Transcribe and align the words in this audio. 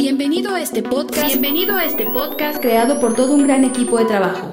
Bienvenido 0.00 0.54
a 0.54 0.62
este 0.62 0.82
podcast. 0.82 1.26
Bienvenido 1.26 1.76
a 1.76 1.84
este 1.84 2.06
podcast 2.06 2.58
creado 2.58 2.98
por 3.00 3.14
todo 3.14 3.34
un 3.34 3.46
gran 3.46 3.64
equipo 3.64 3.98
de 3.98 4.06
trabajo. 4.06 4.50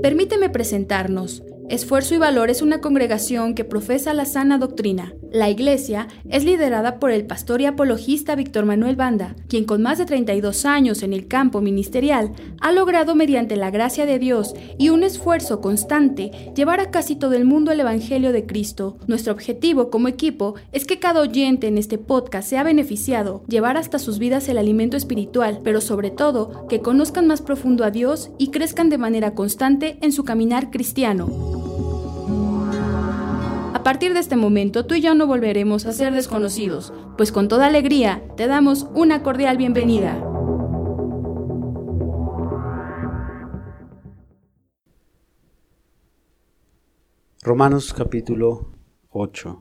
Permíteme 0.00 0.48
presentarnos. 0.48 1.42
Esfuerzo 1.68 2.14
y 2.14 2.18
Valor 2.18 2.48
es 2.48 2.62
una 2.62 2.80
congregación 2.80 3.54
que 3.54 3.64
profesa 3.64 4.14
la 4.14 4.24
sana 4.24 4.56
doctrina. 4.56 5.12
La 5.34 5.50
iglesia 5.50 6.06
es 6.30 6.44
liderada 6.44 7.00
por 7.00 7.10
el 7.10 7.26
pastor 7.26 7.60
y 7.60 7.66
apologista 7.66 8.36
Víctor 8.36 8.66
Manuel 8.66 8.94
Banda, 8.94 9.34
quien 9.48 9.64
con 9.64 9.82
más 9.82 9.98
de 9.98 10.06
32 10.06 10.64
años 10.64 11.02
en 11.02 11.12
el 11.12 11.26
campo 11.26 11.60
ministerial 11.60 12.30
ha 12.60 12.70
logrado 12.70 13.16
mediante 13.16 13.56
la 13.56 13.72
gracia 13.72 14.06
de 14.06 14.20
Dios 14.20 14.54
y 14.78 14.90
un 14.90 15.02
esfuerzo 15.02 15.60
constante 15.60 16.52
llevar 16.54 16.78
a 16.78 16.92
casi 16.92 17.16
todo 17.16 17.32
el 17.32 17.46
mundo 17.46 17.72
el 17.72 17.80
Evangelio 17.80 18.30
de 18.30 18.46
Cristo. 18.46 18.96
Nuestro 19.08 19.32
objetivo 19.32 19.90
como 19.90 20.06
equipo 20.06 20.54
es 20.70 20.84
que 20.84 21.00
cada 21.00 21.22
oyente 21.22 21.66
en 21.66 21.78
este 21.78 21.98
podcast 21.98 22.48
sea 22.48 22.62
beneficiado, 22.62 23.42
llevar 23.48 23.76
hasta 23.76 23.98
sus 23.98 24.20
vidas 24.20 24.48
el 24.48 24.56
alimento 24.56 24.96
espiritual, 24.96 25.62
pero 25.64 25.80
sobre 25.80 26.12
todo 26.12 26.68
que 26.68 26.78
conozcan 26.78 27.26
más 27.26 27.42
profundo 27.42 27.82
a 27.82 27.90
Dios 27.90 28.30
y 28.38 28.52
crezcan 28.52 28.88
de 28.88 28.98
manera 28.98 29.34
constante 29.34 29.98
en 30.00 30.12
su 30.12 30.22
caminar 30.22 30.70
cristiano. 30.70 31.63
A 33.84 33.92
partir 33.92 34.14
de 34.14 34.20
este 34.20 34.34
momento 34.34 34.86
tú 34.86 34.94
y 34.94 35.02
yo 35.02 35.14
no 35.14 35.26
volveremos 35.26 35.84
a 35.84 35.92
ser 35.92 36.14
desconocidos, 36.14 36.90
pues 37.18 37.30
con 37.30 37.48
toda 37.48 37.66
alegría 37.66 38.26
te 38.34 38.46
damos 38.46 38.86
una 38.94 39.22
cordial 39.22 39.58
bienvenida. 39.58 40.18
Romanos 47.42 47.92
capítulo 47.92 48.72
8. 49.10 49.60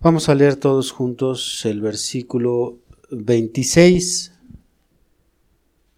Vamos 0.00 0.30
a 0.30 0.34
leer 0.34 0.56
todos 0.56 0.90
juntos 0.90 1.66
el 1.66 1.82
versículo 1.82 2.78
26 3.10 4.32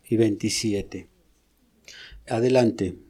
y 0.09 0.17
27. 0.17 1.09
Adelante. 2.27 3.07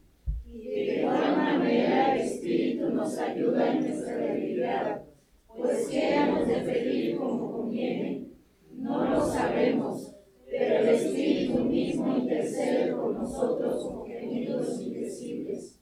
nosotros 13.37 13.85
como 13.85 14.07
gemidos 14.07 14.81
indecibles. 14.81 15.79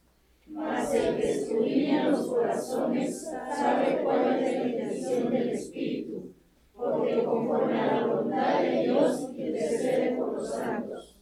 Mas 0.47 0.95
el 0.95 1.17
que 1.17 1.31
escudriña 1.31 2.11
los 2.11 2.27
corazones 2.55 3.23
sabe 3.57 4.01
cuál 4.03 4.43
es 4.43 4.53
la 4.53 4.69
intención 4.69 5.31
del 5.31 5.51
Espíritu, 5.51 6.33
porque 6.75 7.25
conforme 7.25 7.81
a 7.81 7.95
la 7.95 8.07
voluntad 8.07 8.61
de 8.61 8.83
Dios 8.83 9.21
intercede 9.37 10.17
por 10.17 10.35
los 10.35 10.51
santos. 10.51 11.17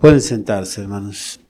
Pueden 0.00 0.20
sentarse, 0.20 0.80
hermanos. 0.80 1.40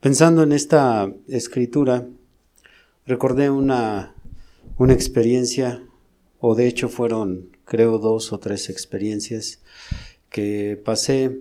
Pensando 0.00 0.42
en 0.42 0.52
esta 0.52 1.10
escritura, 1.28 2.06
recordé 3.06 3.50
una, 3.50 4.14
una 4.78 4.92
experiencia, 4.92 5.82
o 6.38 6.54
de 6.54 6.66
hecho 6.66 6.88
fueron 6.88 7.56
creo, 7.64 7.98
dos 7.98 8.32
o 8.32 8.38
tres 8.38 8.70
experiencias 8.70 9.60
que 10.30 10.80
pasé 10.82 11.36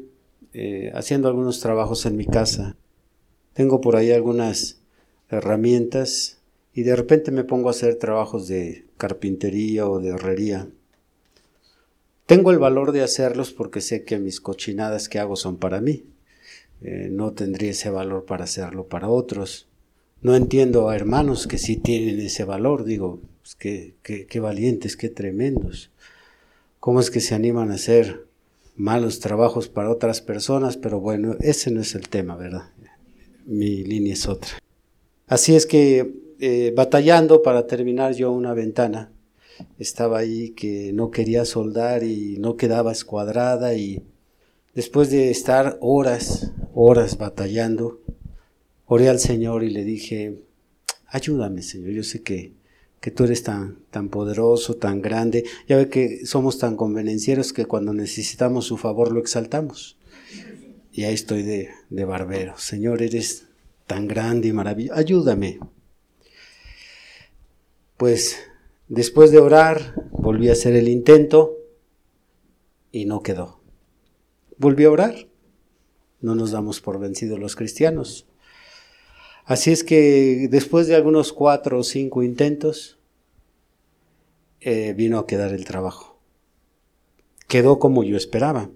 eh, 0.58 0.92
haciendo 0.94 1.28
algunos 1.28 1.60
trabajos 1.60 2.06
en 2.06 2.16
mi 2.16 2.26
casa. 2.26 2.78
Tengo 3.54 3.82
por 3.82 3.96
ahí 3.96 4.12
algunas 4.12 4.80
herramientas 5.30 6.40
y 6.74 6.84
de 6.84 6.96
repente 6.96 7.32
me 7.32 7.44
pongo 7.44 7.68
a 7.68 7.72
hacer 7.72 7.96
trabajos 7.96 8.48
de 8.48 8.86
carpintería 8.98 9.88
o 9.88 10.00
de 10.00 10.12
herrería. 10.12 10.70
Tengo 12.26 12.52
el 12.52 12.60
valor 12.60 12.94
de 12.94 13.04
hacerlos 13.04 13.52
porque 13.52 13.82
sé 13.82 14.04
que 14.04 14.18
mis 14.18 14.40
cochinadas 14.40 15.10
que 15.10 15.20
hago 15.20 15.36
son 15.36 15.58
para 15.58 15.82
mí. 15.82 16.06
Eh, 16.82 17.10
no 17.12 17.34
tendría 17.34 17.72
ese 17.72 17.90
valor 17.90 18.26
para 18.26 18.46
hacerlo 18.46 18.88
para 18.88 19.10
otros. 19.10 19.68
No 20.22 20.36
entiendo 20.36 20.90
a 20.90 20.96
hermanos 20.96 21.48
que 21.48 21.58
sí 21.58 21.76
tienen 21.76 22.20
ese 22.20 22.46
valor. 22.46 22.86
Digo, 22.86 23.20
pues 23.42 23.56
qué, 23.56 23.96
qué 24.02 24.40
valientes, 24.40 24.96
qué 24.96 25.10
tremendos 25.10 25.92
cómo 26.86 27.00
es 27.00 27.10
que 27.10 27.20
se 27.20 27.34
animan 27.34 27.72
a 27.72 27.76
hacer 27.76 28.25
malos 28.76 29.20
trabajos 29.20 29.70
para 29.70 29.90
otras 29.90 30.22
personas, 30.22 30.78
pero 30.78 31.00
bueno, 31.00 31.36
ese 31.40 31.72
no 31.72 31.82
es 31.82 31.96
el 31.96 32.10
tema, 32.10 32.36
¿verdad? 32.36 32.72
Mi 33.46 33.84
línea 33.84 34.14
es 34.14 34.28
otra. 34.28 34.52
Así 35.28 35.56
es 35.56 35.66
que 35.66 36.14
eh, 36.40 36.74
batallando 36.76 37.42
para 37.42 37.66
terminar 37.68 38.14
yo 38.14 38.32
una 38.32 38.54
ventana, 38.54 39.12
estaba 39.80 40.20
ahí 40.20 40.50
que 40.50 40.92
no 40.94 41.12
quería 41.12 41.46
soldar 41.46 42.04
y 42.04 42.38
no 42.40 42.58
quedaba 42.58 42.92
escuadrada 42.92 43.74
y 43.76 44.04
después 44.74 45.10
de 45.10 45.32
estar 45.32 45.78
horas, 45.80 46.52
horas 46.74 47.18
batallando, 47.18 48.02
oré 48.86 49.08
al 49.10 49.20
Señor 49.20 49.64
y 49.64 49.70
le 49.70 49.86
dije, 49.86 50.42
ayúdame 51.08 51.62
Señor, 51.62 51.92
yo 51.92 52.04
sé 52.04 52.22
que 52.22 52.54
que 53.00 53.12
tú 53.12 53.26
eres 53.26 53.44
tan, 53.44 53.80
tan 53.92 54.10
poderoso, 54.10 54.76
tan 54.76 55.02
grande. 55.02 55.46
Ya 55.68 55.78
ve 55.78 55.90
que 55.90 56.26
somos 56.26 56.58
tan 56.58 56.76
convenencieros 56.76 57.54
que 57.54 57.66
cuando 57.66 57.94
necesitamos 57.94 58.66
su 58.66 58.78
favor 58.78 59.12
lo 59.12 59.20
exaltamos. 59.20 59.98
Y 60.92 61.04
ahí 61.04 61.14
estoy 61.14 61.44
de, 61.44 61.70
de 61.90 62.06
barbero. 62.06 62.58
Señor, 62.58 63.02
eres 63.02 63.48
tan 63.86 64.08
grande 64.08 64.48
y 64.48 64.54
maravilloso. 64.54 64.98
Ayúdame. 64.98 65.60
Pues 67.98 68.38
después 68.88 69.32
de 69.32 69.40
orar, 69.40 69.94
volví 70.12 70.50
a 70.50 70.54
hacer 70.54 70.76
el 70.76 70.88
intento 70.88 71.58
y 72.92 73.06
no 73.06 73.22
quedó. 73.22 73.60
Volví 74.58 74.86
a 74.86 74.92
orar. 74.92 75.28
No 76.22 76.34
nos 76.34 76.52
damos 76.52 76.82
por 76.82 77.00
vencidos 77.00 77.40
los 77.40 77.56
cristianos. 77.56 78.26
Así 79.46 79.72
es 79.72 79.84
que 79.84 80.48
después 80.50 80.88
de 80.88 80.96
algunos 80.96 81.32
cuatro 81.32 81.80
o 81.80 81.84
cinco 81.84 82.24
intentos, 82.24 82.98
eh, 84.60 84.94
vino 84.94 85.20
a 85.20 85.28
quedar 85.28 85.54
el 85.54 85.66
trabajo. 85.66 86.20
Quedó 87.48 87.78
como 87.78 88.04
yo 88.04 88.18
esperaba. 88.18 88.72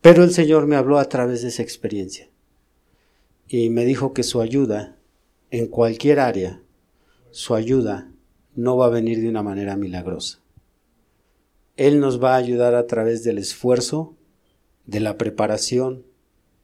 Pero 0.00 0.22
el 0.22 0.30
Señor 0.30 0.68
me 0.68 0.76
habló 0.76 0.98
a 0.98 1.08
través 1.08 1.42
de 1.42 1.48
esa 1.48 1.62
experiencia 1.62 2.30
y 3.48 3.68
me 3.68 3.84
dijo 3.84 4.14
que 4.14 4.22
su 4.22 4.40
ayuda 4.40 4.96
en 5.50 5.66
cualquier 5.66 6.20
área, 6.20 6.62
su 7.32 7.56
ayuda 7.56 8.12
no 8.54 8.76
va 8.76 8.86
a 8.86 8.90
venir 8.90 9.20
de 9.20 9.28
una 9.28 9.42
manera 9.42 9.76
milagrosa. 9.76 10.38
Él 11.76 11.98
nos 11.98 12.22
va 12.22 12.34
a 12.34 12.38
ayudar 12.38 12.76
a 12.76 12.86
través 12.86 13.24
del 13.24 13.38
esfuerzo, 13.38 14.14
de 14.86 15.00
la 15.00 15.18
preparación 15.18 16.06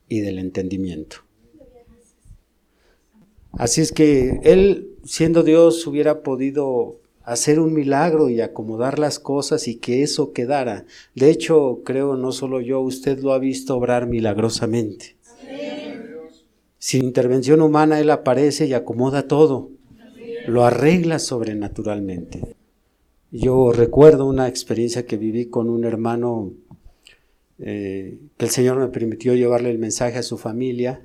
y 0.09 0.21
del 0.21 0.39
entendimiento. 0.39 1.26
Así 3.59 3.81
es 3.81 3.93
que 3.93 4.41
Él, 4.43 4.91
siendo 5.05 5.43
Dios, 5.43 5.87
hubiera 5.87 6.23
podido 6.23 7.01
hacer 7.23 7.59
un 7.59 7.73
milagro 7.73 8.29
y 8.29 8.41
acomodar 8.41 8.99
las 8.99 9.19
cosas 9.19 9.67
y 9.67 9.77
que 9.77 10.03
eso 10.03 10.33
quedara. 10.33 10.85
De 11.15 11.31
hecho, 11.31 11.81
creo 11.85 12.17
no 12.17 12.33
solo 12.33 12.61
yo, 12.61 12.81
usted 12.81 13.19
lo 13.21 13.33
ha 13.33 13.39
visto 13.39 13.77
obrar 13.77 14.07
milagrosamente. 14.07 15.17
Sin 16.79 17.05
intervención 17.05 17.63
humana, 17.63 17.99
Él 17.99 18.11
aparece 18.11 18.67
y 18.67 18.75
acomoda 18.75 19.27
todo. 19.27 19.71
Lo 20.47 20.65
arregla 20.65 21.19
sobrenaturalmente. 21.19 22.55
Yo 23.33 23.73
recuerdo 23.73 24.27
una 24.27 24.47
experiencia 24.47 25.05
que 25.05 25.17
viví 25.17 25.47
con 25.47 25.69
un 25.69 25.85
hermano 25.85 26.53
eh, 27.59 28.19
que 28.37 28.45
el 28.45 28.51
Señor 28.51 28.79
me 28.79 28.89
permitió 28.89 29.35
llevarle 29.35 29.71
el 29.71 29.79
mensaje 29.79 30.19
a 30.19 30.23
su 30.23 30.39
familia 30.39 31.03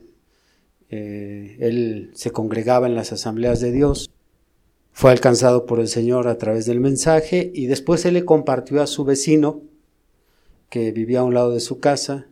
eh, 0.93 1.55
él 1.61 2.11
se 2.13 2.31
congregaba 2.31 2.85
en 2.85 2.95
las 2.95 3.13
asambleas 3.13 3.61
de 3.61 3.71
Dios, 3.71 4.11
fue 4.91 5.11
alcanzado 5.11 5.65
por 5.65 5.79
el 5.79 5.87
Señor 5.87 6.27
a 6.27 6.37
través 6.37 6.65
del 6.65 6.81
mensaje 6.81 7.49
y 7.55 7.67
después 7.67 8.05
él 8.05 8.15
le 8.15 8.25
compartió 8.25 8.81
a 8.81 8.87
su 8.87 9.05
vecino 9.05 9.61
que 10.69 10.91
vivía 10.91 11.21
a 11.21 11.23
un 11.23 11.33
lado 11.33 11.51
de 11.51 11.61
su 11.61 11.79
casa 11.79 12.27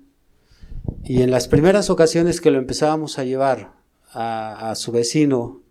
y 1.05 1.21
en 1.21 1.31
las 1.31 1.47
primeras 1.47 1.89
ocasiones 1.89 2.41
que 2.41 2.51
lo 2.51 2.57
empezábamos 2.57 3.17
a 3.17 3.23
llevar 3.23 3.75
a, 4.11 4.73
su 4.75 4.91
vecino 4.91 5.61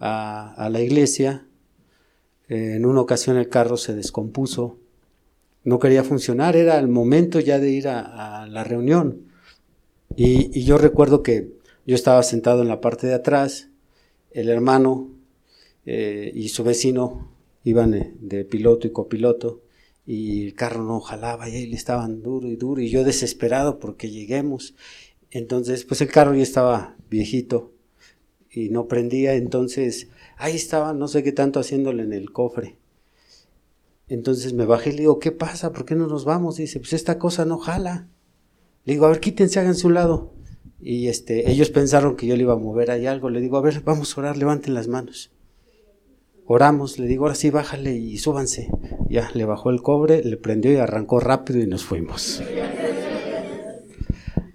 a, 0.00 0.68
la 0.72 0.80
iglesia, 0.80 1.46
eh, 2.48 2.76
en 2.76 2.86
una 2.86 3.02
ocasión 3.02 3.36
el 3.36 3.50
carro 3.50 3.76
se 3.76 3.94
descompuso, 3.94 4.78
no 5.64 5.78
quería 5.78 6.02
funcionar, 6.02 6.56
era 6.56 6.78
el 6.78 6.88
momento 6.88 7.40
ya 7.40 7.58
de 7.58 7.70
ir 7.70 7.88
a, 7.88 8.46
la 8.48 8.64
reunión. 8.64 9.26
y, 10.16 10.64
yo 10.64 10.78
recuerdo 10.78 11.22
que 11.22 11.61
yo 11.86 11.94
estaba 11.94 12.22
sentado 12.22 12.62
en 12.62 12.68
la 12.68 12.80
parte 12.80 13.06
de 13.06 13.14
atrás, 13.14 13.68
el 14.30 14.48
hermano 14.48 15.10
eh, 15.86 16.30
y 16.34 16.48
su 16.48 16.64
vecino 16.64 17.32
iban 17.64 18.16
de 18.20 18.44
piloto 18.44 18.86
y 18.86 18.90
copiloto 18.90 19.62
y 20.06 20.46
el 20.46 20.54
carro 20.54 20.82
no 20.82 21.00
jalaba 21.00 21.48
y 21.48 21.56
ahí 21.56 21.72
estaban 21.72 22.22
duro 22.22 22.48
y 22.48 22.56
duro 22.56 22.80
y 22.80 22.88
yo 22.88 23.04
desesperado 23.04 23.78
porque 23.78 24.10
lleguemos. 24.10 24.74
Entonces, 25.30 25.84
pues 25.84 26.00
el 26.00 26.08
carro 26.08 26.34
ya 26.34 26.42
estaba 26.42 26.96
viejito 27.08 27.72
y 28.50 28.68
no 28.68 28.86
prendía, 28.88 29.34
entonces 29.34 30.08
ahí 30.36 30.56
estaba, 30.56 30.92
no 30.92 31.08
sé 31.08 31.22
qué 31.22 31.32
tanto 31.32 31.60
haciéndole 31.60 32.02
en 32.02 32.12
el 32.12 32.32
cofre. 32.32 32.76
Entonces 34.08 34.52
me 34.52 34.66
bajé 34.66 34.90
y 34.90 34.92
le 34.92 34.98
digo, 35.00 35.18
¿qué 35.18 35.32
pasa? 35.32 35.72
¿Por 35.72 35.86
qué 35.86 35.94
no 35.94 36.06
nos 36.06 36.24
vamos? 36.24 36.56
Dice, 36.56 36.80
pues 36.80 36.92
esta 36.92 37.18
cosa 37.18 37.46
no 37.46 37.58
jala. 37.58 38.08
Le 38.84 38.94
digo, 38.94 39.06
a 39.06 39.10
ver, 39.10 39.20
quítense, 39.20 39.60
háganse 39.60 39.86
un 39.86 39.94
lado. 39.94 40.32
Y 40.82 41.06
este, 41.06 41.48
ellos 41.48 41.70
pensaron 41.70 42.16
que 42.16 42.26
yo 42.26 42.36
le 42.36 42.42
iba 42.42 42.54
a 42.54 42.58
mover 42.58 42.90
ahí 42.90 43.06
algo. 43.06 43.30
Le 43.30 43.40
digo, 43.40 43.56
a 43.56 43.60
ver, 43.60 43.82
vamos 43.82 44.16
a 44.16 44.20
orar, 44.20 44.36
levanten 44.36 44.74
las 44.74 44.88
manos. 44.88 45.30
Oramos, 46.44 46.98
le 46.98 47.06
digo, 47.06 47.24
ahora 47.24 47.36
sí, 47.36 47.50
bájale 47.50 47.94
y 47.94 48.18
súbanse. 48.18 48.68
Ya, 49.08 49.30
le 49.32 49.44
bajó 49.44 49.70
el 49.70 49.80
cobre, 49.80 50.24
le 50.24 50.36
prendió 50.36 50.72
y 50.72 50.76
arrancó 50.76 51.20
rápido 51.20 51.60
y 51.60 51.68
nos 51.68 51.84
fuimos. 51.84 52.42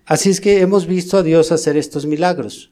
Así 0.05 0.29
es 0.29 0.41
que 0.41 0.59
hemos 0.59 0.85
visto 0.85 1.17
a 1.17 1.23
Dios 1.23 1.53
hacer 1.53 1.77
estos 1.77 2.05
milagros. 2.05 2.71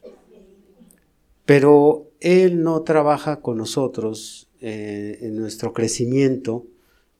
Pero 1.46 2.10
Él 2.20 2.62
no 2.62 2.82
trabaja 2.82 3.40
con 3.40 3.56
nosotros 3.56 4.50
eh, 4.60 5.18
en 5.22 5.36
nuestro 5.36 5.72
crecimiento, 5.72 6.66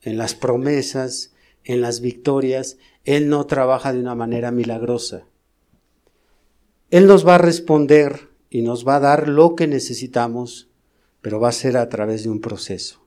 en 0.03 0.19
las 0.19 0.35
promesas, 0.35 1.33
en 1.65 1.81
las 1.81 2.03
victorias. 2.03 2.77
Él 3.05 3.31
no 3.31 3.47
trabaja 3.47 3.95
de 3.95 4.01
una 4.01 4.15
manera 4.15 4.51
milagrosa. 4.51 5.27
Él 6.91 7.07
nos 7.07 7.27
va 7.27 7.35
a 7.35 7.39
responder 7.39 8.29
y 8.49 8.63
nos 8.63 8.87
va 8.87 8.97
a 8.97 9.01
dar 9.01 9.29
lo 9.29 9.57
que 9.57 9.67
necesitamos, 9.67 10.69
pero 11.21 11.41
va 11.41 11.49
a 11.49 11.53
ser 11.53 11.77
a 11.77 11.89
través 11.89 12.23
de 12.23 12.31
un 12.31 12.41
proceso. 12.41 13.05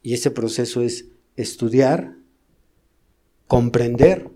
Y 0.00 0.14
ese 0.14 0.30
proceso 0.30 0.80
es 0.80 1.06
estudiar, 1.36 2.14
comprender 3.48 4.30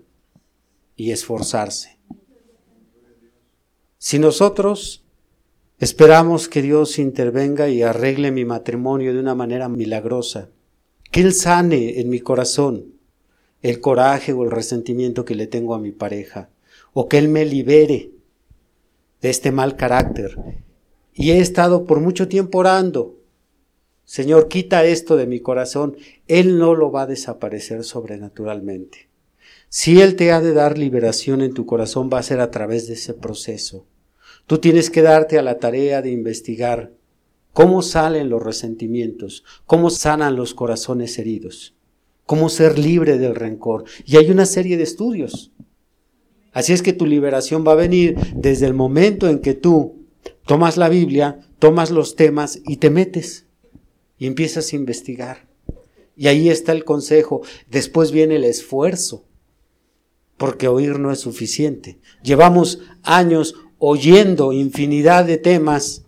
y 0.95 1.11
esforzarse. 1.11 1.97
Si 3.97 4.19
nosotros 4.19 5.05
esperamos 5.79 6.49
que 6.49 6.61
Dios 6.61 6.99
intervenga 6.99 7.69
y 7.69 7.81
arregle 7.81 8.31
mi 8.31 8.43
matrimonio 8.43 9.13
de 9.13 9.19
una 9.19 9.35
manera 9.35 9.69
milagrosa, 9.69 10.49
que 11.11 11.21
Él 11.21 11.33
sane 11.33 12.01
en 12.01 12.09
mi 12.09 12.19
corazón 12.19 12.93
el 13.61 13.79
coraje 13.79 14.33
o 14.33 14.43
el 14.43 14.51
resentimiento 14.51 15.23
que 15.23 15.35
le 15.35 15.47
tengo 15.47 15.73
a 15.73 15.79
mi 15.79 15.91
pareja, 15.91 16.49
o 16.93 17.07
que 17.07 17.17
Él 17.17 17.29
me 17.29 17.45
libere 17.45 18.16
de 19.21 19.29
este 19.29 19.51
mal 19.51 19.75
carácter. 19.75 20.37
Y 21.13 21.31
he 21.31 21.39
estado 21.39 21.85
por 21.85 21.99
mucho 21.99 22.27
tiempo 22.27 22.59
orando. 22.59 23.15
Señor, 24.05 24.47
quita 24.47 24.85
esto 24.85 25.17
de 25.17 25.27
mi 25.27 25.39
corazón. 25.39 25.97
Él 26.27 26.57
no 26.57 26.75
lo 26.75 26.91
va 26.91 27.03
a 27.03 27.07
desaparecer 27.07 27.83
sobrenaturalmente. 27.83 29.09
Si 29.69 29.99
Él 30.01 30.15
te 30.15 30.31
ha 30.31 30.39
de 30.39 30.53
dar 30.53 30.77
liberación 30.77 31.41
en 31.41 31.53
tu 31.53 31.65
corazón, 31.65 32.09
va 32.11 32.19
a 32.19 32.23
ser 32.23 32.39
a 32.39 32.51
través 32.51 32.87
de 32.87 32.93
ese 32.93 33.13
proceso. 33.13 33.85
Tú 34.45 34.59
tienes 34.59 34.89
que 34.89 35.01
darte 35.01 35.37
a 35.37 35.41
la 35.41 35.59
tarea 35.59 36.01
de 36.01 36.09
investigar 36.09 36.93
cómo 37.51 37.81
salen 37.81 38.29
los 38.29 38.41
resentimientos, 38.41 39.43
cómo 39.65 39.89
sanan 39.89 40.35
los 40.35 40.53
corazones 40.53 41.19
heridos, 41.19 41.75
cómo 42.25 42.47
ser 42.47 42.79
libre 42.79 43.17
del 43.17 43.35
rencor. 43.35 43.83
Y 44.05 44.15
hay 44.15 44.31
una 44.31 44.45
serie 44.45 44.77
de 44.77 44.83
estudios. 44.83 45.51
Así 46.57 46.73
es 46.73 46.81
que 46.81 46.91
tu 46.91 47.05
liberación 47.05 47.63
va 47.67 47.73
a 47.73 47.75
venir 47.75 48.15
desde 48.35 48.65
el 48.65 48.73
momento 48.73 49.29
en 49.29 49.41
que 49.41 49.53
tú 49.53 50.07
tomas 50.47 50.75
la 50.75 50.89
Biblia, 50.89 51.39
tomas 51.59 51.91
los 51.91 52.15
temas 52.15 52.61
y 52.65 52.77
te 52.77 52.89
metes 52.89 53.45
y 54.17 54.25
empiezas 54.25 54.73
a 54.73 54.75
investigar. 54.75 55.47
Y 56.15 56.25
ahí 56.25 56.49
está 56.49 56.71
el 56.71 56.83
consejo. 56.83 57.43
Después 57.69 58.11
viene 58.11 58.37
el 58.37 58.43
esfuerzo, 58.43 59.23
porque 60.35 60.67
oír 60.67 60.97
no 60.97 61.11
es 61.11 61.19
suficiente. 61.19 61.99
Llevamos 62.23 62.79
años 63.03 63.53
oyendo 63.77 64.51
infinidad 64.51 65.25
de 65.25 65.37
temas 65.37 66.05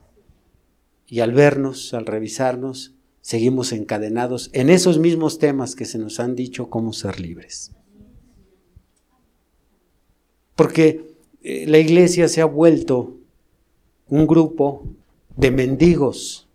y 1.05 1.19
al 1.19 1.31
vernos, 1.31 1.93
al 1.93 2.07
revisarnos, 2.07 2.95
seguimos 3.21 3.71
encadenados 3.71 4.49
en 4.53 4.71
esos 4.71 4.97
mismos 4.97 5.37
temas 5.37 5.75
que 5.75 5.85
se 5.85 5.99
nos 5.99 6.19
han 6.19 6.35
dicho 6.35 6.71
cómo 6.71 6.91
ser 6.91 7.19
libres 7.19 7.71
porque 10.59 11.05
eh, 11.41 11.63
la 11.69 11.77
iglesia 11.77 12.27
se 12.27 12.41
ha 12.41 12.45
vuelto 12.45 13.15
un 14.09 14.27
grupo 14.27 14.83
de 15.37 15.51
mendigos 15.51 16.49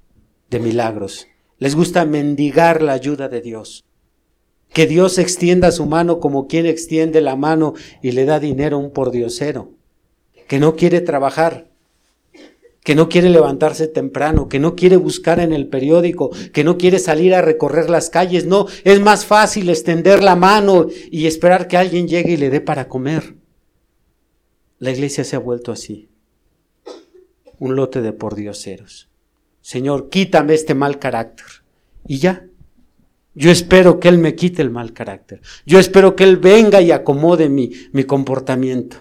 de 0.50 0.60
milagros. 0.60 1.26
Les 1.58 1.74
gusta 1.74 2.04
mendigar 2.04 2.82
la 2.82 2.92
ayuda 2.92 3.30
de 3.30 3.40
Dios. 3.40 3.82
Que 4.74 4.86
Dios 4.86 5.16
extienda 5.16 5.72
su 5.72 5.86
mano 5.86 6.20
como 6.20 6.48
quien 6.48 6.66
extiende 6.66 7.22
la 7.22 7.34
mano 7.34 7.72
y 8.02 8.12
le 8.12 8.26
da 8.26 8.40
dinero 8.40 8.76
a 8.76 8.80
un 8.80 8.90
pordiosero. 8.90 9.70
Que 10.48 10.58
no 10.58 10.76
quiere 10.76 11.00
trabajar, 11.00 11.70
que 12.82 12.94
no 12.94 13.08
quiere 13.08 13.30
levantarse 13.30 13.88
temprano, 13.88 14.50
que 14.50 14.58
no 14.58 14.76
quiere 14.76 14.98
buscar 14.98 15.40
en 15.40 15.54
el 15.54 15.68
periódico, 15.68 16.28
que 16.52 16.62
no 16.62 16.76
quiere 16.76 16.98
salir 16.98 17.34
a 17.34 17.40
recorrer 17.40 17.88
las 17.88 18.10
calles. 18.10 18.44
No, 18.44 18.66
es 18.84 19.00
más 19.00 19.24
fácil 19.24 19.70
extender 19.70 20.22
la 20.22 20.36
mano 20.36 20.88
y 21.10 21.26
esperar 21.26 21.68
que 21.68 21.78
alguien 21.78 22.06
llegue 22.06 22.32
y 22.32 22.36
le 22.36 22.50
dé 22.50 22.60
para 22.60 22.86
comer. 22.86 23.42
La 24.84 24.90
iglesia 24.90 25.24
se 25.24 25.34
ha 25.34 25.38
vuelto 25.38 25.72
así. 25.72 26.10
Un 27.58 27.74
lote 27.74 28.02
de 28.02 28.12
pordioseros. 28.12 29.08
Señor, 29.62 30.10
quítame 30.10 30.52
este 30.52 30.74
mal 30.74 30.98
carácter. 30.98 31.46
Y 32.06 32.18
ya. 32.18 32.46
Yo 33.34 33.50
espero 33.50 33.98
que 33.98 34.08
Él 34.08 34.18
me 34.18 34.34
quite 34.34 34.60
el 34.60 34.68
mal 34.68 34.92
carácter. 34.92 35.40
Yo 35.64 35.78
espero 35.78 36.14
que 36.14 36.24
Él 36.24 36.36
venga 36.36 36.82
y 36.82 36.90
acomode 36.90 37.48
mi, 37.48 37.70
mi 37.92 38.04
comportamiento. 38.04 38.98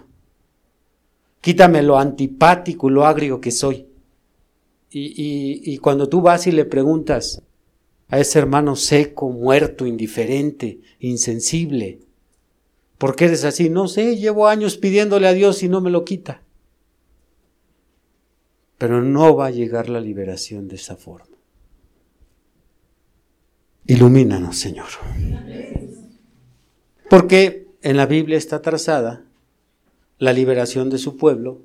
Quítame 1.41 1.83
lo 1.83 1.97
antipático 1.97 2.89
y 2.89 2.93
lo 2.93 3.05
agrio 3.05 3.41
que 3.41 3.51
soy. 3.51 3.85
Y, 4.89 5.63
y 5.65 5.77
cuando 5.79 6.07
tú 6.07 6.21
vas 6.21 6.47
y 6.47 6.53
le 6.53 6.63
preguntas 6.63 7.43
a 8.07 8.21
ese 8.21 8.39
hermano 8.39 8.77
seco, 8.77 9.29
muerto, 9.31 9.85
indiferente, 9.85 10.79
insensible, 10.99 11.99
¿Por 13.03 13.17
qué 13.17 13.25
eres 13.25 13.43
así? 13.43 13.69
No 13.69 13.89
sé, 13.89 14.15
llevo 14.15 14.47
años 14.47 14.77
pidiéndole 14.77 15.27
a 15.27 15.33
Dios 15.33 15.61
y 15.61 15.67
no 15.67 15.81
me 15.81 15.89
lo 15.89 16.05
quita. 16.05 16.41
Pero 18.77 19.01
no 19.01 19.35
va 19.35 19.47
a 19.47 19.51
llegar 19.51 19.89
la 19.89 19.99
liberación 19.99 20.69
de 20.69 20.77
esa 20.77 20.95
forma. 20.95 21.35
Ilumínanos, 23.87 24.57
Señor. 24.57 24.87
Porque 27.09 27.67
en 27.81 27.97
la 27.97 28.05
Biblia 28.05 28.37
está 28.37 28.61
trazada 28.61 29.25
la 30.17 30.31
liberación 30.31 30.89
de 30.89 30.97
su 30.97 31.17
pueblo 31.17 31.61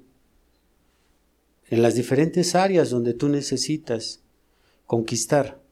en 1.68 1.82
las 1.82 1.94
diferentes 1.94 2.56
áreas 2.56 2.90
donde 2.90 3.14
tú 3.14 3.28
necesitas 3.28 4.24
conquistar. 4.86 5.62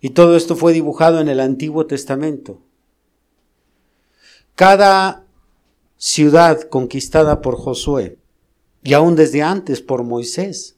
Y 0.00 0.10
todo 0.10 0.36
esto 0.36 0.56
fue 0.56 0.72
dibujado 0.72 1.20
en 1.20 1.28
el 1.28 1.38
Antiguo 1.38 1.86
Testamento. 1.86 2.65
Cada 4.56 5.24
ciudad 5.96 6.62
conquistada 6.62 7.40
por 7.42 7.56
Josué, 7.56 8.18
y 8.82 8.94
aún 8.94 9.14
desde 9.14 9.42
antes 9.42 9.80
por 9.80 10.02
Moisés, 10.02 10.76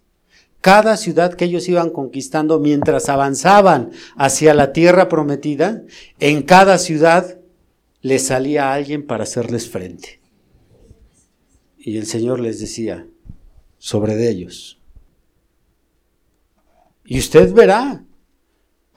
cada 0.60 0.96
ciudad 0.96 1.34
que 1.34 1.44
ellos 1.44 1.68
iban 1.68 1.90
conquistando 1.90 2.58
mientras 2.58 3.08
avanzaban 3.08 3.92
hacia 4.16 4.52
la 4.52 4.72
tierra 4.72 5.08
prometida, 5.08 5.84
en 6.18 6.42
cada 6.42 6.78
ciudad 6.78 7.38
les 8.02 8.26
salía 8.26 8.72
alguien 8.72 9.06
para 9.06 9.22
hacerles 9.22 9.70
frente. 9.70 10.20
Y 11.78 11.98
el 11.98 12.06
Señor 12.06 12.40
les 12.40 12.58
decía, 12.58 13.06
sobre 13.78 14.28
ellos. 14.28 14.80
Y 17.04 17.20
usted 17.20 17.52
verá 17.54 18.04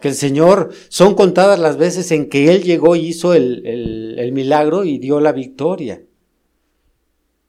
que 0.01 0.10
el 0.10 0.15
Señor, 0.15 0.72
son 0.89 1.15
contadas 1.15 1.60
las 1.60 1.77
veces 1.77 2.12
en 2.12 2.27
que 2.27 2.51
Él 2.51 2.63
llegó 2.63 2.96
y 2.96 3.08
hizo 3.08 3.34
el, 3.34 3.65
el, 3.65 4.31
milagro 4.34 4.84
y 4.84 4.98
dio 4.98 5.22
la 5.22 5.31
victoria. 5.31 6.03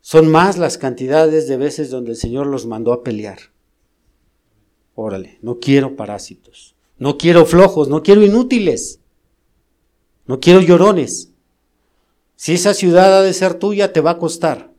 Son 0.01 0.29
más 0.29 0.59
las 0.59 0.79
cantidades 0.79 1.49
de 1.49 1.57
veces 1.57 1.91
donde 1.91 2.11
el 2.11 2.17
Señor 2.17 2.47
los 2.47 2.67
mandó 2.67 2.93
a 2.93 3.03
pelear. 3.03 3.39
Órale, 4.95 5.39
no 5.41 5.59
quiero 5.59 5.97
parásitos, 5.97 6.77
no 6.99 7.17
quiero 7.17 7.47
flojos, 7.47 7.89
no 7.89 8.03
quiero 8.03 8.23
inútiles, 8.23 9.01
no 10.27 10.39
quiero 10.39 10.61
llorones. 10.61 11.33
Si 12.37 12.53
esa 12.55 12.75
ciudad 12.75 13.19
ha 13.19 13.23
de 13.23 13.33
ser 13.33 13.55
tuya, 13.55 13.93
te 13.93 14.01
va 14.01 14.13
a 14.13 14.19
costar. 14.19 14.73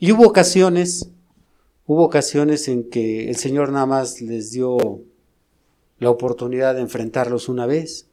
Y 0.00 0.12
hubo 0.12 0.26
ocasiones, 0.26 1.10
hubo 1.84 2.04
ocasiones 2.04 2.68
en 2.68 2.88
que 2.88 3.28
el 3.28 3.36
Señor 3.36 3.70
nada 3.70 3.86
más 3.86 4.20
les 4.22 4.52
dio 4.52 5.02
la 5.98 6.10
oportunidad 6.10 6.74
de 6.74 6.80
enfrentarlos 6.80 7.48
una 7.48 7.66
vez. 7.66 8.08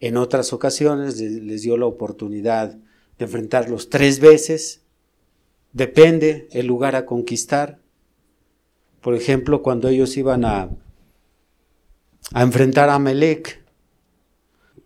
En 0.00 0.16
otras 0.16 0.52
ocasiones 0.52 1.20
les 1.20 1.62
dio 1.62 1.76
la 1.76 1.86
oportunidad 1.86 2.76
de 3.18 3.24
enfrentarlos 3.24 3.90
tres 3.90 4.20
veces. 4.20 4.82
Depende 5.72 6.48
el 6.52 6.66
lugar 6.66 6.96
a 6.96 7.06
conquistar. 7.06 7.80
Por 9.00 9.14
ejemplo, 9.14 9.62
cuando 9.62 9.88
ellos 9.88 10.16
iban 10.16 10.44
a, 10.44 10.70
a 12.32 12.42
enfrentar 12.42 12.88
a 12.88 12.98
Melec, 12.98 13.62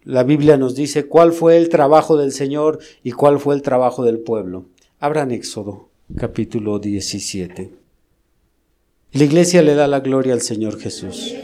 la 0.02 0.22
Biblia 0.22 0.56
nos 0.56 0.74
dice 0.74 1.06
cuál 1.06 1.32
fue 1.32 1.56
el 1.56 1.68
trabajo 1.68 2.16
del 2.16 2.32
Señor 2.32 2.78
y 3.02 3.12
cuál 3.12 3.38
fue 3.38 3.54
el 3.54 3.62
trabajo 3.62 4.04
del 4.04 4.20
pueblo. 4.20 4.66
Abran 4.98 5.30
Éxodo, 5.30 5.90
capítulo 6.16 6.78
17. 6.78 7.72
La 9.12 9.24
iglesia 9.24 9.62
le 9.62 9.74
da 9.74 9.86
la 9.86 10.00
gloria 10.00 10.32
al 10.32 10.40
Señor 10.40 10.78
Jesús. 10.78 11.34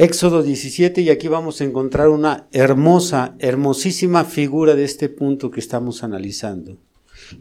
Éxodo 0.00 0.42
17 0.42 1.02
y 1.02 1.10
aquí 1.10 1.28
vamos 1.28 1.60
a 1.60 1.64
encontrar 1.64 2.08
una 2.08 2.48
hermosa, 2.52 3.36
hermosísima 3.38 4.24
figura 4.24 4.74
de 4.74 4.84
este 4.84 5.10
punto 5.10 5.50
que 5.50 5.60
estamos 5.60 6.02
analizando. 6.02 6.78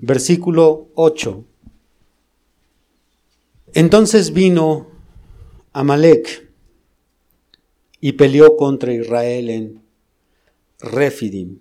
Versículo 0.02 0.90
8. 0.96 1.46
Entonces 3.76 4.34
vino 4.34 4.88
Amalek 5.72 6.52
y 8.02 8.12
peleó 8.12 8.58
contra 8.58 8.94
Israel 8.94 9.50
en 9.50 9.82
Refidim. 10.80 11.60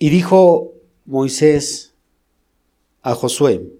Y 0.00 0.10
dijo 0.10 0.72
Moisés 1.04 1.94
a 3.02 3.14
Josué, 3.14 3.72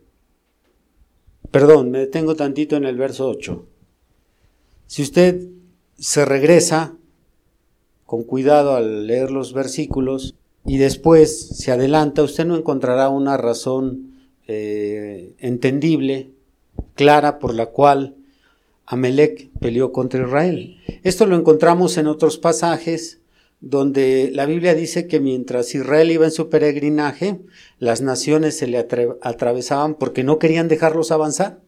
perdón, 1.51 1.91
me 1.91 1.99
detengo 1.99 2.37
tantito 2.37 2.77
en 2.77 2.85
el 2.85 2.97
verso 2.97 3.29
8. 3.29 3.71
Si 4.87 5.03
usted 5.03 5.49
se 5.99 6.25
regresa 6.25 6.97
con 8.07 8.25
cuidado 8.25 8.75
al 8.75 9.07
leer 9.07 9.31
los 9.31 9.53
versículos 9.53 10.35
y 10.65 10.79
después 10.79 11.49
se 11.49 11.73
adelanta, 11.73 12.23
usted 12.23 12.45
no 12.45 12.57
encontrará 12.57 13.09
una 13.09 13.37
razón 13.37 14.13
eh, 14.47 15.35
entendible, 15.39 16.31
clara, 16.95 17.39
por 17.39 17.55
la 17.55 17.67
cual 17.67 18.17
Amelec 18.87 19.51
peleó 19.61 19.93
contra 19.93 20.25
Israel. 20.25 20.77
Esto 21.03 21.27
lo 21.27 21.37
encontramos 21.37 21.97
en 21.97 22.07
otros 22.07 22.39
pasajes 22.39 23.21
donde 23.61 24.31
la 24.33 24.45
Biblia 24.45 24.75
dice 24.75 25.07
que 25.07 25.21
mientras 25.21 25.75
Israel 25.75 26.11
iba 26.11 26.27
en 26.27 26.31
su 26.31 26.51
peregrinaje, 26.51 27.41
las 27.79 28.03
naciones 28.03 28.59
se 28.59 28.67
le 28.67 28.79
atravesaban 28.79 29.95
porque 29.95 30.23
no 30.23 30.39
querían 30.39 30.69
dejarlos 30.69 31.11
avanzar. 31.11 31.64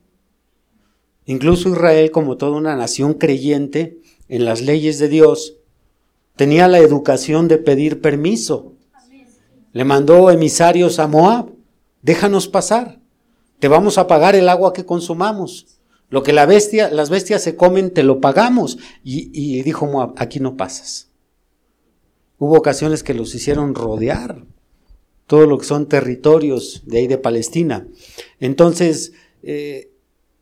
Incluso 1.27 1.69
Israel, 1.69 2.11
como 2.11 2.37
toda 2.37 2.57
una 2.57 2.77
nación 2.77 3.15
creyente 3.15 3.99
en 4.29 4.45
las 4.45 4.63
leyes 4.63 4.99
de 4.99 5.09
Dios, 5.09 5.57
tenía 6.37 6.69
la 6.69 6.79
educación 6.79 7.49
de 7.49 7.59
pedir 7.59 8.01
permiso. 8.01 8.73
Le 9.73 9.85
mandó 9.85 10.31
emisarios 10.31 10.99
a 10.99 11.09
Moab, 11.09 11.51
déjanos 12.03 12.49
pasar, 12.49 13.01
te 13.59 13.69
vamos 13.69 13.99
a 13.99 14.07
pagar 14.07 14.37
el 14.37 14.49
agua 14.49 14.73
que 14.73 14.87
consumamos. 14.87 15.67
Lo 16.09 16.23
que 16.23 16.33
la 16.33 16.47
bestia, 16.47 16.89
las 16.91 17.11
bestias 17.11 17.43
se 17.43 17.57
comen, 17.57 17.93
te 17.93 18.05
lo 18.05 18.21
pagamos. 18.21 18.79
Y, 19.03 19.31
y 19.33 19.63
dijo 19.63 19.87
Moab, 19.87 20.15
aquí 20.17 20.39
no 20.39 20.57
pasas. 20.57 21.11
Hubo 22.39 22.57
ocasiones 22.57 23.03
que 23.03 23.15
los 23.15 23.35
hicieron 23.35 23.75
rodear, 23.75 24.45
todo 25.27 25.47
lo 25.47 25.59
que 25.59 25.65
son 25.65 25.89
territorios 25.89 26.83
de 26.87 26.99
ahí 26.99 27.07
de 27.09 27.19
Palestina. 27.19 27.89
Entonces, 28.39 29.13
eh, 29.43 29.91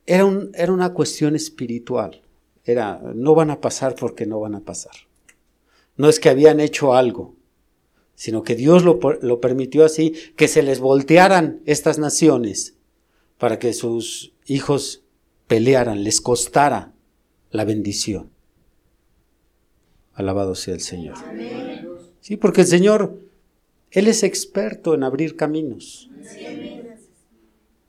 era, 0.07 0.25
un, 0.25 0.51
era 0.55 0.73
una 0.73 0.93
cuestión 0.93 1.35
espiritual. 1.37 2.23
Era, 2.65 3.01
no 3.15 3.35
van 3.35 3.51
a 3.51 3.61
pasar 3.61 3.95
porque 3.95 4.27
no 4.27 4.41
van 4.41 4.55
a 4.55 4.61
pasar. 4.61 4.95
No 5.97 6.09
es 6.09 6.19
que 6.19 6.29
habían 6.29 6.61
hecho 6.61 6.95
algo, 6.95 7.37
sino 8.15 8.43
que 8.43 8.55
Dios 8.55 8.85
lo, 8.85 8.99
lo 9.21 9.41
permitió 9.41 9.85
así, 9.85 10.15
que 10.37 10.49
se 10.49 10.63
les 10.63 10.81
voltearan 10.81 11.61
estas 11.67 11.99
naciones 11.99 12.75
para 13.39 13.59
que 13.59 13.73
sus 13.73 14.33
hijos 14.47 15.03
pelearan, 15.47 16.05
les 16.05 16.21
costara 16.21 16.93
la 17.51 17.65
bendición. 17.65 18.31
Alabado 20.15 20.55
sea 20.55 20.75
el 20.75 20.81
Señor. 20.81 21.17
Sí, 22.21 22.37
porque 22.37 22.63
el 22.63 22.67
Señor, 22.67 23.21
Él 23.91 24.09
es 24.09 24.23
experto 24.23 24.95
en 24.95 25.03
abrir 25.03 25.37
caminos. 25.37 26.09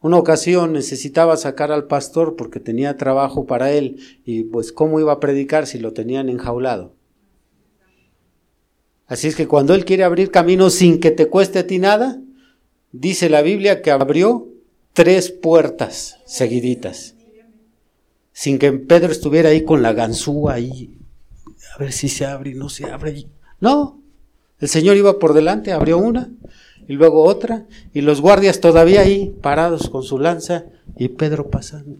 Una 0.05 0.17
ocasión 0.17 0.73
necesitaba 0.73 1.35
sacar 1.35 1.71
al 1.71 1.85
pastor 1.85 2.35
porque 2.35 2.59
tenía 2.59 2.95
trabajo 2.95 3.47
para 3.47 3.71
él 3.71 3.97
y 4.23 4.43
pues 4.43 4.71
cómo 4.71 4.99
iba 4.99 5.11
a 5.13 5.19
predicar 5.19 5.65
si 5.65 5.79
lo 5.79 5.93
tenían 5.93 6.29
enjaulado. 6.29 6.93
Así 9.07 9.27
es 9.27 9.35
que 9.35 9.47
cuando 9.47 9.73
él 9.73 9.83
quiere 9.83 10.03
abrir 10.03 10.29
caminos 10.29 10.75
sin 10.75 10.99
que 10.99 11.09
te 11.09 11.25
cueste 11.25 11.57
a 11.57 11.65
ti 11.65 11.79
nada, 11.79 12.21
dice 12.91 13.31
la 13.31 13.41
Biblia 13.41 13.81
que 13.81 13.89
abrió 13.89 14.47
tres 14.93 15.31
puertas 15.31 16.19
seguiditas. 16.27 17.15
Sin 18.31 18.59
que 18.59 18.73
Pedro 18.73 19.11
estuviera 19.11 19.49
ahí 19.49 19.63
con 19.63 19.81
la 19.81 19.93
ganzúa 19.93 20.53
ahí, 20.53 20.99
a 21.73 21.79
ver 21.79 21.91
si 21.91 22.09
se 22.09 22.27
abre 22.27 22.51
y 22.51 22.53
no 22.53 22.69
se 22.69 22.85
abre. 22.85 23.25
No, 23.59 24.03
el 24.59 24.67
Señor 24.67 24.97
iba 24.97 25.17
por 25.17 25.33
delante, 25.33 25.71
abrió 25.71 25.97
una, 25.97 26.31
y 26.87 26.93
luego 26.93 27.23
otra, 27.23 27.65
y 27.93 28.01
los 28.01 28.21
guardias 28.21 28.59
todavía 28.59 29.01
ahí, 29.01 29.33
parados 29.41 29.89
con 29.89 30.03
su 30.03 30.19
lanza, 30.19 30.65
y 30.97 31.09
Pedro 31.09 31.49
pasando. 31.49 31.97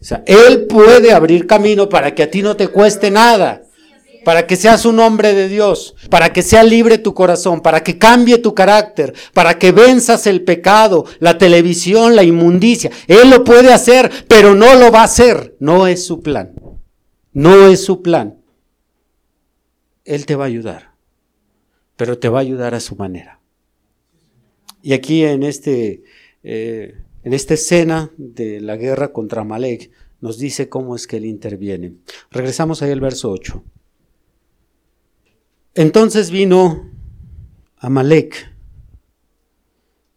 O 0.00 0.04
sea, 0.04 0.22
Él 0.26 0.66
puede 0.66 1.12
abrir 1.12 1.46
camino 1.46 1.88
para 1.88 2.14
que 2.14 2.22
a 2.22 2.30
ti 2.30 2.42
no 2.42 2.56
te 2.56 2.68
cueste 2.68 3.10
nada, 3.10 3.62
para 4.24 4.46
que 4.46 4.56
seas 4.56 4.84
un 4.86 4.98
hombre 4.98 5.34
de 5.34 5.48
Dios, 5.48 5.94
para 6.08 6.32
que 6.32 6.42
sea 6.42 6.64
libre 6.64 6.98
tu 6.98 7.14
corazón, 7.14 7.60
para 7.60 7.82
que 7.82 7.98
cambie 7.98 8.38
tu 8.38 8.54
carácter, 8.54 9.14
para 9.34 9.58
que 9.58 9.72
venzas 9.72 10.26
el 10.26 10.42
pecado, 10.42 11.04
la 11.20 11.38
televisión, 11.38 12.16
la 12.16 12.24
inmundicia. 12.24 12.90
Él 13.06 13.30
lo 13.30 13.44
puede 13.44 13.72
hacer, 13.72 14.10
pero 14.26 14.54
no 14.54 14.74
lo 14.74 14.90
va 14.90 15.02
a 15.02 15.04
hacer. 15.04 15.56
No 15.58 15.86
es 15.86 16.04
su 16.04 16.20
plan. 16.20 16.52
No 17.32 17.68
es 17.68 17.84
su 17.84 18.02
plan. 18.02 18.38
Él 20.04 20.26
te 20.26 20.34
va 20.34 20.44
a 20.44 20.48
ayudar 20.48 20.89
pero 22.00 22.18
te 22.18 22.30
va 22.30 22.38
a 22.38 22.40
ayudar 22.40 22.74
a 22.74 22.80
su 22.80 22.96
manera. 22.96 23.42
Y 24.80 24.94
aquí 24.94 25.22
en, 25.22 25.42
este, 25.42 26.02
eh, 26.42 26.94
en 27.24 27.34
esta 27.34 27.52
escena 27.52 28.10
de 28.16 28.62
la 28.62 28.78
guerra 28.78 29.12
contra 29.12 29.44
Malek 29.44 29.90
nos 30.22 30.38
dice 30.38 30.70
cómo 30.70 30.96
es 30.96 31.06
que 31.06 31.18
él 31.18 31.26
interviene. 31.26 31.96
Regresamos 32.30 32.80
ahí 32.80 32.90
al 32.90 33.02
verso 33.02 33.30
8. 33.30 33.62
Entonces 35.74 36.30
vino 36.30 36.90
Amalek 37.76 38.50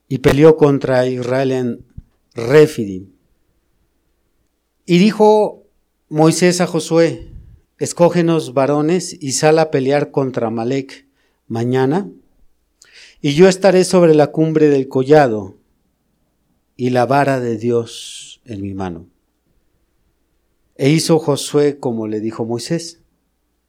y 0.07 0.19
peleó 0.19 0.55
contra 0.55 1.05
Israel 1.05 1.51
en 1.51 1.85
Refidim. 2.33 3.09
Y 4.85 4.99
dijo 4.99 5.67
Moisés 6.07 6.61
a 6.61 6.65
Josué, 6.65 7.27
escógenos 7.77 8.53
varones 8.53 9.17
y 9.21 9.33
sal 9.33 9.59
a 9.59 9.69
pelear 9.69 10.11
contra 10.11 10.47
Amalek 10.47 11.02
mañana, 11.53 12.09
y 13.21 13.35
yo 13.35 13.47
estaré 13.47 13.83
sobre 13.83 14.15
la 14.15 14.31
cumbre 14.31 14.69
del 14.69 14.87
collado 14.87 15.55
y 16.75 16.89
la 16.89 17.05
vara 17.05 17.39
de 17.39 17.59
Dios 17.59 18.41
en 18.43 18.63
mi 18.63 18.73
mano. 18.73 19.05
E 20.77 20.89
hizo 20.89 21.19
Josué 21.19 21.77
como 21.79 22.07
le 22.07 22.21
dijo 22.21 22.43
Moisés, 22.43 23.01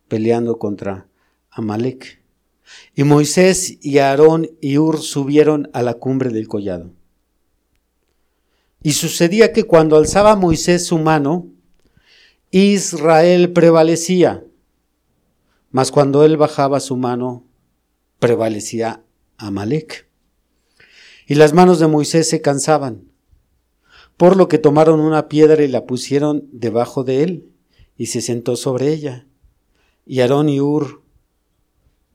peleando 0.08 0.58
contra 0.58 1.08
Amalek. 1.50 2.22
Y 2.94 3.04
Moisés 3.04 3.76
y 3.82 3.98
Aarón 3.98 4.48
y 4.62 4.78
Ur 4.78 4.98
subieron 5.02 5.68
a 5.74 5.82
la 5.82 5.92
cumbre 5.92 6.30
del 6.30 6.48
collado. 6.48 6.90
Y 8.82 8.92
sucedía 8.92 9.52
que 9.52 9.64
cuando 9.64 9.96
alzaba 9.96 10.36
Moisés 10.36 10.86
su 10.86 10.96
mano, 10.96 11.48
Israel 12.50 13.52
prevalecía, 13.52 14.42
mas 15.70 15.90
cuando 15.90 16.24
él 16.24 16.38
bajaba 16.38 16.80
su 16.80 16.96
mano, 16.96 17.44
prevalecía 18.24 19.04
Amalek. 19.36 20.08
Y 21.26 21.34
las 21.34 21.52
manos 21.52 21.78
de 21.78 21.88
Moisés 21.88 22.26
se 22.26 22.40
cansaban, 22.40 23.02
por 24.16 24.38
lo 24.38 24.48
que 24.48 24.56
tomaron 24.56 25.00
una 25.00 25.28
piedra 25.28 25.62
y 25.62 25.68
la 25.68 25.84
pusieron 25.84 26.48
debajo 26.50 27.04
de 27.04 27.22
él, 27.22 27.50
y 27.98 28.06
se 28.06 28.22
sentó 28.22 28.56
sobre 28.56 28.94
ella. 28.94 29.26
Y 30.06 30.20
Aarón 30.20 30.48
y 30.48 30.58
Ur 30.58 31.02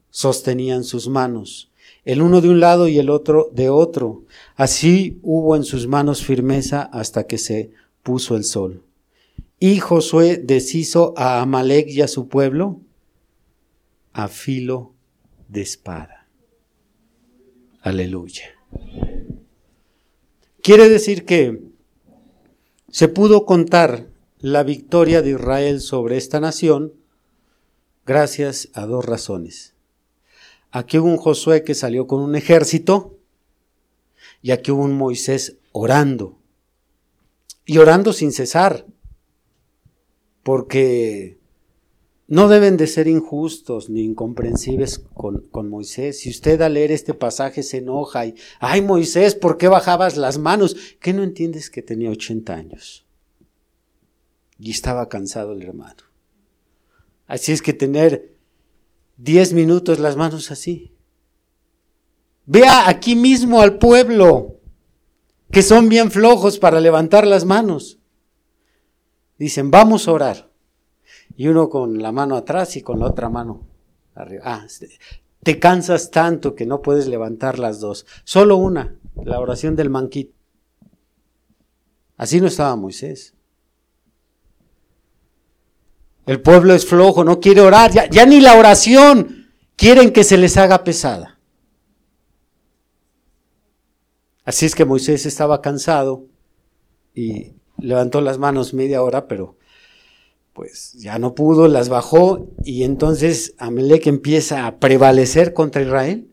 sostenían 0.09 0.83
sus 0.83 1.09
manos, 1.09 1.71
el 2.05 2.23
uno 2.23 2.41
de 2.41 2.49
un 2.49 2.59
lado 2.59 2.87
y 2.87 2.97
el 2.97 3.11
otro 3.11 3.51
de 3.53 3.69
otro. 3.69 4.23
Así 4.55 5.19
hubo 5.21 5.55
en 5.55 5.63
sus 5.63 5.85
manos 5.85 6.23
firmeza 6.25 6.89
hasta 6.91 7.27
que 7.27 7.37
se 7.37 7.69
puso 8.01 8.35
el 8.35 8.45
sol. 8.45 8.83
Y 9.59 9.77
Josué 9.77 10.37
deshizo 10.37 11.13
a 11.17 11.39
Amalek 11.39 11.87
y 11.87 12.01
a 12.01 12.07
su 12.07 12.27
pueblo 12.29 12.81
a 14.11 14.27
filo 14.27 14.95
de 15.49 15.61
espada. 15.61 16.27
Aleluya. 17.81 18.55
Quiere 20.61 20.87
decir 20.89 21.25
que 21.25 21.61
se 22.89 23.07
pudo 23.07 23.45
contar 23.45 24.07
la 24.39 24.63
victoria 24.63 25.21
de 25.21 25.31
Israel 25.31 25.81
sobre 25.81 26.17
esta 26.17 26.39
nación 26.39 26.93
gracias 28.05 28.69
a 28.73 28.85
dos 28.85 29.05
razones. 29.05 29.73
Aquí 30.71 30.99
hubo 30.99 31.07
un 31.07 31.17
Josué 31.17 31.63
que 31.63 31.73
salió 31.73 32.07
con 32.07 32.21
un 32.21 32.35
ejército 32.35 33.17
y 34.41 34.51
aquí 34.51 34.71
hubo 34.71 34.83
un 34.83 34.95
Moisés 34.95 35.57
orando. 35.71 36.37
Y 37.65 37.77
orando 37.77 38.13
sin 38.13 38.31
cesar, 38.31 38.85
porque 40.43 41.38
no 42.29 42.47
deben 42.47 42.77
de 42.77 42.85
ser 42.85 43.07
injustos 43.07 43.89
ni 43.89 44.03
incomprensibles 44.03 44.99
con, 45.15 45.69
Moisés. 45.69 46.19
Si 46.19 46.29
usted 46.29 46.61
al 46.61 46.75
leer 46.75 46.91
este 46.91 47.15
pasaje 47.15 47.63
se 47.63 47.77
enoja 47.77 48.27
y, 48.27 48.35
ay 48.59 48.83
Moisés, 48.83 49.33
¿por 49.33 49.57
qué 49.57 49.67
bajabas 49.67 50.15
las 50.15 50.37
manos? 50.37 50.75
¿Qué 51.01 51.11
no 51.11 51.23
entiendes 51.23 51.71
que 51.71 51.81
tenía 51.81 52.11
80 52.11 52.53
años? 52.53 53.07
Y 54.59 54.69
estaba 54.69 55.09
cansado 55.09 55.53
el 55.53 55.63
hermano. 55.63 56.03
Así 57.25 57.51
es 57.51 57.63
que 57.63 57.73
tener 57.73 58.35
10 59.17 59.53
minutos 59.53 59.97
las 59.97 60.15
manos 60.15 60.51
así. 60.51 60.93
Vea 62.45 62.87
aquí 62.87 63.15
mismo 63.15 63.59
al 63.59 63.79
pueblo, 63.79 64.59
que 65.49 65.63
son 65.63 65.89
bien 65.89 66.11
flojos 66.11 66.59
para 66.59 66.79
levantar 66.79 67.25
las 67.25 67.43
manos. 67.43 67.97
Dicen, 69.39 69.71
vamos 69.71 70.07
a 70.07 70.11
orar 70.11 70.48
y 71.39 71.47
uno 71.47 71.69
con 71.69 72.01
la 72.01 72.11
mano 72.11 72.35
atrás 72.35 72.75
y 72.75 72.81
con 72.81 72.99
la 72.99 73.05
otra 73.05 73.29
mano 73.29 73.65
arriba. 74.13 74.43
Ah, 74.43 74.67
te 75.41 75.57
cansas 75.57 76.11
tanto 76.11 76.53
que 76.53 76.65
no 76.65 76.81
puedes 76.81 77.07
levantar 77.07 77.59
las 77.59 77.79
dos. 77.79 78.05
Solo 78.25 78.57
una, 78.57 78.97
la 79.23 79.39
oración 79.39 79.77
del 79.77 79.89
manquito. 79.89 80.33
Así 82.17 82.41
no 82.41 82.47
estaba 82.47 82.75
Moisés. 82.75 83.35
El 86.25 86.41
pueblo 86.41 86.73
es 86.73 86.85
flojo, 86.85 87.23
no 87.23 87.39
quiere 87.39 87.61
orar, 87.61 87.89
ya, 87.89 88.09
ya 88.09 88.25
ni 88.25 88.41
la 88.41 88.55
oración 88.55 89.49
quieren 89.77 90.11
que 90.11 90.25
se 90.25 90.37
les 90.37 90.57
haga 90.57 90.83
pesada. 90.83 91.39
Así 94.43 94.65
es 94.65 94.75
que 94.75 94.83
Moisés 94.83 95.25
estaba 95.25 95.61
cansado 95.61 96.25
y 97.15 97.53
levantó 97.77 98.19
las 98.19 98.37
manos 98.39 98.73
media 98.73 99.01
hora, 99.01 99.25
pero 99.29 99.55
pues 100.59 100.91
ya 100.91 101.19
no 101.19 101.35
pudo, 101.35 101.69
las 101.69 101.87
bajó 101.87 102.49
y 102.65 102.83
entonces 102.83 103.55
Amelec 103.59 104.07
empieza 104.07 104.67
a 104.67 104.77
prevalecer 104.77 105.53
contra 105.53 105.81
Israel. 105.81 106.29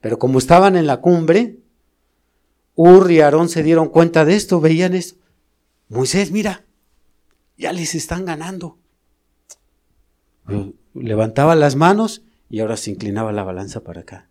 Pero 0.00 0.18
como 0.18 0.40
estaban 0.40 0.74
en 0.74 0.88
la 0.88 1.00
cumbre, 1.00 1.60
Ur 2.74 3.08
y 3.08 3.20
Aarón 3.20 3.48
se 3.48 3.62
dieron 3.62 3.88
cuenta 3.88 4.24
de 4.24 4.34
esto, 4.34 4.60
veían 4.60 4.94
esto. 4.94 5.20
Moisés, 5.88 6.32
mira, 6.32 6.64
ya 7.56 7.72
les 7.72 7.94
están 7.94 8.24
ganando. 8.24 8.78
Levantaba 10.94 11.54
las 11.54 11.76
manos 11.76 12.22
y 12.48 12.58
ahora 12.58 12.76
se 12.76 12.90
inclinaba 12.90 13.30
la 13.30 13.44
balanza 13.44 13.84
para 13.84 14.00
acá. 14.00 14.28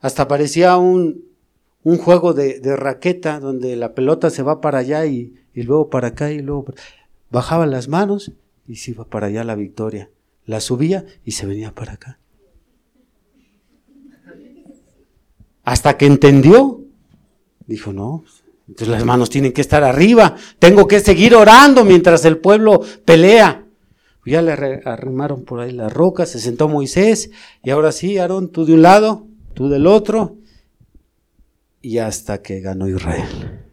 Hasta 0.00 0.26
parecía 0.26 0.78
un, 0.78 1.22
un 1.82 1.98
juego 1.98 2.32
de 2.32 2.76
raqueta 2.76 3.40
donde 3.40 3.76
la 3.76 3.92
pelota 3.92 4.30
se 4.30 4.42
va 4.42 4.62
para 4.62 4.78
allá 4.78 5.04
y 5.04 5.34
y 5.56 5.62
luego 5.62 5.88
para 5.88 6.08
acá 6.08 6.30
y 6.30 6.40
luego 6.40 6.66
bajaba 7.30 7.66
las 7.66 7.88
manos 7.88 8.30
y 8.68 8.76
se 8.76 8.90
iba 8.90 9.06
para 9.06 9.28
allá 9.28 9.42
la 9.42 9.54
victoria. 9.56 10.10
La 10.44 10.60
subía 10.60 11.06
y 11.24 11.32
se 11.32 11.46
venía 11.46 11.74
para 11.74 11.94
acá. 11.94 12.20
Hasta 15.64 15.96
que 15.96 16.06
entendió, 16.06 16.84
dijo, 17.66 17.92
no, 17.92 18.22
entonces 18.68 18.88
las 18.88 19.04
manos 19.04 19.30
tienen 19.30 19.52
que 19.52 19.62
estar 19.62 19.82
arriba, 19.82 20.36
tengo 20.58 20.86
que 20.86 21.00
seguir 21.00 21.34
orando 21.34 21.84
mientras 21.84 22.24
el 22.26 22.38
pueblo 22.38 22.82
pelea. 23.04 23.66
Ya 24.26 24.42
le 24.42 24.52
arrimaron 24.52 25.44
por 25.44 25.60
ahí 25.60 25.72
las 25.72 25.92
rocas, 25.92 26.28
se 26.28 26.38
sentó 26.38 26.68
Moisés 26.68 27.30
y 27.64 27.70
ahora 27.70 27.92
sí, 27.92 28.18
Aarón, 28.18 28.50
tú 28.52 28.66
de 28.66 28.74
un 28.74 28.82
lado, 28.82 29.26
tú 29.54 29.68
del 29.68 29.86
otro, 29.86 30.36
y 31.80 31.98
hasta 31.98 32.42
que 32.42 32.60
ganó 32.60 32.88
Israel. 32.88 33.65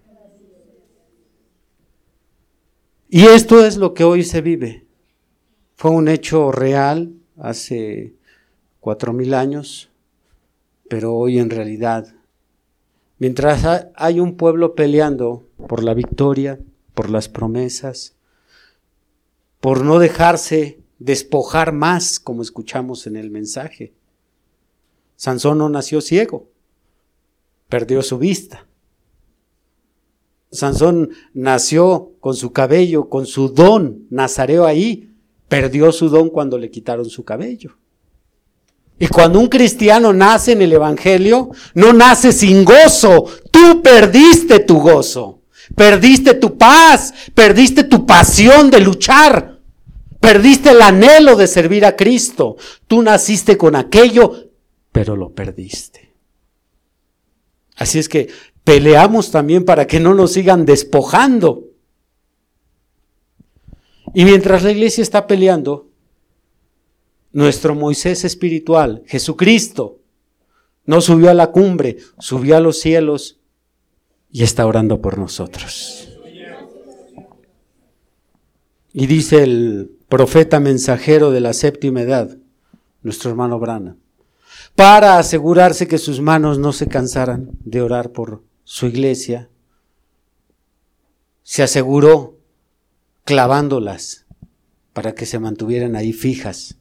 Y 3.15 3.27
esto 3.27 3.63
es 3.63 3.77
lo 3.77 3.93
que 3.93 4.03
hoy 4.03 4.23
se 4.23 4.41
vive. 4.41 4.87
Fue 5.75 5.91
un 5.91 6.07
hecho 6.07 6.51
real 6.51 7.13
hace 7.37 8.15
cuatro 8.79 9.13
mil 9.13 9.35
años, 9.35 9.91
pero 10.89 11.13
hoy 11.13 11.37
en 11.37 11.51
realidad, 11.51 12.15
mientras 13.19 13.91
hay 13.95 14.19
un 14.19 14.35
pueblo 14.35 14.73
peleando 14.73 15.47
por 15.67 15.83
la 15.83 15.93
victoria, 15.93 16.59
por 16.95 17.11
las 17.11 17.29
promesas, 17.29 18.15
por 19.59 19.83
no 19.83 19.99
dejarse 19.99 20.79
despojar 20.97 21.71
más, 21.71 22.19
como 22.19 22.41
escuchamos 22.41 23.05
en 23.05 23.15
el 23.15 23.29
mensaje. 23.29 23.93
Sansón 25.17 25.59
no 25.59 25.69
nació 25.69 26.01
ciego, 26.01 26.47
perdió 27.69 28.01
su 28.01 28.17
vista. 28.17 28.65
Sansón 30.53 31.09
nació 31.33 32.11
con 32.19 32.35
su 32.35 32.53
cabello, 32.53 33.09
con 33.09 33.25
su 33.25 33.49
don 33.49 34.05
nazareo 34.09 34.65
ahí, 34.65 35.09
perdió 35.49 35.91
su 35.91 36.09
don 36.09 36.29
cuando 36.29 36.57
le 36.57 36.69
quitaron 36.69 37.09
su 37.09 37.23
cabello. 37.23 37.75
Y 38.99 39.07
cuando 39.07 39.39
un 39.39 39.47
cristiano 39.47 40.13
nace 40.13 40.53
en 40.53 40.61
el 40.61 40.71
Evangelio, 40.71 41.49
no 41.73 41.91
nace 41.91 42.31
sin 42.31 42.63
gozo, 42.63 43.25
tú 43.51 43.81
perdiste 43.81 44.59
tu 44.59 44.79
gozo, 44.79 45.41
perdiste 45.75 46.35
tu 46.35 46.57
paz, 46.57 47.13
perdiste 47.33 47.83
tu 47.83 48.05
pasión 48.05 48.69
de 48.69 48.79
luchar, 48.79 49.59
perdiste 50.19 50.69
el 50.69 50.81
anhelo 50.81 51.35
de 51.35 51.47
servir 51.47 51.85
a 51.85 51.95
Cristo. 51.95 52.57
Tú 52.87 53.01
naciste 53.01 53.57
con 53.57 53.75
aquello, 53.75 54.51
pero 54.91 55.15
lo 55.15 55.33
perdiste. 55.33 56.13
Así 57.75 57.99
es 57.99 58.07
que 58.07 58.29
peleamos 58.63 59.31
también 59.31 59.65
para 59.65 59.87
que 59.87 59.99
no 59.99 60.13
nos 60.13 60.33
sigan 60.33 60.65
despojando. 60.65 61.65
Y 64.13 64.25
mientras 64.25 64.63
la 64.63 64.71
iglesia 64.71 65.01
está 65.01 65.27
peleando, 65.27 65.89
nuestro 67.31 67.75
Moisés 67.75 68.23
espiritual, 68.23 69.03
Jesucristo, 69.07 69.99
no 70.85 71.01
subió 71.01 71.29
a 71.29 71.33
la 71.33 71.51
cumbre, 71.51 71.97
subió 72.19 72.57
a 72.57 72.59
los 72.59 72.79
cielos 72.79 73.39
y 74.31 74.43
está 74.43 74.65
orando 74.65 75.01
por 75.01 75.17
nosotros. 75.17 76.09
Y 78.93 79.07
dice 79.07 79.41
el 79.43 79.97
profeta 80.07 80.59
mensajero 80.59 81.31
de 81.31 81.39
la 81.39 81.53
séptima 81.53 82.01
edad, 82.01 82.37
nuestro 83.01 83.31
hermano 83.31 83.57
Brana, 83.59 83.97
para 84.75 85.17
asegurarse 85.17 85.87
que 85.87 85.97
sus 85.97 86.21
manos 86.21 86.59
no 86.59 86.73
se 86.73 86.87
cansaran 86.87 87.49
de 87.63 87.81
orar 87.81 88.11
por 88.11 88.43
su 88.63 88.87
iglesia, 88.87 89.49
se 91.43 91.63
aseguró 91.63 92.37
clavándolas 93.25 94.25
para 94.93 95.13
que 95.13 95.25
se 95.25 95.39
mantuvieran 95.39 95.95
ahí 95.95 96.13
fijas 96.13 96.77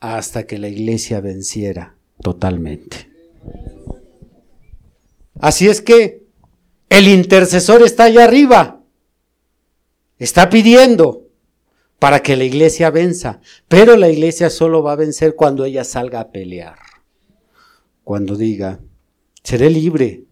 hasta 0.00 0.46
que 0.46 0.58
la 0.58 0.68
iglesia 0.68 1.20
venciera 1.20 1.96
totalmente. 2.20 3.10
Así 5.38 5.68
es 5.68 5.80
que 5.80 6.24
el 6.88 7.08
intercesor 7.08 7.82
está 7.82 8.04
allá 8.04 8.24
arriba, 8.24 8.82
está 10.18 10.50
pidiendo 10.50 11.28
para 11.98 12.20
que 12.20 12.36
la 12.36 12.44
iglesia 12.44 12.90
venza, 12.90 13.40
pero 13.68 13.96
la 13.96 14.08
iglesia 14.08 14.50
solo 14.50 14.82
va 14.82 14.92
a 14.92 14.96
vencer 14.96 15.34
cuando 15.36 15.64
ella 15.64 15.84
salga 15.84 16.20
a 16.20 16.30
pelear, 16.32 16.78
cuando 18.04 18.36
diga, 18.36 18.80
seré 19.42 19.70
libre, 19.70 20.24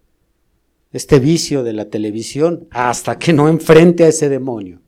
este 0.92 1.20
vicio 1.20 1.62
de 1.62 1.72
la 1.72 1.88
televisión 1.88 2.68
hasta 2.70 3.18
que 3.18 3.32
no 3.32 3.48
enfrente 3.48 4.04
a 4.04 4.08
ese 4.08 4.28
demonio. 4.28 4.80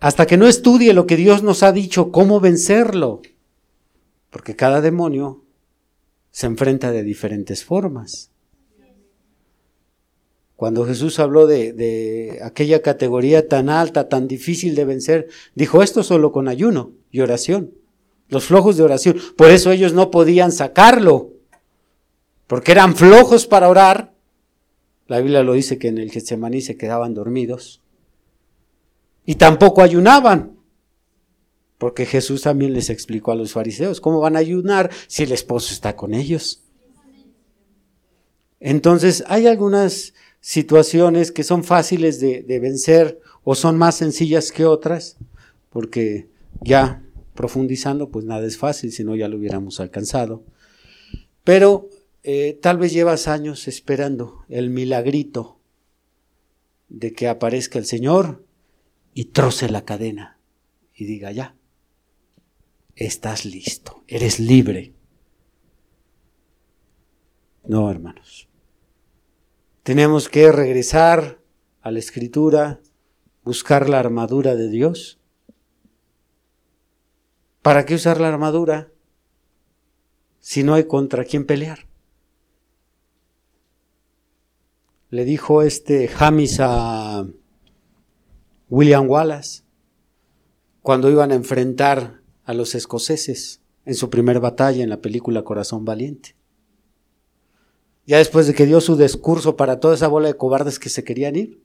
Hasta 0.00 0.26
que 0.26 0.36
no 0.36 0.46
estudie 0.46 0.94
lo 0.94 1.06
que 1.06 1.16
Dios 1.16 1.42
nos 1.42 1.62
ha 1.62 1.72
dicho, 1.72 2.10
cómo 2.10 2.40
vencerlo. 2.40 3.20
Porque 4.30 4.56
cada 4.56 4.80
demonio 4.80 5.44
se 6.30 6.46
enfrenta 6.46 6.90
de 6.90 7.02
diferentes 7.02 7.64
formas. 7.64 8.30
Cuando 10.56 10.84
Jesús 10.84 11.18
habló 11.18 11.46
de, 11.46 11.72
de, 11.72 12.40
aquella 12.42 12.82
categoría 12.82 13.48
tan 13.48 13.70
alta, 13.70 14.08
tan 14.08 14.28
difícil 14.28 14.74
de 14.74 14.84
vencer, 14.84 15.28
dijo 15.54 15.82
esto 15.82 16.02
solo 16.02 16.32
con 16.32 16.48
ayuno 16.48 16.92
y 17.10 17.20
oración. 17.20 17.72
Los 18.28 18.44
flojos 18.44 18.76
de 18.76 18.82
oración. 18.82 19.16
Por 19.36 19.50
eso 19.50 19.70
ellos 19.72 19.92
no 19.94 20.10
podían 20.10 20.52
sacarlo. 20.52 21.30
Porque 22.46 22.72
eran 22.72 22.94
flojos 22.94 23.46
para 23.46 23.68
orar 23.68 24.12
la 25.10 25.18
Biblia 25.18 25.42
lo 25.42 25.54
dice 25.54 25.76
que 25.76 25.88
en 25.88 25.98
el 25.98 26.12
Getsemaní 26.12 26.60
se 26.60 26.76
quedaban 26.76 27.14
dormidos. 27.14 27.82
Y 29.26 29.34
tampoco 29.34 29.82
ayunaban. 29.82 30.56
Porque 31.78 32.06
Jesús 32.06 32.42
también 32.42 32.74
les 32.74 32.90
explicó 32.90 33.32
a 33.32 33.34
los 33.34 33.52
fariseos, 33.52 34.00
¿cómo 34.00 34.20
van 34.20 34.36
a 34.36 34.38
ayunar 34.38 34.88
si 35.08 35.24
el 35.24 35.32
esposo 35.32 35.74
está 35.74 35.96
con 35.96 36.14
ellos? 36.14 36.62
Entonces, 38.60 39.24
hay 39.26 39.48
algunas 39.48 40.14
situaciones 40.40 41.32
que 41.32 41.42
son 41.42 41.64
fáciles 41.64 42.20
de, 42.20 42.42
de, 42.42 42.60
vencer 42.60 43.20
o 43.42 43.56
son 43.56 43.76
más 43.76 43.96
sencillas 43.96 44.52
que 44.52 44.64
otras, 44.64 45.16
porque 45.70 46.28
ya 46.60 47.02
profundizando, 47.34 48.10
pues 48.10 48.26
nada 48.26 48.46
es 48.46 48.56
fácil, 48.56 48.92
si 48.92 49.02
no 49.02 49.16
ya 49.16 49.26
lo 49.26 49.38
hubiéramos 49.38 49.80
alcanzado. 49.80 50.44
Pero 51.42 51.88
eh, 52.22 52.58
tal 52.60 52.78
vez 52.78 52.92
llevas 52.92 53.28
años 53.28 53.66
esperando 53.68 54.44
el 54.48 54.70
milagrito 54.70 55.60
de 56.88 57.12
que 57.12 57.28
aparezca 57.28 57.78
el 57.78 57.86
Señor 57.86 58.44
y 59.14 59.26
troce 59.26 59.68
la 59.70 59.84
cadena 59.84 60.38
y 60.94 61.04
diga 61.04 61.32
ya, 61.32 61.56
estás 62.94 63.44
listo, 63.44 64.04
eres 64.06 64.38
libre. 64.38 64.94
No, 67.64 67.90
hermanos. 67.90 68.48
Tenemos 69.82 70.28
que 70.28 70.52
regresar 70.52 71.40
a 71.80 71.90
la 71.90 71.98
escritura, 71.98 72.80
buscar 73.44 73.88
la 73.88 73.98
armadura 73.98 74.54
de 74.54 74.68
Dios. 74.68 75.18
¿Para 77.62 77.86
qué 77.86 77.94
usar 77.94 78.20
la 78.20 78.28
armadura 78.28 78.92
si 80.38 80.62
no 80.62 80.74
hay 80.74 80.84
contra 80.84 81.24
quién 81.24 81.46
pelear? 81.46 81.89
Le 85.10 85.24
dijo 85.24 85.62
este 85.62 86.06
Jamis 86.06 86.58
a 86.60 87.26
William 88.68 89.10
Wallace 89.10 89.64
cuando 90.82 91.10
iban 91.10 91.32
a 91.32 91.34
enfrentar 91.34 92.22
a 92.44 92.54
los 92.54 92.76
escoceses 92.76 93.60
en 93.84 93.96
su 93.96 94.08
primera 94.08 94.38
batalla 94.38 94.84
en 94.84 94.88
la 94.88 95.00
película 95.00 95.42
Corazón 95.42 95.84
Valiente. 95.84 96.36
Ya 98.06 98.18
después 98.18 98.46
de 98.46 98.54
que 98.54 98.66
dio 98.66 98.80
su 98.80 98.96
discurso 98.96 99.56
para 99.56 99.80
toda 99.80 99.94
esa 99.94 100.06
bola 100.06 100.28
de 100.28 100.36
cobardes 100.36 100.78
que 100.78 100.88
se 100.88 101.02
querían 101.02 101.34
ir, 101.34 101.60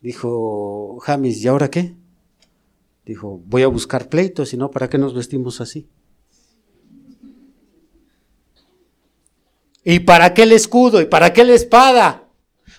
dijo 0.00 0.98
Jamis, 1.00 1.44
¿y 1.44 1.48
ahora 1.48 1.70
qué? 1.70 1.94
Dijo, 3.04 3.42
voy 3.44 3.62
a 3.62 3.68
buscar 3.68 4.08
pleitos, 4.08 4.48
si 4.48 4.56
no, 4.56 4.70
¿para 4.70 4.88
qué 4.88 4.96
nos 4.96 5.14
vestimos 5.14 5.60
así? 5.60 5.88
¿Y 9.88 10.00
para 10.00 10.34
qué 10.34 10.42
el 10.42 10.50
escudo? 10.50 11.00
¿Y 11.00 11.04
para 11.04 11.32
qué 11.32 11.44
la 11.44 11.54
espada? 11.54 12.28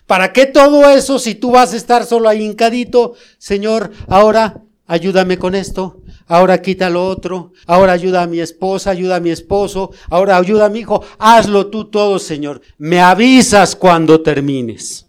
¿Para 0.06 0.34
qué 0.34 0.46
todo 0.46 0.90
eso 0.90 1.20
si 1.20 1.36
tú 1.36 1.52
vas 1.52 1.72
a 1.72 1.78
estar 1.78 2.06
solo 2.06 2.28
ahí 2.28 2.44
hincadito? 2.44 3.14
Señor, 3.38 3.92
ahora 4.10 4.62
ayúdame 4.88 5.38
con 5.38 5.56
esto, 5.56 6.02
ahora 6.28 6.62
quita 6.62 6.90
lo 6.90 7.08
otro, 7.08 7.54
ahora 7.66 7.94
ayuda 7.94 8.24
a 8.24 8.28
mi 8.28 8.42
esposa, 8.42 8.90
ayuda 8.90 9.16
a 9.16 9.20
mi 9.22 9.30
esposo, 9.30 9.92
ahora 10.10 10.36
ayuda 10.36 10.66
a 10.66 10.70
mi 10.70 10.80
hijo, 10.80 11.02
hazlo 11.18 11.68
tú 11.68 11.86
todo, 11.86 12.20
Señor. 12.20 12.60
Me 12.78 13.00
avisas 13.00 13.74
cuando 13.74 14.22
termines. 14.22 15.08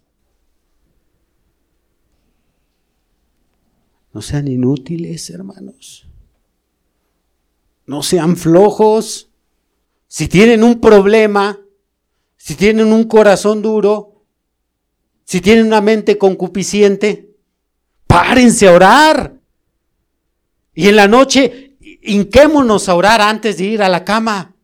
No 4.12 4.22
sean 4.22 4.46
inútiles, 4.46 5.30
hermanos. 5.30 6.06
No 7.86 8.04
sean 8.04 8.36
flojos. 8.36 9.30
Si 10.06 10.28
tienen 10.28 10.62
un 10.62 10.80
problema, 10.80 11.58
si 12.48 12.54
tienen 12.54 12.94
un 12.94 13.04
corazón 13.04 13.60
duro, 13.60 14.24
si 15.26 15.42
tienen 15.42 15.66
una 15.66 15.82
mente 15.82 16.16
concupisciente, 16.16 17.36
párense 18.06 18.68
a 18.68 18.72
orar. 18.72 19.34
Y 20.72 20.88
en 20.88 20.96
la 20.96 21.08
noche, 21.08 21.76
hinquémonos 22.00 22.88
a 22.88 22.94
orar 22.94 23.20
antes 23.20 23.58
de 23.58 23.64
ir 23.64 23.82
a 23.82 23.90
la 23.90 24.02
cama. 24.02 24.56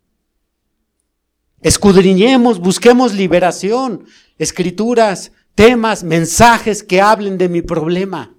Escudriñemos, 1.60 2.58
busquemos 2.58 3.12
liberación, 3.12 4.06
escrituras, 4.38 5.32
temas, 5.54 6.04
mensajes 6.04 6.82
que 6.82 7.02
hablen 7.02 7.36
de 7.36 7.50
mi 7.50 7.60
problema. 7.60 8.34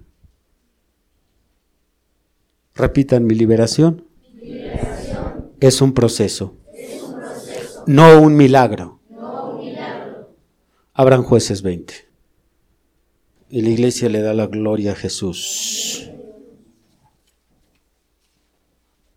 Repitan, 2.74 3.24
mi 3.24 3.36
liberación, 3.36 4.08
es 5.60 5.80
un 5.80 5.94
proceso, 5.94 6.56
no 7.86 8.20
un 8.20 8.34
milagro. 8.34 8.95
Abran 10.98 11.22
jueces 11.24 11.60
20. 11.60 11.92
Y 13.50 13.60
la 13.60 13.68
iglesia 13.68 14.08
le 14.08 14.22
da 14.22 14.32
la 14.32 14.46
gloria 14.46 14.92
a 14.92 14.94
Jesús. 14.94 16.08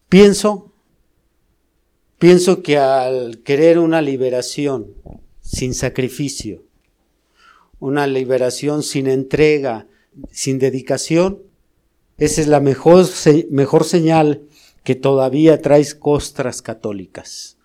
Pienso, 0.09 0.73
pienso 2.17 2.63
que 2.63 2.77
al 2.77 3.43
querer 3.43 3.79
una 3.79 4.01
liberación 4.01 4.93
sin 5.39 5.73
sacrificio, 5.73 6.65
una 7.79 8.07
liberación 8.07 8.83
sin 8.83 9.07
entrega, 9.07 9.87
sin 10.31 10.59
dedicación, 10.59 11.43
esa 12.17 12.41
es 12.41 12.47
la 12.47 12.59
mejor, 12.59 13.05
mejor 13.51 13.85
señal 13.85 14.41
que 14.83 14.95
todavía 14.95 15.61
traes 15.61 15.95
costras 15.95 16.61
católicas. 16.61 17.58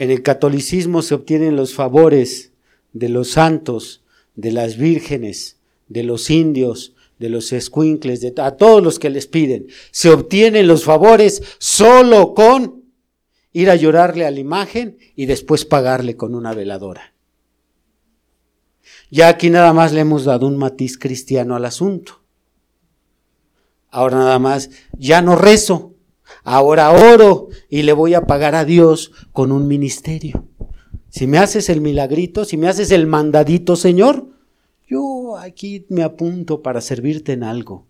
En 0.00 0.10
el 0.10 0.22
catolicismo 0.22 1.02
se 1.02 1.14
obtienen 1.14 1.56
los 1.56 1.74
favores 1.74 2.52
de 2.94 3.10
los 3.10 3.32
santos, 3.32 4.02
de 4.34 4.50
las 4.50 4.78
vírgenes, 4.78 5.58
de 5.88 6.04
los 6.04 6.30
indios, 6.30 6.94
de 7.18 7.28
los 7.28 7.52
escuincles, 7.52 8.24
a 8.38 8.56
todos 8.56 8.82
los 8.82 8.98
que 8.98 9.10
les 9.10 9.26
piden. 9.26 9.66
Se 9.90 10.08
obtienen 10.08 10.66
los 10.66 10.84
favores 10.84 11.42
solo 11.58 12.32
con 12.32 12.82
ir 13.52 13.68
a 13.68 13.76
llorarle 13.76 14.24
a 14.24 14.30
la 14.30 14.40
imagen 14.40 14.96
y 15.16 15.26
después 15.26 15.66
pagarle 15.66 16.16
con 16.16 16.34
una 16.34 16.54
veladora. 16.54 17.12
Ya 19.10 19.28
aquí 19.28 19.50
nada 19.50 19.74
más 19.74 19.92
le 19.92 20.00
hemos 20.00 20.24
dado 20.24 20.46
un 20.46 20.56
matiz 20.56 20.96
cristiano 20.96 21.56
al 21.56 21.66
asunto. 21.66 22.22
Ahora 23.90 24.16
nada 24.16 24.38
más, 24.38 24.70
ya 24.96 25.20
no 25.20 25.36
rezo, 25.36 25.89
ahora 26.44 26.90
oro 26.90 27.48
y 27.68 27.82
le 27.82 27.92
voy 27.92 28.14
a 28.14 28.22
pagar 28.22 28.54
a 28.54 28.64
Dios 28.64 29.12
con 29.32 29.52
un 29.52 29.68
ministerio. 29.68 30.46
Si 31.08 31.26
me 31.26 31.38
haces 31.38 31.68
el 31.68 31.80
milagrito, 31.80 32.44
si 32.44 32.56
me 32.56 32.68
haces 32.68 32.90
el 32.92 33.06
mandadito, 33.06 33.76
Señor, 33.76 34.28
yo 34.86 35.36
aquí 35.38 35.86
me 35.88 36.02
apunto 36.02 36.62
para 36.62 36.80
servirte 36.80 37.32
en 37.32 37.42
algo. 37.42 37.86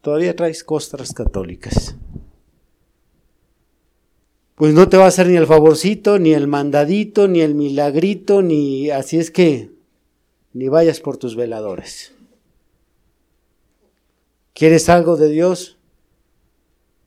Todavía 0.00 0.36
traes 0.36 0.62
costras 0.62 1.12
católicas. 1.12 1.96
Pues 4.54 4.74
no 4.74 4.88
te 4.88 4.96
va 4.96 5.04
a 5.04 5.08
hacer 5.08 5.28
ni 5.28 5.36
el 5.36 5.46
favorcito, 5.46 6.18
ni 6.18 6.32
el 6.32 6.48
mandadito, 6.48 7.28
ni 7.28 7.40
el 7.40 7.54
milagrito, 7.54 8.42
ni 8.42 8.90
así 8.90 9.18
es 9.18 9.30
que 9.30 9.70
ni 10.52 10.68
vayas 10.68 11.00
por 11.00 11.16
tus 11.16 11.36
veladores. 11.36 12.14
¿Quieres 14.58 14.88
algo 14.88 15.16
de 15.16 15.28
Dios? 15.28 15.78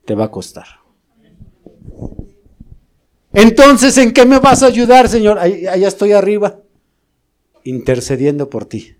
Te 0.06 0.14
va 0.14 0.24
a 0.24 0.30
costar. 0.30 0.64
Entonces, 3.34 3.98
¿en 3.98 4.14
qué 4.14 4.24
me 4.24 4.38
vas 4.38 4.62
a 4.62 4.68
ayudar, 4.68 5.06
Señor? 5.06 5.38
allá 5.38 5.86
estoy 5.86 6.12
arriba, 6.12 6.62
intercediendo 7.62 8.48
por 8.48 8.64
ti. 8.64 8.96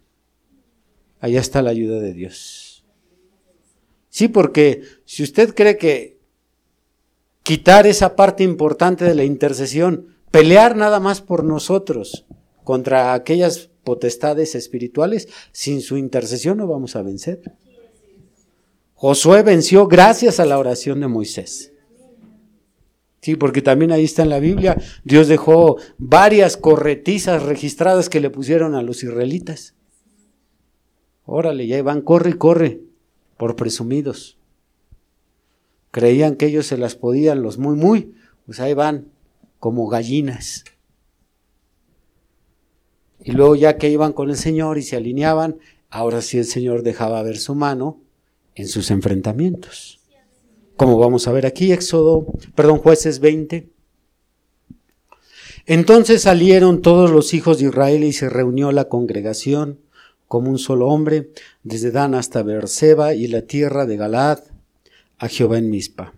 Allá 1.18 1.40
está 1.40 1.62
la 1.62 1.70
ayuda 1.70 1.98
de 1.98 2.12
Dios. 2.12 2.84
Sí, 4.10 4.28
porque 4.28 4.82
si 5.06 5.22
usted 5.22 5.54
cree 5.54 5.78
que 5.78 6.18
quitar 7.42 7.86
esa 7.86 8.16
parte 8.16 8.44
importante 8.44 9.06
de 9.06 9.14
la 9.14 9.24
intercesión, 9.24 10.18
pelear 10.30 10.76
nada 10.76 11.00
más 11.00 11.22
por 11.22 11.42
nosotros 11.42 12.26
contra 12.64 13.14
aquellas 13.14 13.70
potestades 13.82 14.54
espirituales, 14.54 15.28
sin 15.52 15.80
su 15.80 15.96
intercesión 15.96 16.58
no 16.58 16.66
vamos 16.66 16.96
a 16.96 17.02
vencer. 17.02 17.40
Josué 19.02 19.42
venció 19.42 19.88
gracias 19.88 20.38
a 20.38 20.46
la 20.46 20.60
oración 20.60 21.00
de 21.00 21.08
Moisés. 21.08 21.72
Sí, 23.20 23.34
porque 23.34 23.60
también 23.60 23.90
ahí 23.90 24.04
está 24.04 24.22
en 24.22 24.28
la 24.28 24.38
Biblia, 24.38 24.80
Dios 25.02 25.26
dejó 25.26 25.78
varias 25.98 26.56
corretizas 26.56 27.42
registradas 27.42 28.08
que 28.08 28.20
le 28.20 28.30
pusieron 28.30 28.76
a 28.76 28.82
los 28.82 29.02
israelitas. 29.02 29.74
Órale, 31.24 31.66
ya 31.66 31.78
iban, 31.78 32.02
corre 32.02 32.30
y 32.30 32.34
corre, 32.34 32.80
por 33.38 33.56
presumidos. 33.56 34.38
Creían 35.90 36.36
que 36.36 36.46
ellos 36.46 36.68
se 36.68 36.78
las 36.78 36.94
podían, 36.94 37.42
los 37.42 37.58
muy, 37.58 37.74
muy, 37.74 38.14
pues 38.46 38.60
ahí 38.60 38.72
van, 38.72 39.08
como 39.58 39.88
gallinas. 39.88 40.62
Y 43.18 43.32
luego 43.32 43.56
ya 43.56 43.78
que 43.78 43.90
iban 43.90 44.12
con 44.12 44.30
el 44.30 44.36
Señor 44.36 44.78
y 44.78 44.82
se 44.82 44.94
alineaban, 44.94 45.58
ahora 45.90 46.22
sí 46.22 46.38
el 46.38 46.44
Señor 46.44 46.84
dejaba 46.84 47.20
ver 47.24 47.38
su 47.38 47.56
mano 47.56 47.98
en 48.54 48.68
sus 48.68 48.90
enfrentamientos 48.90 50.02
como 50.82 50.98
vamos 50.98 51.28
a 51.28 51.32
ver 51.32 51.46
aquí, 51.46 51.70
Éxodo, 51.70 52.26
perdón, 52.56 52.78
jueces 52.78 53.20
20. 53.20 53.68
Entonces 55.66 56.22
salieron 56.22 56.82
todos 56.82 57.10
los 57.10 57.34
hijos 57.34 57.58
de 57.60 57.66
Israel 57.66 58.02
y 58.02 58.12
se 58.12 58.28
reunió 58.28 58.72
la 58.72 58.88
congregación 58.88 59.78
como 60.26 60.50
un 60.50 60.58
solo 60.58 60.88
hombre, 60.88 61.30
desde 61.62 61.92
Dan 61.92 62.16
hasta 62.16 62.42
Beerseba 62.42 63.14
y 63.14 63.28
la 63.28 63.42
tierra 63.42 63.86
de 63.86 63.96
Galad, 63.96 64.40
a 65.18 65.28
Jehová 65.28 65.58
en 65.58 65.70
Mizpa. 65.70 66.14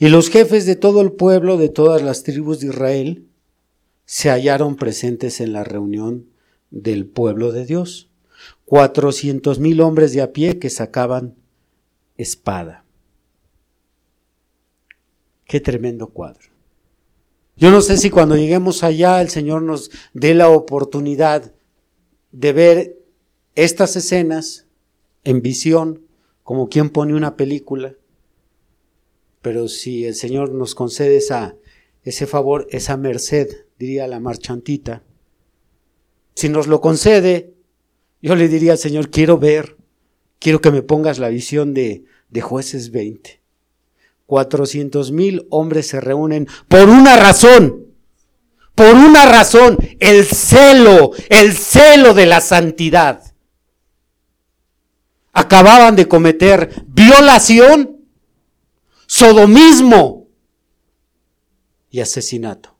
Y 0.00 0.08
los 0.08 0.30
jefes 0.30 0.66
de 0.66 0.74
todo 0.74 1.00
el 1.00 1.12
pueblo, 1.12 1.56
de 1.56 1.68
todas 1.68 2.02
las 2.02 2.24
tribus 2.24 2.58
de 2.58 2.68
Israel, 2.68 3.26
se 4.04 4.30
hallaron 4.30 4.74
presentes 4.74 5.40
en 5.40 5.52
la 5.52 5.62
reunión 5.62 6.26
del 6.72 7.06
pueblo 7.06 7.52
de 7.52 7.66
Dios. 7.66 8.08
Cuatrocientos 8.64 9.60
mil 9.60 9.80
hombres 9.80 10.12
de 10.12 10.22
a 10.22 10.32
pie 10.32 10.58
que 10.58 10.70
sacaban 10.70 11.36
espada. 12.16 12.84
Qué 15.44 15.60
tremendo 15.60 16.08
cuadro. 16.08 16.50
Yo 17.56 17.70
no 17.70 17.80
sé 17.80 17.96
si 17.96 18.10
cuando 18.10 18.36
lleguemos 18.36 18.82
allá 18.82 19.20
el 19.20 19.30
Señor 19.30 19.62
nos 19.62 19.90
dé 20.12 20.34
la 20.34 20.50
oportunidad 20.50 21.54
de 22.32 22.52
ver 22.52 22.98
estas 23.54 23.96
escenas 23.96 24.66
en 25.24 25.40
visión, 25.40 26.02
como 26.42 26.68
quien 26.68 26.90
pone 26.90 27.14
una 27.14 27.36
película, 27.36 27.94
pero 29.40 29.68
si 29.68 30.04
el 30.04 30.14
Señor 30.14 30.52
nos 30.52 30.74
concede 30.74 31.16
esa, 31.16 31.56
ese 32.02 32.26
favor, 32.26 32.66
esa 32.70 32.96
merced, 32.96 33.66
diría 33.78 34.06
la 34.06 34.20
marchantita, 34.20 35.02
si 36.34 36.48
nos 36.50 36.66
lo 36.66 36.80
concede, 36.80 37.54
yo 38.20 38.36
le 38.36 38.48
diría 38.48 38.72
al 38.72 38.78
Señor, 38.78 39.10
quiero 39.10 39.38
ver, 39.38 39.75
quiero 40.38 40.60
que 40.60 40.70
me 40.70 40.82
pongas 40.82 41.18
la 41.18 41.28
visión 41.28 41.74
de, 41.74 42.04
de 42.28 42.40
jueces 42.40 42.90
20. 42.90 43.42
400 44.26 45.12
mil 45.12 45.46
hombres 45.50 45.88
se 45.88 46.00
reúnen 46.00 46.48
por 46.68 46.88
una 46.88 47.16
razón, 47.16 47.86
por 48.74 48.94
una 48.94 49.24
razón, 49.24 49.78
el 50.00 50.26
celo, 50.26 51.12
el 51.30 51.54
celo 51.54 52.12
de 52.12 52.26
la 52.26 52.40
santidad. 52.40 53.22
Acababan 55.32 55.96
de 55.96 56.08
cometer 56.08 56.84
violación, 56.86 58.04
sodomismo 59.06 60.28
y 61.90 62.00
asesinato. 62.00 62.76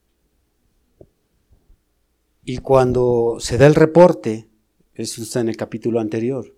Y 2.45 2.59
cuando 2.59 3.37
se 3.41 3.59
da 3.59 3.67
el 3.67 3.75
reporte, 3.75 4.49
eso 4.95 5.23
está 5.23 5.41
en 5.41 5.49
el 5.49 5.57
capítulo 5.57 6.01
anterior, 6.01 6.56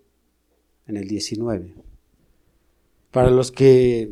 en 0.89 0.97
el 0.97 1.07
19. 1.07 1.75
Para 3.11 3.29
los 3.29 3.51
que 3.51 4.11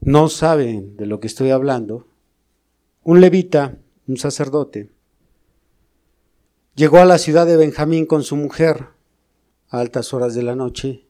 no 0.00 0.28
saben 0.28 0.96
de 0.96 1.06
lo 1.06 1.20
que 1.20 1.26
estoy 1.26 1.50
hablando, 1.50 2.06
un 3.02 3.20
levita, 3.20 3.78
un 4.06 4.16
sacerdote, 4.16 4.90
llegó 6.74 6.98
a 6.98 7.04
la 7.04 7.18
ciudad 7.18 7.46
de 7.46 7.56
Benjamín 7.56 8.06
con 8.06 8.22
su 8.22 8.36
mujer 8.36 8.86
a 9.68 9.80
altas 9.80 10.14
horas 10.14 10.34
de 10.34 10.42
la 10.42 10.54
noche 10.54 11.06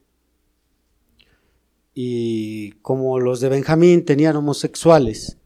y 1.93 2.71
como 2.81 3.19
los 3.19 3.39
de 3.39 3.49
Benjamín 3.49 4.05
tenían 4.05 4.35
homosexuales, 4.35 5.37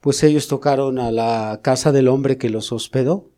pues 0.00 0.22
ellos 0.22 0.48
tocaron 0.48 0.98
a 0.98 1.10
la 1.10 1.60
casa 1.62 1.92
del 1.92 2.08
hombre 2.08 2.38
que 2.38 2.50
los 2.50 2.72
hospedó 2.72 3.30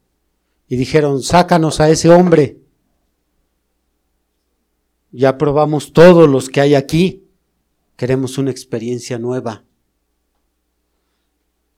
y 0.69 0.77
dijeron, 0.77 1.23
sácanos 1.23 1.81
a 1.81 1.89
ese 1.91 2.11
hombre. 2.11 2.68
Ya 5.11 5.39
probamos 5.39 5.93
todos 5.93 6.29
los 6.29 6.49
que 6.49 6.61
hay 6.61 6.75
aquí, 6.75 7.25
queremos 7.97 8.39
una 8.39 8.51
experiencia 8.51 9.19
nueva. 9.19 9.65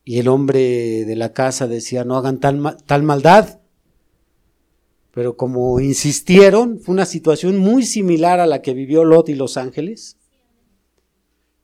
Y 0.05 0.19
el 0.19 0.29
hombre 0.29 1.05
de 1.05 1.17
la 1.17 1.33
casa 1.33 1.69
decía, 1.69 2.05
no 2.05 2.17
hagan 2.17 2.41
tal, 2.41 2.77
tal 2.87 3.03
maldad. 3.03 3.61
Pero 5.13 5.37
como 5.37 5.79
insistieron, 5.81 6.81
fue 6.81 6.95
una 6.95 7.07
situación 7.07 7.59
muy 7.59 7.85
similar 7.85 8.41
a 8.41 8.47
la 8.47 8.63
que 8.63 8.75
vivió 8.75 9.05
Lot 9.05 9.29
y 9.29 9.35
los 9.35 9.57
ángeles. 9.57 10.17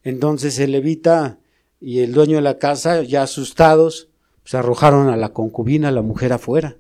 Entonces 0.02 0.58
el 0.60 0.72
levita 0.72 1.40
y 1.80 2.00
el 2.00 2.12
dueño 2.12 2.36
de 2.36 2.42
la 2.42 2.58
casa, 2.58 3.02
ya 3.02 3.22
asustados, 3.22 4.10
se 4.44 4.56
arrojaron 4.56 5.08
a 5.08 5.16
la 5.16 5.32
concubina, 5.32 5.88
a 5.88 5.92
la 5.92 6.02
mujer 6.02 6.32
afuera. 6.32 6.76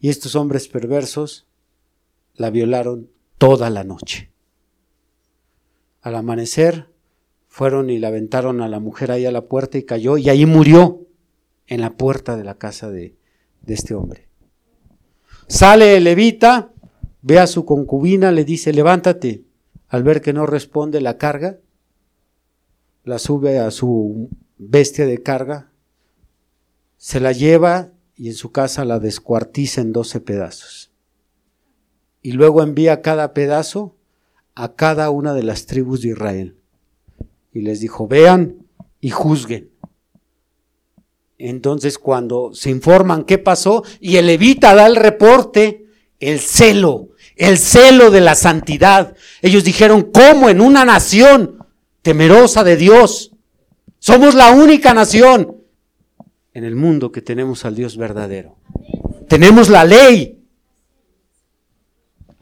Y 0.00 0.08
estos 0.08 0.34
hombres 0.34 0.68
perversos 0.68 1.46
la 2.34 2.50
violaron 2.50 3.10
toda 3.38 3.70
la 3.70 3.84
noche. 3.84 4.30
Al 6.00 6.14
amanecer 6.14 6.88
fueron 7.48 7.90
y 7.90 7.98
la 7.98 8.08
aventaron 8.08 8.60
a 8.60 8.68
la 8.68 8.80
mujer 8.80 9.10
ahí 9.10 9.26
a 9.26 9.32
la 9.32 9.46
puerta 9.46 9.78
y 9.78 9.84
cayó 9.84 10.18
y 10.18 10.28
ahí 10.28 10.46
murió 10.46 11.06
en 11.66 11.80
la 11.80 11.96
puerta 11.96 12.36
de 12.36 12.44
la 12.44 12.58
casa 12.58 12.90
de, 12.90 13.16
de 13.62 13.74
este 13.74 13.94
hombre. 13.94 14.28
Sale 15.48 15.96
el 15.96 16.04
levita, 16.04 16.72
ve 17.22 17.38
a 17.38 17.46
su 17.46 17.64
concubina, 17.64 18.32
le 18.32 18.44
dice, 18.44 18.72
levántate. 18.72 19.44
Al 19.88 20.02
ver 20.02 20.20
que 20.20 20.32
no 20.32 20.46
responde, 20.46 21.00
la 21.00 21.16
carga 21.16 21.60
la 23.06 23.20
sube 23.20 23.60
a 23.60 23.70
su 23.70 24.28
bestia 24.58 25.06
de 25.06 25.22
carga, 25.22 25.70
se 26.96 27.20
la 27.20 27.30
lleva 27.30 27.92
y 28.16 28.26
en 28.28 28.34
su 28.34 28.50
casa 28.50 28.84
la 28.84 28.98
descuartiza 28.98 29.80
en 29.80 29.92
doce 29.92 30.20
pedazos. 30.20 30.85
Y 32.26 32.32
luego 32.32 32.60
envía 32.60 33.02
cada 33.02 33.32
pedazo 33.34 33.94
a 34.56 34.74
cada 34.74 35.10
una 35.10 35.32
de 35.32 35.44
las 35.44 35.66
tribus 35.66 36.02
de 36.02 36.08
Israel. 36.08 36.56
Y 37.52 37.60
les 37.60 37.78
dijo, 37.78 38.08
vean 38.08 38.66
y 39.00 39.10
juzguen. 39.10 39.70
Entonces 41.38 42.00
cuando 42.00 42.52
se 42.52 42.70
informan 42.70 43.22
qué 43.22 43.38
pasó 43.38 43.84
y 44.00 44.16
el 44.16 44.26
levita 44.26 44.74
da 44.74 44.88
el 44.88 44.96
reporte, 44.96 45.86
el 46.18 46.40
celo, 46.40 47.10
el 47.36 47.58
celo 47.58 48.10
de 48.10 48.22
la 48.22 48.34
santidad. 48.34 49.14
Ellos 49.40 49.62
dijeron, 49.62 50.10
¿cómo 50.12 50.48
en 50.48 50.60
una 50.60 50.84
nación 50.84 51.64
temerosa 52.02 52.64
de 52.64 52.76
Dios. 52.76 53.36
Somos 54.00 54.34
la 54.34 54.50
única 54.50 54.92
nación 54.94 55.58
en 56.54 56.64
el 56.64 56.74
mundo 56.74 57.12
que 57.12 57.22
tenemos 57.22 57.64
al 57.64 57.76
Dios 57.76 57.96
verdadero. 57.96 58.56
Tenemos 59.28 59.68
la 59.68 59.84
ley. 59.84 60.35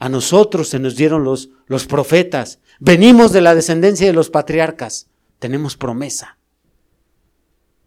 A 0.05 0.11
nosotros 0.11 0.69
se 0.69 0.79
nos 0.79 0.97
dieron 0.97 1.25
los, 1.25 1.49
los 1.67 1.87
profetas. 1.87 2.61
Venimos 2.79 3.33
de 3.33 3.41
la 3.41 3.55
descendencia 3.55 4.07
de 4.07 4.13
los 4.13 4.29
patriarcas. 4.29 5.09
Tenemos 5.39 5.79
promesa. 5.79 6.37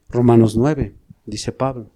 Romanos 0.09 0.57
9, 0.57 0.95
dice 1.27 1.51
Pablo, 1.51 1.91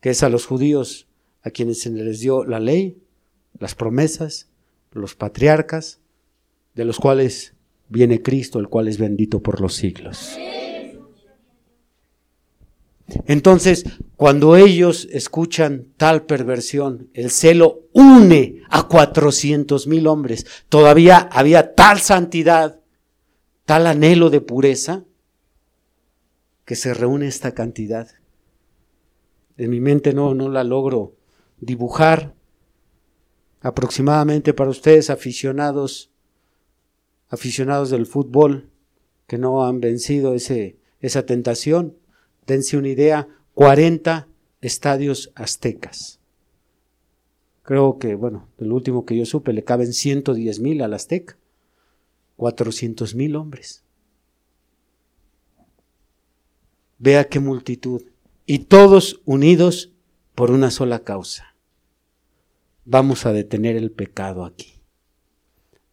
que 0.00 0.10
es 0.10 0.24
a 0.24 0.30
los 0.30 0.46
judíos 0.46 1.06
a 1.44 1.50
quienes 1.50 1.80
se 1.80 1.90
les 1.90 2.18
dio 2.18 2.44
la 2.44 2.58
ley, 2.58 3.00
las 3.56 3.76
promesas, 3.76 4.48
los 4.90 5.14
patriarcas, 5.14 6.00
de 6.74 6.84
los 6.84 6.98
cuales 6.98 7.54
viene 7.88 8.22
Cristo, 8.22 8.58
el 8.58 8.68
cual 8.68 8.88
es 8.88 8.98
bendito 8.98 9.44
por 9.44 9.60
los 9.60 9.74
siglos. 9.74 10.36
Entonces, 13.26 13.84
cuando 14.16 14.56
ellos 14.56 15.08
escuchan 15.12 15.92
tal 15.96 16.26
perversión, 16.26 17.08
el 17.14 17.30
celo 17.30 17.82
une 17.92 18.62
a 18.68 18.88
cuatrocientos 18.88 19.86
mil 19.86 20.06
hombres. 20.06 20.46
Todavía 20.68 21.18
había 21.18 21.74
tal 21.74 22.00
santidad, 22.00 22.80
tal 23.64 23.86
anhelo 23.86 24.30
de 24.30 24.40
pureza, 24.40 25.04
que 26.64 26.74
se 26.74 26.94
reúne 26.94 27.28
esta 27.28 27.52
cantidad. 27.52 28.08
En 29.56 29.70
mi 29.70 29.80
mente 29.80 30.12
no, 30.12 30.34
no 30.34 30.48
la 30.48 30.64
logro 30.64 31.14
dibujar. 31.60 32.34
Aproximadamente 33.60 34.52
para 34.52 34.70
ustedes 34.70 35.10
aficionados 35.10 36.10
aficionados 37.28 37.90
del 37.90 38.06
fútbol 38.06 38.70
que 39.26 39.38
no 39.38 39.66
han 39.66 39.80
vencido 39.80 40.34
ese, 40.34 40.78
esa 41.00 41.26
tentación, 41.26 41.96
dense 42.46 42.76
una 42.76 42.88
idea, 42.88 43.28
40 43.54 44.28
estadios 44.60 45.32
aztecas. 45.34 46.20
Creo 47.62 47.98
que, 47.98 48.14
bueno, 48.14 48.48
el 48.58 48.72
último 48.72 49.04
que 49.04 49.16
yo 49.16 49.26
supe, 49.26 49.52
le 49.52 49.64
caben 49.64 49.92
110 49.92 50.60
mil 50.60 50.82
al 50.82 50.94
Azteca, 50.94 51.36
400 52.36 53.14
mil 53.14 53.36
hombres. 53.36 53.82
Vea 56.98 57.28
qué 57.28 57.40
multitud. 57.40 58.02
Y 58.46 58.60
todos 58.60 59.20
unidos 59.24 59.92
por 60.34 60.50
una 60.50 60.70
sola 60.70 61.00
causa. 61.00 61.56
Vamos 62.84 63.26
a 63.26 63.32
detener 63.32 63.76
el 63.76 63.90
pecado 63.90 64.44
aquí 64.44 64.76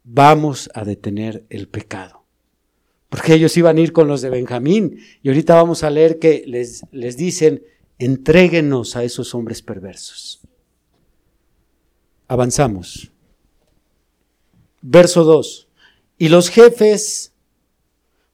vamos 0.04 0.70
a 0.74 0.84
detener 0.84 1.46
el 1.50 1.68
pecado. 1.68 2.23
Porque 3.13 3.36
ellos 3.36 3.56
iban 3.58 3.78
a 3.78 3.82
ir 3.82 3.93
con 3.93 4.08
los 4.08 4.23
de 4.23 4.32
Benjamín 4.32 4.97
y 5.21 5.28
ahorita 5.30 5.54
vamos 5.54 5.84
a 5.84 5.91
leer 5.91 6.17
que 6.17 6.43
les, 6.47 6.82
les 6.91 7.15
dicen, 7.15 7.62
entréguenos 7.99 8.95
a 8.95 9.04
esos 9.04 9.36
hombres 9.36 9.62
perversos. 9.62 10.41
Avanzamos. 12.28 13.12
Verso 14.82 15.26
2. 15.26 15.67
Y 16.17 16.30
los 16.30 16.49
jefes 16.49 17.34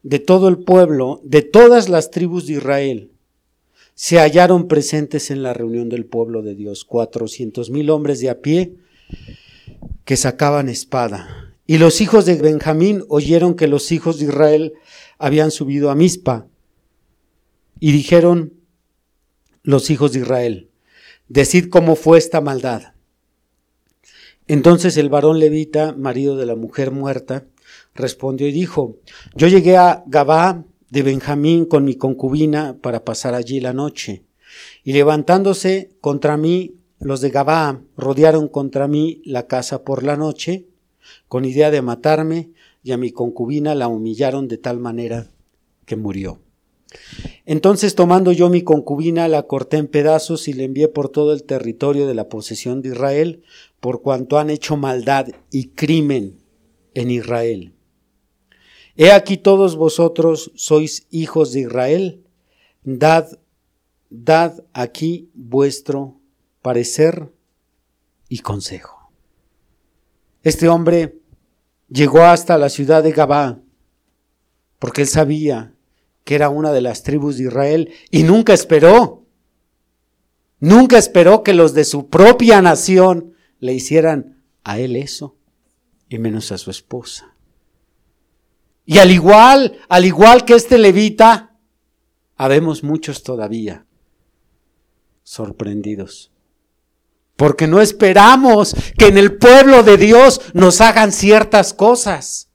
de 0.03 0.19
todo 0.19 0.47
el 0.47 0.59
pueblo, 0.59 1.19
de 1.25 1.41
todas 1.41 1.89
las 1.89 2.09
tribus 2.09 2.47
de 2.47 2.53
Israel, 2.53 3.11
se 3.95 4.19
hallaron 4.19 4.69
presentes 4.69 5.29
en 5.29 5.43
la 5.43 5.53
reunión 5.53 5.89
del 5.89 6.05
pueblo 6.05 6.41
de 6.41 6.55
Dios, 6.55 6.85
cuatrocientos 6.85 7.69
mil 7.69 7.89
hombres 7.89 8.21
de 8.21 8.29
a 8.29 8.39
pie 8.39 8.75
que 10.05 10.15
sacaban 10.15 10.69
espada 10.69 11.48
y 11.69 11.77
los 11.77 12.01
hijos 12.01 12.25
de 12.25 12.34
Benjamín 12.34 13.03
oyeron 13.10 13.53
que 13.53 13.67
los 13.67 13.91
hijos 13.91 14.17
de 14.17 14.25
Israel 14.25 14.73
habían 15.19 15.51
subido 15.51 15.91
a 15.91 15.95
Mizpa. 15.95 16.47
Y 17.79 17.91
dijeron 17.91 18.53
los 19.62 19.91
hijos 19.91 20.13
de 20.13 20.21
Israel, 20.21 20.71
decid 21.27 21.69
cómo 21.69 21.95
fue 21.95 22.17
esta 22.17 22.41
maldad. 22.41 22.95
Entonces 24.47 24.97
el 24.97 25.10
varón 25.10 25.38
levita, 25.38 25.93
marido 25.93 26.38
de 26.38 26.47
la 26.47 26.55
mujer 26.55 26.89
muerta, 26.89 27.45
respondió 27.93 28.47
y 28.47 28.51
dijo, 28.51 28.97
yo 29.36 29.47
llegué 29.47 29.77
a 29.77 30.03
Gabá 30.08 30.65
de 30.89 31.03
Benjamín 31.03 31.65
con 31.65 31.86
mi 31.86 31.93
concubina 31.93 32.79
para 32.82 33.05
pasar 33.05 33.36
allí 33.36 33.60
la 33.60 33.73
noche. 33.73 34.23
Y 34.84 34.93
levantándose 34.93 35.91
contra 36.01 36.36
mí 36.36 36.77
los 36.99 37.21
de 37.21 37.29
Gabá 37.29 37.79
rodearon 37.95 38.47
contra 38.47 38.88
mí 38.88 39.21
la 39.23 39.45
casa 39.45 39.84
por 39.84 40.01
la 40.01 40.17
noche, 40.17 40.65
con 41.29 41.45
idea 41.45 41.71
de 41.71 41.81
matarme, 41.81 42.49
y 42.83 42.91
a 42.91 42.97
mi 42.97 43.11
concubina 43.11 43.75
la 43.75 43.87
humillaron 43.87 44.49
de 44.49 44.57
tal 44.57 44.79
manera 44.79 45.31
que 45.85 45.95
murió. 45.95 46.39
Entonces 47.45 47.95
tomando 47.95 48.31
yo 48.31 48.49
mi 48.49 48.63
concubina, 48.63 49.27
la 49.27 49.43
corté 49.43 49.77
en 49.77 49.87
pedazos 49.87 50.47
y 50.47 50.53
la 50.53 50.63
envié 50.63 50.87
por 50.87 51.09
todo 51.09 51.33
el 51.33 51.43
territorio 51.43 52.07
de 52.07 52.15
la 52.15 52.29
posesión 52.29 52.81
de 52.81 52.89
Israel, 52.89 53.43
por 53.79 54.01
cuanto 54.01 54.39
han 54.39 54.49
hecho 54.49 54.75
maldad 54.75 55.27
y 55.51 55.67
crimen 55.69 56.39
en 56.93 57.11
Israel. 57.11 57.73
He 58.95 59.11
aquí 59.11 59.37
todos 59.37 59.75
vosotros 59.75 60.51
sois 60.55 61.07
hijos 61.09 61.53
de 61.53 61.61
Israel, 61.61 62.23
dad, 62.83 63.39
dad 64.09 64.63
aquí 64.73 65.29
vuestro 65.33 66.17
parecer 66.61 67.31
y 68.27 68.39
consejo. 68.39 69.11
Este 70.43 70.67
hombre 70.67 71.18
llegó 71.89 72.21
hasta 72.21 72.58
la 72.58 72.69
ciudad 72.69 73.04
de 73.04 73.12
Gabá, 73.12 73.60
porque 74.80 75.02
él 75.02 75.08
sabía 75.08 75.73
que 76.23 76.36
era 76.36 76.49
una 76.49 76.71
de 76.71 76.82
las 76.82 77.04
tribus 77.04 77.38
de 77.38 77.45
Israel 77.45 77.91
y 78.12 78.23
nunca 78.23 78.54
esperó, 78.54 79.25
nunca 80.60 80.97
esperó 80.97 81.43
que 81.43 81.54
los 81.54 81.73
de 81.73 81.84
su 81.84 82.10
propia 82.10 82.62
nación 82.62 83.34
le 83.60 83.73
hicieran 83.73 84.43
a 84.63 84.80
él 84.80 84.95
eso, 84.95 85.36
y 86.08 86.19
menos 86.19 86.52
a 86.52 86.58
su 86.58 86.71
esposa. 86.71 87.36
Y 88.86 88.97
al 88.97 89.12
igual, 89.12 89.80
al 89.88 90.06
igual 90.06 90.45
que 90.45 90.56
este 90.56 90.78
levita, 90.78 91.56
habemos 92.36 92.84
muchos 92.84 93.21
todavía 93.21 93.86
sorprendidos. 95.23 96.32
Porque 97.39 97.67
no 97.67 97.80
esperamos 97.80 98.75
que 98.97 99.08
en 99.08 99.17
el 99.17 99.38
pueblo 99.38 99.82
de 99.82 99.95
Dios 99.95 100.41
nos 100.54 100.82
hagan 100.82 101.13
ciertas 101.13 101.73
cosas. 101.73 102.49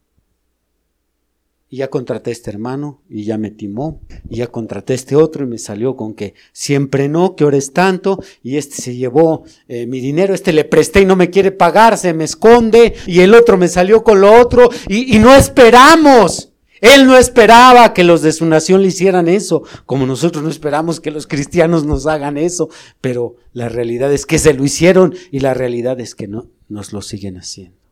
Y 1.70 1.78
ya 1.78 1.88
contraté 1.88 2.28
a 2.28 2.34
este 2.34 2.50
hermano 2.50 3.02
y 3.08 3.24
ya 3.24 3.38
me 3.38 3.50
timó, 3.50 4.02
y 4.28 4.36
ya 4.36 4.48
contraté 4.48 4.92
a 4.92 4.96
este 4.96 5.16
otro 5.16 5.44
y 5.44 5.48
me 5.48 5.56
salió 5.56 5.96
con 5.96 6.12
que 6.12 6.34
siempre 6.52 7.08
no, 7.08 7.34
que 7.34 7.44
ahora 7.44 7.56
es 7.56 7.72
tanto, 7.72 8.22
y 8.42 8.58
este 8.58 8.76
se 8.76 8.94
llevó 8.94 9.44
eh, 9.68 9.86
mi 9.86 10.00
dinero, 10.00 10.34
este 10.34 10.52
le 10.52 10.64
presté 10.64 11.00
y 11.00 11.06
no 11.06 11.16
me 11.16 11.30
quiere 11.30 11.50
pagar, 11.50 11.96
se 11.96 12.12
me 12.12 12.24
esconde, 12.24 12.94
y 13.06 13.20
el 13.20 13.34
otro 13.34 13.56
me 13.56 13.68
salió 13.68 14.04
con 14.04 14.20
lo 14.20 14.38
otro, 14.38 14.68
y 14.86 15.18
no 15.18 15.34
esperamos. 15.34 16.53
Él 16.84 17.06
no 17.06 17.16
esperaba 17.16 17.94
que 17.94 18.04
los 18.04 18.22
de 18.22 18.32
su 18.32 18.46
nación 18.46 18.82
le 18.82 18.88
hicieran 18.88 19.28
eso, 19.28 19.62
como 19.86 20.06
nosotros 20.06 20.44
no 20.44 20.50
esperamos 20.50 21.00
que 21.00 21.10
los 21.10 21.26
cristianos 21.26 21.84
nos 21.84 22.06
hagan 22.06 22.36
eso, 22.36 22.68
pero 23.00 23.36
la 23.52 23.68
realidad 23.68 24.12
es 24.12 24.26
que 24.26 24.38
se 24.38 24.54
lo 24.54 24.64
hicieron 24.64 25.14
y 25.30 25.40
la 25.40 25.54
realidad 25.54 25.98
es 26.00 26.14
que 26.14 26.28
no 26.28 26.50
nos 26.68 26.92
lo 26.92 27.02
siguen 27.02 27.38
haciendo 27.38 27.84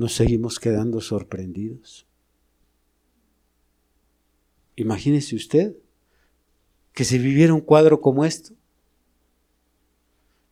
nos 0.00 0.14
seguimos 0.14 0.58
quedando 0.58 1.02
sorprendidos. 1.02 2.06
Imagínese 4.74 5.36
usted 5.36 5.76
que 6.94 7.04
se 7.04 7.18
viviera 7.18 7.52
un 7.52 7.60
cuadro 7.60 8.00
como 8.00 8.24
esto, 8.24 8.54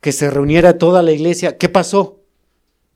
que 0.03 0.13
se 0.13 0.31
reuniera 0.31 0.77
toda 0.77 1.03
la 1.03 1.13
iglesia. 1.13 1.57
¿Qué 1.57 1.71
pasó? 1.71 2.18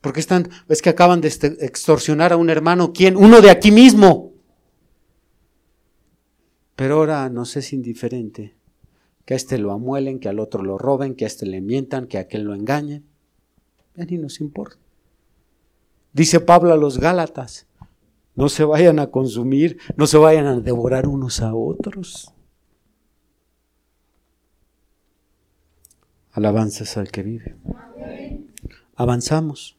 Porque 0.03 0.21
están, 0.21 0.51
es 0.69 0.83
que 0.83 0.91
acaban 0.91 1.21
de 1.21 1.29
este, 1.29 1.65
extorsionar 1.65 2.33
a 2.33 2.37
un 2.37 2.51
hermano, 2.51 2.93
¿quién? 2.93 3.17
Uno 3.17 3.41
de 3.41 3.51
aquí 3.51 3.71
mismo. 3.71 4.33
Pero 6.77 6.97
ahora 6.97 7.31
nos 7.31 7.57
es 7.57 7.73
indiferente 7.73 8.57
que 9.25 9.35
a 9.35 9.37
este 9.37 9.59
lo 9.59 9.71
amuelen, 9.71 10.19
que 10.19 10.29
al 10.29 10.41
otro 10.41 10.65
lo 10.65 10.77
roben, 10.77 11.15
que 11.15 11.25
a 11.25 11.29
este 11.29 11.47
le 11.47 11.61
mientan, 11.61 12.09
que 12.09 12.19
a 12.19 12.23
aquel 12.23 12.43
lo 12.43 12.55
engañen. 12.55 13.05
Ya 13.95 14.05
ni 14.05 14.19
nos 14.19 14.41
importa. 14.41 14.77
Dice 16.13 16.41
Pablo 16.41 16.73
a 16.73 16.77
los 16.77 16.99
Gálatas, 16.99 17.67
no 18.35 18.49
se 18.49 18.65
vayan 18.65 18.99
a 18.99 19.07
consumir, 19.13 19.79
no 19.97 20.09
se 20.09 20.19
vayan 20.19 20.47
a 20.47 20.59
devorar 20.59 21.07
unos 21.07 21.41
a 21.41 21.55
otros. 21.55 22.35
Alabanzas 26.33 26.97
al 26.97 27.13
que 27.13 27.23
vive. 27.23 27.55
Avanzamos. 28.97 29.79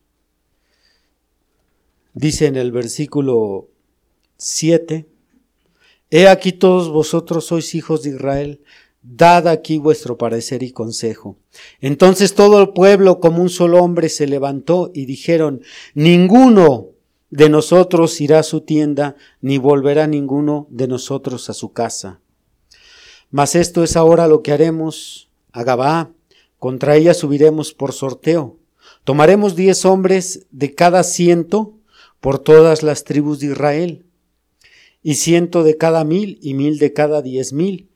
Dice 2.14 2.46
en 2.46 2.56
el 2.56 2.72
versículo 2.72 3.70
7, 4.38 5.08
He 6.12 6.28
aquí 6.28 6.52
todos 6.52 6.90
vosotros 6.90 7.46
sois 7.46 7.74
hijos 7.74 8.04
de 8.04 8.12
Israel, 8.12 8.62
Dad 9.02 9.50
aquí 9.50 9.80
vuestro 9.80 10.18
parecer 10.18 10.64
y 10.64 10.72
consejo. 10.72 11.36
Entonces 11.82 12.36
todo 12.36 12.62
el 12.62 12.70
pueblo 12.70 13.20
como 13.20 13.42
un 13.42 13.50
solo 13.50 13.84
hombre 13.84 14.08
se 14.08 14.28
levantó 14.28 14.92
y 14.94 15.06
dijeron, 15.06 15.62
ninguno 15.94 16.88
de 17.30 17.50
nosotros 17.50 18.22
irá 18.22 18.40
a 18.40 18.44
su 18.44 18.62
tienda, 18.62 19.16
ni 19.42 19.58
volverá 19.58 20.08
ninguno 20.08 20.68
de 20.70 20.88
nosotros 20.88 21.50
a 21.50 21.54
su 21.54 21.74
casa. 21.74 22.22
Mas 23.30 23.56
esto 23.56 23.84
es 23.84 23.98
ahora 23.98 24.28
lo 24.28 24.42
que 24.42 24.54
haremos 24.54 25.30
a 25.52 26.12
contra 26.60 26.96
ella 26.96 27.14
subiremos 27.14 27.74
por 27.74 27.92
sorteo. 27.92 28.58
Tomaremos 29.04 29.56
diez 29.56 29.84
hombres 29.84 30.46
de 30.52 30.74
cada 30.76 31.04
ciento 31.04 31.74
por 32.24 32.40
todas 32.40 32.84
las 32.84 33.04
tribus 33.04 33.42
de 33.42 33.48
Israel, 33.48 34.06
y 35.02 35.16
ciento 35.16 35.62
de 35.62 35.76
cada 35.76 36.06
mil 36.06 36.40
y 36.42 36.54
mil 36.54 36.80
de 36.80 36.94
cada 36.94 37.22
diez 37.22 37.52
mil 37.52 37.90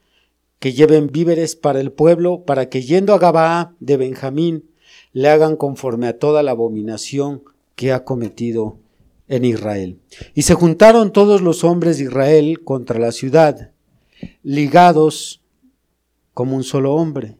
que 0.59 0.73
lleven 0.73 1.07
víveres 1.07 1.55
para 1.55 1.79
el 1.79 1.93
pueblo, 1.93 2.43
para 2.43 2.67
que 2.67 2.81
yendo 2.81 3.13
a 3.13 3.19
Gabaa 3.19 3.73
de 3.79 3.95
Benjamín, 3.95 4.69
le 5.13 5.29
hagan 5.29 5.55
conforme 5.55 6.07
a 6.07 6.19
toda 6.19 6.43
la 6.43 6.51
abominación 6.51 7.43
que 7.75 7.93
ha 7.93 8.03
cometido 8.03 8.79
en 9.29 9.45
Israel. 9.45 9.97
Y 10.33 10.41
se 10.41 10.55
juntaron 10.55 11.13
todos 11.13 11.39
los 11.39 11.63
hombres 11.63 11.97
de 11.97 12.03
Israel 12.03 12.65
contra 12.65 12.99
la 12.99 13.13
ciudad, 13.13 13.71
ligados 14.43 15.41
como 16.33 16.57
un 16.57 16.65
solo 16.65 16.95
hombre. 16.95 17.37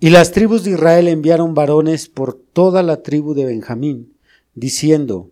Y 0.00 0.08
las 0.08 0.32
tribus 0.32 0.64
de 0.64 0.70
Israel 0.70 1.08
enviaron 1.08 1.52
varones 1.52 2.08
por 2.08 2.32
toda 2.32 2.82
la 2.82 3.02
tribu 3.02 3.34
de 3.34 3.44
Benjamín, 3.44 4.14
diciendo, 4.54 5.28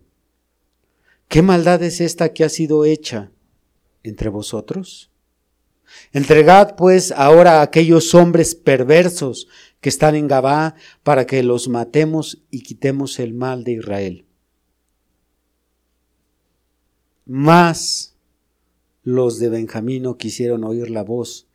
¿qué 1.31 1.41
maldad 1.41 1.81
es 1.81 2.01
esta 2.01 2.33
que 2.33 2.43
ha 2.43 2.49
sido 2.49 2.83
hecha 2.83 3.31
entre 4.03 4.27
vosotros? 4.27 5.09
Entregad 6.11 6.75
pues 6.75 7.13
ahora 7.13 7.59
a 7.59 7.61
aquellos 7.61 8.13
hombres 8.13 8.53
perversos 8.53 9.47
que 9.79 9.87
están 9.87 10.15
en 10.15 10.27
Gabá 10.27 10.75
para 11.03 11.25
que 11.25 11.41
los 11.41 11.69
matemos 11.69 12.43
y 12.51 12.63
quitemos 12.63 13.17
el 13.17 13.33
mal 13.33 13.63
de 13.63 13.71
Israel. 13.71 14.25
Mas 17.25 18.17
los 19.03 19.39
de 19.39 19.47
Benjamín 19.47 20.03
no 20.03 20.17
quisieron 20.17 20.65
oír 20.65 20.89
la 20.89 21.03
voz 21.03 21.47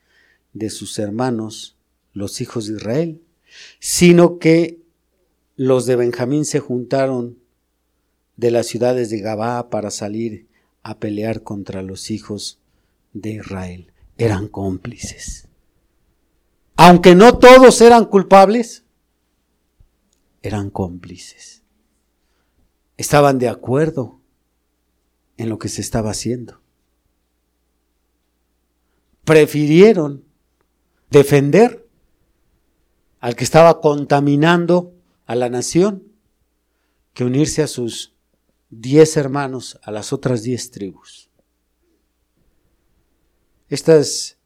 de 0.55 0.71
sus 0.71 0.99
hermanos, 0.99 1.77
los 2.15 2.41
hijos 2.41 2.67
de 2.67 2.77
Israel, 2.77 3.23
sino 3.79 4.39
que 4.39 4.81
los 5.55 5.85
de 5.85 5.97
Benjamín 5.97 6.47
se 6.47 6.61
juntaron 6.61 7.45
de 8.37 8.51
las 8.51 8.67
ciudades 8.67 9.11
de 9.11 9.21
Gabá 9.21 9.71
para 9.71 9.91
salir 9.91 10.47
a 10.83 10.99
pelear 10.99 11.43
contra 11.43 11.83
los 11.83 12.11
hijos 12.11 12.61
de 13.13 13.31
Israel 13.31 13.93
eran 14.19 14.49
cómplices. 14.49 15.49
Aunque 16.77 17.15
no 17.15 17.39
todos 17.39 17.81
eran 17.81 18.05
culpables, 18.05 18.85
eran 20.43 20.71
cómplices. 20.71 21.63
Estaban 22.97 23.39
de 23.39 23.49
acuerdo 23.49 24.21
en 25.37 25.49
lo 25.49 25.59
que 25.59 25.69
se 25.69 25.81
estaba 25.81 26.11
haciendo. 26.11 26.61
Prefirieron 29.25 30.25
defender 31.11 31.89
al 33.21 33.35
que 33.35 33.45
estaba 33.45 33.81
contaminando 33.81 34.95
a 35.27 35.35
la 35.35 35.49
nación 35.49 36.05
que 37.13 37.25
unirse 37.25 37.63
a 37.63 37.67
sus 37.67 38.16
diez 38.71 39.17
hermanos, 39.17 39.79
a 39.83 39.91
las 39.91 40.13
otras 40.13 40.43
diez 40.43 40.71
tribus. 40.71 41.31
Estas 43.69 44.39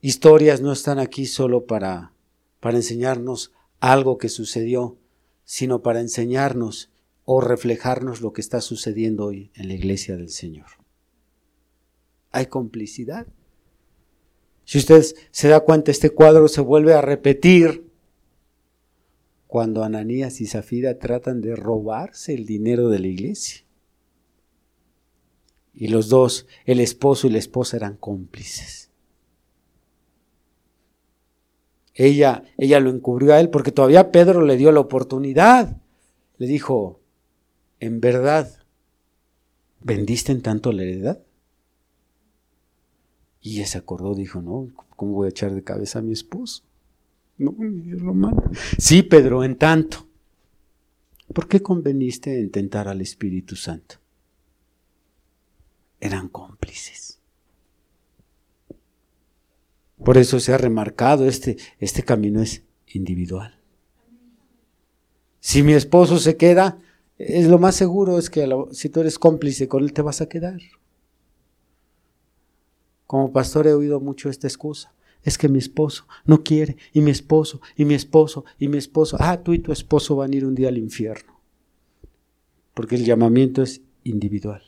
historias 0.00 0.60
no 0.60 0.72
están 0.72 0.98
aquí 0.98 1.26
solo 1.26 1.66
para, 1.66 2.12
para 2.60 2.76
enseñarnos 2.76 3.52
algo 3.80 4.18
que 4.18 4.28
sucedió, 4.28 4.98
sino 5.44 5.82
para 5.82 6.00
enseñarnos 6.00 6.90
o 7.24 7.40
reflejarnos 7.40 8.20
lo 8.20 8.32
que 8.32 8.40
está 8.40 8.60
sucediendo 8.60 9.26
hoy 9.26 9.50
en 9.54 9.68
la 9.68 9.74
iglesia 9.74 10.16
del 10.16 10.28
Señor. 10.28 10.66
Hay 12.30 12.46
complicidad. 12.46 13.26
Si 14.64 14.78
usted 14.78 15.04
se 15.30 15.48
da 15.48 15.60
cuenta, 15.60 15.90
este 15.90 16.10
cuadro 16.10 16.48
se 16.48 16.60
vuelve 16.60 16.94
a 16.94 17.00
repetir 17.00 17.90
cuando 19.54 19.84
Ananías 19.84 20.40
y 20.40 20.46
Zafira 20.48 20.98
tratan 20.98 21.40
de 21.40 21.54
robarse 21.54 22.34
el 22.34 22.44
dinero 22.44 22.88
de 22.88 22.98
la 22.98 23.06
iglesia. 23.06 23.64
Y 25.72 25.86
los 25.86 26.08
dos, 26.08 26.48
el 26.64 26.80
esposo 26.80 27.28
y 27.28 27.30
la 27.30 27.38
esposa, 27.38 27.76
eran 27.76 27.96
cómplices. 27.96 28.90
ella, 31.94 32.42
ella 32.58 32.80
lo 32.80 32.90
encubrió 32.90 33.32
a 33.32 33.38
él 33.38 33.48
porque 33.48 33.70
todavía 33.70 34.10
Pedro 34.10 34.44
le 34.44 34.56
dio 34.56 34.72
la 34.72 34.80
oportunidad. 34.80 35.80
Le 36.38 36.48
dijo, 36.48 36.98
en 37.78 38.00
verdad, 38.00 38.50
¿vendiste 39.82 40.32
en 40.32 40.42
tanto 40.42 40.72
la 40.72 40.82
heredad? 40.82 41.22
Y 43.40 43.58
ella 43.58 43.68
se 43.68 43.78
acordó, 43.78 44.16
dijo, 44.16 44.42
no, 44.42 44.72
¿cómo 44.96 45.12
voy 45.12 45.26
a 45.26 45.30
echar 45.30 45.54
de 45.54 45.62
cabeza 45.62 46.00
a 46.00 46.02
mi 46.02 46.10
esposo? 46.10 46.64
Sí, 48.78 49.02
Pedro, 49.02 49.44
en 49.44 49.56
tanto. 49.56 50.06
¿Por 51.32 51.48
qué 51.48 51.60
conveniste 51.60 52.38
en 52.38 52.50
tentar 52.50 52.86
al 52.88 53.00
Espíritu 53.00 53.56
Santo? 53.56 53.96
Eran 56.00 56.28
cómplices. 56.28 57.18
Por 60.04 60.18
eso 60.18 60.38
se 60.38 60.52
ha 60.52 60.58
remarcado, 60.58 61.26
este, 61.26 61.56
este 61.78 62.02
camino 62.02 62.40
es 62.40 62.62
individual. 62.88 63.58
Si 65.40 65.62
mi 65.62 65.72
esposo 65.72 66.18
se 66.18 66.36
queda, 66.36 66.78
es 67.18 67.48
lo 67.48 67.58
más 67.58 67.74
seguro 67.74 68.18
es 68.18 68.30
que 68.30 68.48
si 68.72 68.88
tú 68.88 69.00
eres 69.00 69.18
cómplice 69.18 69.68
con 69.68 69.82
él 69.82 69.92
te 69.92 70.02
vas 70.02 70.20
a 70.20 70.28
quedar. 70.28 70.60
Como 73.06 73.32
pastor 73.32 73.66
he 73.66 73.74
oído 73.74 74.00
mucho 74.00 74.30
esta 74.30 74.46
excusa. 74.46 74.93
Es 75.24 75.38
que 75.38 75.48
mi 75.48 75.58
esposo 75.58 76.06
no 76.24 76.44
quiere, 76.44 76.76
y 76.92 77.00
mi 77.00 77.10
esposo, 77.10 77.60
y 77.76 77.84
mi 77.84 77.94
esposo, 77.94 78.44
y 78.58 78.68
mi 78.68 78.78
esposo. 78.78 79.16
Ah, 79.18 79.42
tú 79.42 79.52
y 79.54 79.58
tu 79.58 79.72
esposo 79.72 80.16
van 80.16 80.32
a 80.32 80.36
ir 80.36 80.44
un 80.44 80.54
día 80.54 80.68
al 80.68 80.78
infierno. 80.78 81.40
Porque 82.74 82.94
el 82.96 83.04
llamamiento 83.04 83.62
es 83.62 83.80
individual. 84.04 84.62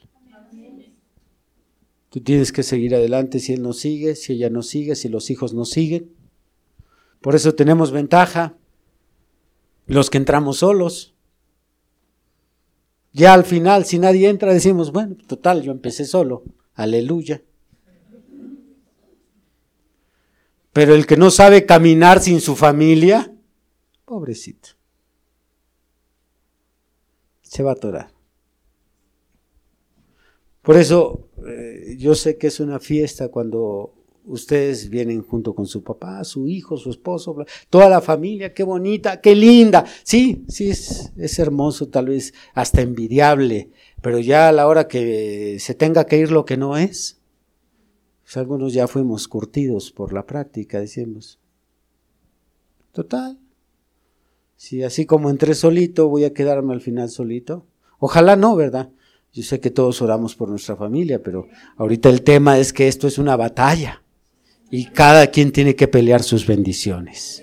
Tú 2.08 2.20
tienes 2.20 2.50
que 2.50 2.62
seguir 2.62 2.94
adelante 2.94 3.38
si 3.38 3.52
él 3.52 3.62
no 3.62 3.74
sigue, 3.74 4.14
si 4.14 4.32
ella 4.32 4.48
no 4.48 4.62
sigue, 4.62 4.96
si 4.96 5.08
los 5.10 5.28
hijos 5.30 5.52
no 5.52 5.66
siguen. 5.66 6.10
Por 7.20 7.34
eso 7.34 7.54
tenemos 7.54 7.90
ventaja 7.90 8.56
los 9.86 10.08
que 10.08 10.18
entramos 10.18 10.58
solos. 10.58 11.14
Ya 13.12 13.34
al 13.34 13.44
final, 13.44 13.84
si 13.84 13.98
nadie 13.98 14.28
entra, 14.28 14.54
decimos, 14.54 14.92
bueno, 14.92 15.16
total, 15.26 15.62
yo 15.62 15.72
empecé 15.72 16.04
solo. 16.04 16.44
Aleluya. 16.74 17.42
Pero 20.76 20.94
el 20.94 21.06
que 21.06 21.16
no 21.16 21.30
sabe 21.30 21.64
caminar 21.64 22.20
sin 22.20 22.38
su 22.38 22.54
familia, 22.54 23.32
pobrecito, 24.04 24.68
se 27.40 27.62
va 27.62 27.70
a 27.70 27.72
atorar. 27.72 28.10
Por 30.60 30.76
eso 30.76 31.30
eh, 31.48 31.96
yo 31.98 32.14
sé 32.14 32.36
que 32.36 32.48
es 32.48 32.60
una 32.60 32.78
fiesta 32.78 33.28
cuando 33.30 33.94
ustedes 34.26 34.90
vienen 34.90 35.22
junto 35.22 35.54
con 35.54 35.66
su 35.66 35.82
papá, 35.82 36.22
su 36.24 36.46
hijo, 36.46 36.76
su 36.76 36.90
esposo, 36.90 37.34
toda 37.70 37.88
la 37.88 38.02
familia, 38.02 38.52
qué 38.52 38.62
bonita, 38.62 39.22
qué 39.22 39.34
linda. 39.34 39.86
Sí, 40.02 40.44
sí, 40.46 40.68
es, 40.68 41.10
es 41.16 41.38
hermoso, 41.38 41.88
tal 41.88 42.08
vez 42.08 42.34
hasta 42.52 42.82
envidiable, 42.82 43.70
pero 44.02 44.18
ya 44.18 44.50
a 44.50 44.52
la 44.52 44.66
hora 44.66 44.88
que 44.88 45.56
se 45.58 45.72
tenga 45.72 46.04
que 46.04 46.18
ir 46.18 46.30
lo 46.30 46.44
que 46.44 46.58
no 46.58 46.76
es, 46.76 47.15
algunos 48.34 48.72
ya 48.72 48.88
fuimos 48.88 49.28
curtidos 49.28 49.92
por 49.92 50.12
la 50.12 50.26
práctica, 50.26 50.80
decimos. 50.80 51.38
Total. 52.92 53.38
Si 54.56 54.82
así 54.82 55.06
como 55.06 55.30
entré 55.30 55.54
solito, 55.54 56.08
voy 56.08 56.24
a 56.24 56.32
quedarme 56.32 56.72
al 56.74 56.80
final 56.80 57.08
solito. 57.08 57.66
Ojalá 57.98 58.36
no, 58.36 58.56
¿verdad? 58.56 58.90
Yo 59.32 59.42
sé 59.42 59.60
que 59.60 59.70
todos 59.70 60.00
oramos 60.02 60.34
por 60.34 60.48
nuestra 60.48 60.76
familia, 60.76 61.22
pero 61.22 61.46
ahorita 61.76 62.08
el 62.08 62.22
tema 62.22 62.58
es 62.58 62.72
que 62.72 62.88
esto 62.88 63.06
es 63.06 63.18
una 63.18 63.36
batalla 63.36 64.02
y 64.70 64.86
cada 64.86 65.28
quien 65.28 65.52
tiene 65.52 65.76
que 65.76 65.88
pelear 65.88 66.22
sus 66.22 66.46
bendiciones. 66.46 67.42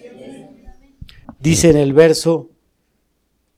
Dice 1.40 1.70
en 1.70 1.78
el 1.78 1.94
verso 1.94 2.50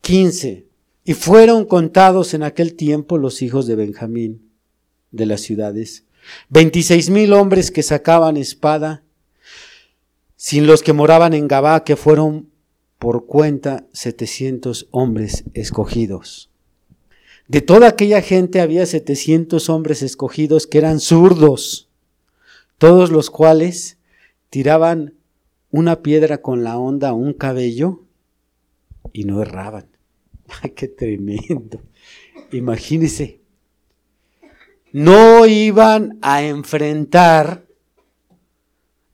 15, 0.01 0.67
y 1.05 1.13
fueron 1.13 1.65
contados 1.65 2.34
en 2.34 2.43
aquel 2.43 2.76
tiempo 2.76 3.17
los 3.17 3.41
hijos 3.41 3.67
de 3.67 3.76
Benjamín 3.76 4.51
de 5.11 5.28
las 5.28 5.41
ciudades, 5.41 6.05
veintiséis 6.49 7.09
mil 7.09 7.34
hombres 7.34 7.71
que 7.71 7.84
sacaban 7.84 8.38
espada, 8.38 9.03
sin 10.36 10.67
los 10.67 10.84
que 10.84 10.93
moraban 10.93 11.34
en 11.34 11.47
Gabá, 11.47 11.84
que 11.84 11.95
fueron 11.95 12.49
por 12.99 13.26
cuenta 13.26 13.86
setecientos 13.93 14.88
hombres 14.91 15.43
escogidos. 15.53 16.49
De 17.47 17.61
toda 17.61 17.88
aquella 17.88 18.21
gente 18.21 18.59
había 18.59 18.86
setecientos 18.86 19.69
hombres 19.69 20.01
escogidos 20.01 20.65
que 20.65 20.80
eran 20.80 20.99
zurdos, 20.99 21.89
todos 22.78 23.11
los 23.11 23.30
cuales 23.30 23.97
tiraban 24.49 25.13
una 25.69 26.01
piedra 26.01 26.41
con 26.41 26.63
la 26.63 26.78
onda 26.78 27.13
un 27.13 27.34
cabello 27.34 28.03
y 29.13 29.26
no 29.26 29.41
erraban. 29.41 29.88
¡Ay, 30.61 30.71
qué 30.71 30.88
tremendo! 30.88 31.82
Imagínese. 32.51 33.45
No 34.98 35.46
iban 35.46 36.20
a 36.22 36.41
enfrentar 36.43 37.66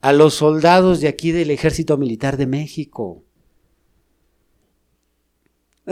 a 0.00 0.12
los 0.12 0.34
soldados 0.34 1.00
de 1.00 1.08
aquí 1.08 1.32
del 1.32 1.50
Ejército 1.50 1.98
Militar 1.98 2.36
de 2.36 2.46
México. 2.46 3.24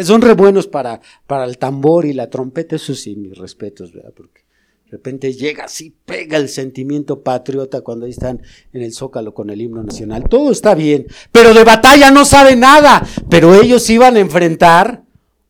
Son 0.00 0.22
re 0.22 0.34
buenos 0.34 0.68
para, 0.68 1.00
para 1.26 1.42
el 1.42 1.58
tambor 1.58 2.06
y 2.06 2.12
la 2.12 2.30
trompeta, 2.30 2.76
eso 2.76 2.94
sí, 2.94 3.16
mis 3.16 3.36
respetos, 3.36 3.92
¿verdad? 3.92 4.12
Porque 4.14 4.42
de 4.84 4.92
repente 4.92 5.32
llega 5.32 5.64
así, 5.64 5.92
pega 6.04 6.36
el 6.36 6.48
sentimiento 6.48 7.24
patriota 7.24 7.80
cuando 7.80 8.06
ahí 8.06 8.12
están 8.12 8.40
en 8.72 8.82
el 8.82 8.92
zócalo 8.92 9.34
con 9.34 9.50
el 9.50 9.60
himno 9.60 9.82
nacional. 9.82 10.22
Todo 10.30 10.52
está 10.52 10.76
bien, 10.76 11.08
pero 11.32 11.52
de 11.52 11.64
batalla 11.64 12.12
no 12.12 12.24
sabe 12.24 12.54
nada. 12.54 13.04
Pero 13.28 13.60
ellos 13.60 13.90
iban 13.90 14.14
a 14.14 14.20
enfrentar 14.20 15.02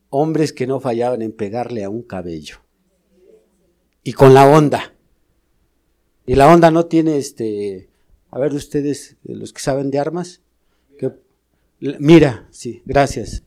hombres 0.09 0.51
que 0.51 0.65
no 0.65 0.79
fallaban 0.79 1.21
en 1.21 1.31
pegarle 1.31 1.83
a 1.83 1.91
un 1.91 2.01
cabello. 2.01 2.57
Y 4.03 4.13
con 4.13 4.33
la 4.33 4.47
onda. 4.47 4.93
Y 6.25 6.35
la 6.35 6.47
onda 6.47 6.71
no 6.71 6.85
tiene 6.85 7.17
este, 7.17 7.89
a 8.29 8.39
ver 8.39 8.53
ustedes, 8.53 9.17
los 9.23 9.53
que 9.53 9.61
saben 9.61 9.91
de 9.91 9.99
armas, 9.99 10.41
que, 10.97 11.11
mira, 11.79 12.47
sí, 12.51 12.81
gracias. 12.85 13.43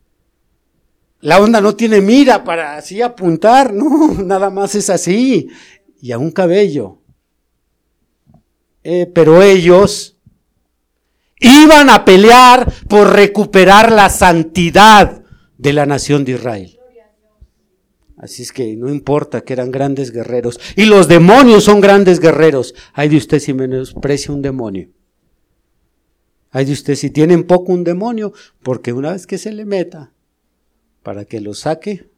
La 1.20 1.40
onda 1.40 1.60
no 1.62 1.74
tiene 1.74 2.02
mira 2.02 2.44
para 2.44 2.76
así 2.76 3.00
apuntar, 3.00 3.72
no, 3.72 4.12
nada 4.22 4.50
más 4.50 4.74
es 4.74 4.90
así. 4.90 5.48
Y 6.00 6.12
a 6.12 6.18
un 6.18 6.30
cabello. 6.30 6.98
Eh, 8.82 9.10
pero 9.14 9.40
ellos 9.40 10.18
iban 11.40 11.88
a 11.88 12.04
pelear 12.04 12.70
por 12.88 13.10
recuperar 13.14 13.90
la 13.90 14.10
santidad 14.10 15.22
de 15.56 15.72
la 15.72 15.86
nación 15.86 16.26
de 16.26 16.32
Israel. 16.32 16.78
Así 18.16 18.42
es 18.42 18.52
que 18.52 18.76
no 18.76 18.88
importa 18.88 19.40
que 19.42 19.52
eran 19.52 19.70
grandes 19.70 20.12
guerreros. 20.12 20.60
Y 20.76 20.84
los 20.84 21.08
demonios 21.08 21.64
son 21.64 21.80
grandes 21.80 22.20
guerreros. 22.20 22.74
Hay 22.92 23.08
de 23.08 23.16
usted 23.16 23.40
si 23.40 23.52
menosprecia 23.52 24.32
un 24.32 24.42
demonio. 24.42 24.90
Hay 26.50 26.64
de 26.64 26.72
usted 26.72 26.94
si 26.94 27.10
tienen 27.10 27.44
poco 27.44 27.72
un 27.72 27.82
demonio, 27.82 28.32
porque 28.62 28.92
una 28.92 29.12
vez 29.12 29.26
que 29.26 29.38
se 29.38 29.50
le 29.50 29.64
meta, 29.64 30.12
para 31.02 31.24
que 31.24 31.40
lo 31.40 31.52
saque, 31.52 32.08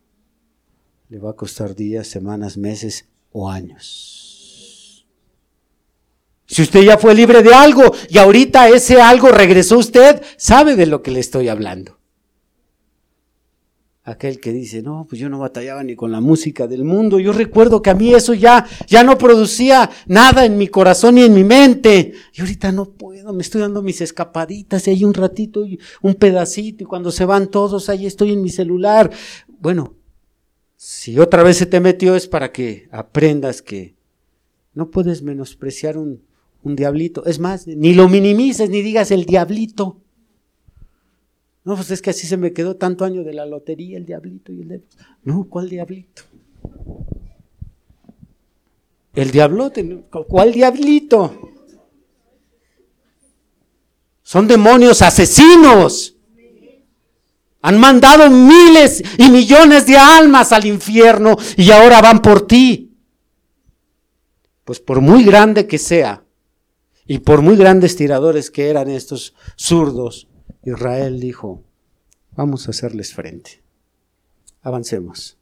le 1.09 1.19
va 1.19 1.31
a 1.31 1.37
costar 1.37 1.75
días, 1.75 2.07
semanas, 2.07 2.59
meses 2.59 3.09
o 3.33 3.49
años. 3.49 5.07
Si 6.47 6.63
usted 6.63 6.83
ya 6.83 6.99
fue 6.99 7.15
libre 7.15 7.43
de 7.43 7.55
algo 7.55 7.83
y 8.09 8.19
ahorita 8.19 8.69
ese 8.69 9.01
algo 9.01 9.29
regresó 9.31 9.79
usted, 9.79 10.23
sabe 10.37 10.77
de 10.77 10.87
lo 10.87 11.03
que 11.03 11.11
le 11.11 11.21
estoy 11.21 11.49
hablando. 11.49 11.99
Aquel 14.09 14.39
que 14.39 14.53
dice, 14.53 14.83
no, 14.83 15.05
pues 15.09 15.21
yo 15.21 15.29
no 15.29 15.41
batallaba 15.41 15.83
ni 15.83 15.97
con 15.97 16.13
la 16.13 16.21
música 16.21 16.69
del 16.69 16.85
mundo. 16.85 17.19
Yo 17.19 17.33
recuerdo 17.33 17.83
que 17.83 17.91
a 17.91 17.95
mí 17.95 18.15
eso 18.15 18.35
ya, 18.35 18.65
ya 18.87 19.03
no 19.03 19.19
producía 19.19 19.91
nada 20.07 20.45
en 20.45 20.57
mi 20.57 20.69
corazón 20.69 21.17
ni 21.17 21.23
en 21.23 21.35
mi 21.35 21.43
mente. 21.43 22.13
Y 22.33 22.41
ahorita 22.41 22.71
no 22.71 22.85
puedo, 22.85 23.33
me 23.33 23.43
estoy 23.43 23.63
dando 23.63 23.83
mis 23.83 24.01
escapaditas 24.01 24.87
y 24.87 24.91
hay 24.91 25.05
un 25.05 25.13
ratito 25.13 25.67
y 25.67 25.81
un 26.03 26.15
pedacito 26.15 26.85
y 26.85 26.87
cuando 26.87 27.11
se 27.11 27.25
van 27.25 27.49
todos, 27.49 27.89
ahí 27.89 28.07
estoy 28.07 28.31
en 28.31 28.43
mi 28.43 28.49
celular. 28.49 29.11
Bueno, 29.59 29.97
si 30.77 31.19
otra 31.19 31.43
vez 31.43 31.57
se 31.57 31.67
te 31.67 31.81
metió 31.81 32.15
es 32.15 32.29
para 32.29 32.53
que 32.53 32.89
aprendas 32.93 33.61
que 33.61 33.97
no 34.73 34.89
puedes 34.89 35.23
menospreciar 35.23 35.99
un, 35.99 36.23
un 36.63 36.77
diablito. 36.77 37.25
Es 37.25 37.41
más, 37.41 37.67
ni 37.67 37.93
lo 37.93 38.09
minimices 38.09 38.71
ni 38.71 38.83
digas 38.83 39.11
el 39.11 39.25
diablito. 39.25 40.01
No, 41.67 41.75
pues 41.75 41.91
es 41.91 42.01
que 42.01 42.11
así 42.11 42.29
se 42.29 42.37
me 42.37 42.53
quedó 42.53 42.77
tanto 42.77 43.05
año 43.05 43.25
de 43.25 43.35
la 43.35 43.45
lotería, 43.45 43.99
el 43.99 44.07
diablito 44.07 44.53
y 44.53 44.63
el 44.63 44.69
de... 44.69 44.83
No, 45.25 45.49
¿cuál 45.51 45.69
diablito? 45.69 46.23
El 49.13 49.33
diablote, 49.33 50.05
¿cuál 50.29 50.53
diablito? 50.53 51.51
Son 54.23 54.47
demonios 54.47 55.03
asesinos. 55.03 56.15
Han 57.63 57.81
mandado 57.81 58.31
miles 58.31 59.03
y 59.19 59.29
millones 59.29 59.87
de 59.87 59.97
almas 59.97 60.53
al 60.53 60.67
infierno 60.67 61.37
y 61.57 61.73
ahora 61.73 62.01
van 62.01 62.23
por 62.23 62.47
ti. 62.47 62.97
Pues 64.65 64.79
por 64.79 65.01
muy 65.01 65.25
grande 65.25 65.67
que 65.67 65.79
sea, 65.79 66.23
Y 67.09 67.19
por 67.19 67.43
muy 67.43 67.57
grandes 67.57 67.97
tiradores 67.97 68.53
que 68.53 68.69
eran 68.69 68.89
estos 68.89 69.35
zurdos, 69.57 70.29
Israel 70.67 71.21
dijo, 71.21 71.63
vamos 72.33 72.67
a 72.67 72.73
hacerles 72.73 73.15
frente. 73.15 73.63
Avancemos. 74.63 75.39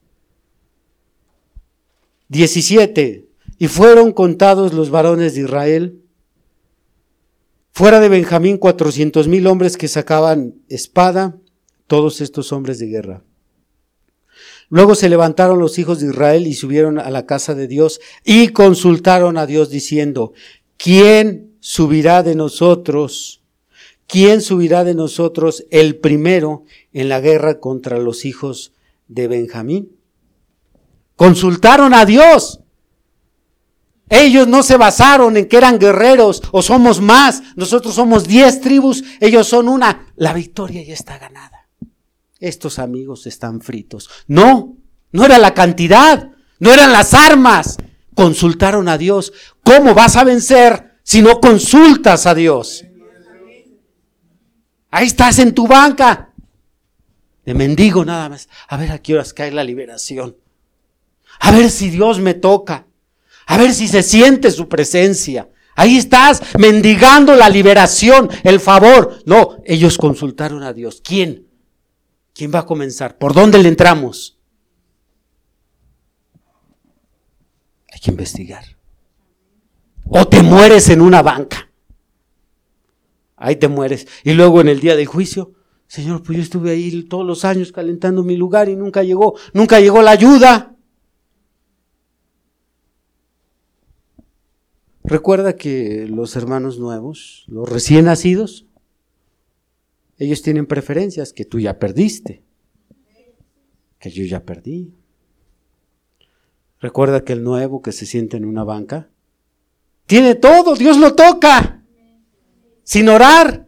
17. 2.28 3.26
Y 3.58 3.68
fueron 3.68 4.12
contados 4.12 4.74
los 4.74 4.90
varones 4.90 5.34
de 5.34 5.42
Israel, 5.42 6.02
fuera 7.72 8.00
de 8.00 8.10
Benjamín, 8.10 8.58
cuatrocientos 8.58 9.26
mil 9.26 9.46
hombres 9.46 9.78
que 9.78 9.88
sacaban 9.88 10.56
espada, 10.68 11.38
todos 11.86 12.20
estos 12.20 12.52
hombres 12.52 12.78
de 12.78 12.86
guerra. 12.86 13.24
Luego 14.68 14.94
se 14.94 15.08
levantaron 15.08 15.58
los 15.58 15.78
hijos 15.78 16.00
de 16.00 16.08
Israel 16.08 16.46
y 16.46 16.54
subieron 16.54 16.98
a 16.98 17.08
la 17.10 17.24
casa 17.24 17.54
de 17.54 17.66
Dios 17.66 18.00
y 18.24 18.48
consultaron 18.48 19.38
a 19.38 19.46
Dios 19.46 19.70
diciendo, 19.70 20.34
¿quién 20.76 21.56
subirá 21.60 22.22
de 22.22 22.34
nosotros? 22.34 23.43
¿Quién 24.14 24.42
subirá 24.42 24.84
de 24.84 24.94
nosotros 24.94 25.64
el 25.72 25.96
primero 25.96 26.62
en 26.92 27.08
la 27.08 27.18
guerra 27.18 27.58
contra 27.58 27.98
los 27.98 28.24
hijos 28.24 28.72
de 29.08 29.26
Benjamín? 29.26 29.96
Consultaron 31.16 31.92
a 31.94 32.04
Dios. 32.04 32.60
Ellos 34.08 34.46
no 34.46 34.62
se 34.62 34.76
basaron 34.76 35.36
en 35.36 35.48
que 35.48 35.56
eran 35.56 35.80
guerreros 35.80 36.44
o 36.52 36.62
somos 36.62 37.00
más. 37.00 37.42
Nosotros 37.56 37.96
somos 37.96 38.28
diez 38.28 38.60
tribus, 38.60 39.02
ellos 39.18 39.48
son 39.48 39.68
una. 39.68 40.06
La 40.14 40.32
victoria 40.32 40.84
ya 40.84 40.94
está 40.94 41.18
ganada. 41.18 41.68
Estos 42.38 42.78
amigos 42.78 43.26
están 43.26 43.62
fritos. 43.62 44.08
No, 44.28 44.76
no 45.10 45.24
era 45.24 45.40
la 45.40 45.54
cantidad, 45.54 46.30
no 46.60 46.72
eran 46.72 46.92
las 46.92 47.14
armas. 47.14 47.78
Consultaron 48.14 48.88
a 48.88 48.96
Dios. 48.96 49.32
¿Cómo 49.64 49.92
vas 49.92 50.14
a 50.14 50.22
vencer 50.22 51.00
si 51.02 51.20
no 51.20 51.40
consultas 51.40 52.26
a 52.26 52.36
Dios? 52.36 52.84
Ahí 54.94 55.08
estás 55.08 55.40
en 55.40 55.52
tu 55.52 55.66
banca. 55.66 56.30
De 57.44 57.52
mendigo 57.52 58.04
nada 58.04 58.28
más. 58.28 58.48
A 58.68 58.76
ver 58.76 58.92
a 58.92 59.02
qué 59.02 59.14
horas 59.14 59.34
cae 59.34 59.50
la 59.50 59.64
liberación. 59.64 60.36
A 61.40 61.50
ver 61.50 61.68
si 61.68 61.90
Dios 61.90 62.20
me 62.20 62.34
toca. 62.34 62.86
A 63.46 63.58
ver 63.58 63.74
si 63.74 63.88
se 63.88 64.04
siente 64.04 64.52
su 64.52 64.68
presencia. 64.68 65.50
Ahí 65.74 65.96
estás 65.96 66.42
mendigando 66.58 67.34
la 67.34 67.48
liberación, 67.48 68.30
el 68.44 68.60
favor. 68.60 69.18
No, 69.26 69.56
ellos 69.64 69.98
consultaron 69.98 70.62
a 70.62 70.72
Dios. 70.72 71.00
¿Quién? 71.02 71.48
¿Quién 72.32 72.52
va 72.54 72.60
a 72.60 72.66
comenzar? 72.66 73.18
¿Por 73.18 73.34
dónde 73.34 73.58
le 73.58 73.70
entramos? 73.70 74.38
Hay 77.92 77.98
que 77.98 78.12
investigar. 78.12 78.64
O 80.08 80.28
te 80.28 80.40
mueres 80.44 80.88
en 80.88 81.00
una 81.00 81.20
banca. 81.20 81.68
Ahí 83.36 83.56
te 83.56 83.68
mueres. 83.68 84.06
Y 84.22 84.32
luego 84.32 84.60
en 84.60 84.68
el 84.68 84.80
día 84.80 84.96
del 84.96 85.06
juicio, 85.06 85.52
Señor, 85.86 86.22
pues 86.22 86.36
yo 86.36 86.42
estuve 86.42 86.70
ahí 86.70 87.02
todos 87.04 87.26
los 87.26 87.44
años 87.44 87.72
calentando 87.72 88.22
mi 88.22 88.36
lugar 88.36 88.68
y 88.68 88.76
nunca 88.76 89.02
llegó, 89.02 89.36
nunca 89.52 89.80
llegó 89.80 90.02
la 90.02 90.12
ayuda. 90.12 90.76
Recuerda 95.04 95.54
que 95.56 96.06
los 96.08 96.34
hermanos 96.34 96.78
nuevos, 96.78 97.44
los 97.46 97.68
recién 97.68 98.06
nacidos, 98.06 98.66
ellos 100.16 100.40
tienen 100.40 100.66
preferencias 100.66 101.32
que 101.32 101.44
tú 101.44 101.60
ya 101.60 101.78
perdiste, 101.78 102.42
que 103.98 104.10
yo 104.10 104.24
ya 104.24 104.44
perdí. 104.44 104.94
Recuerda 106.80 107.22
que 107.22 107.34
el 107.34 107.42
nuevo 107.42 107.82
que 107.82 107.92
se 107.92 108.06
siente 108.06 108.38
en 108.38 108.46
una 108.46 108.64
banca, 108.64 109.10
tiene 110.06 110.34
todo, 110.34 110.74
Dios 110.74 110.96
lo 110.98 111.14
toca, 111.14 111.83
sin 112.84 113.08
orar, 113.08 113.66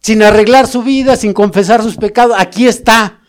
sin 0.00 0.22
arreglar 0.22 0.66
su 0.66 0.82
vida, 0.82 1.16
sin 1.16 1.32
confesar 1.32 1.82
sus 1.82 1.96
pecados, 1.96 2.36
aquí 2.38 2.66
está, 2.66 3.20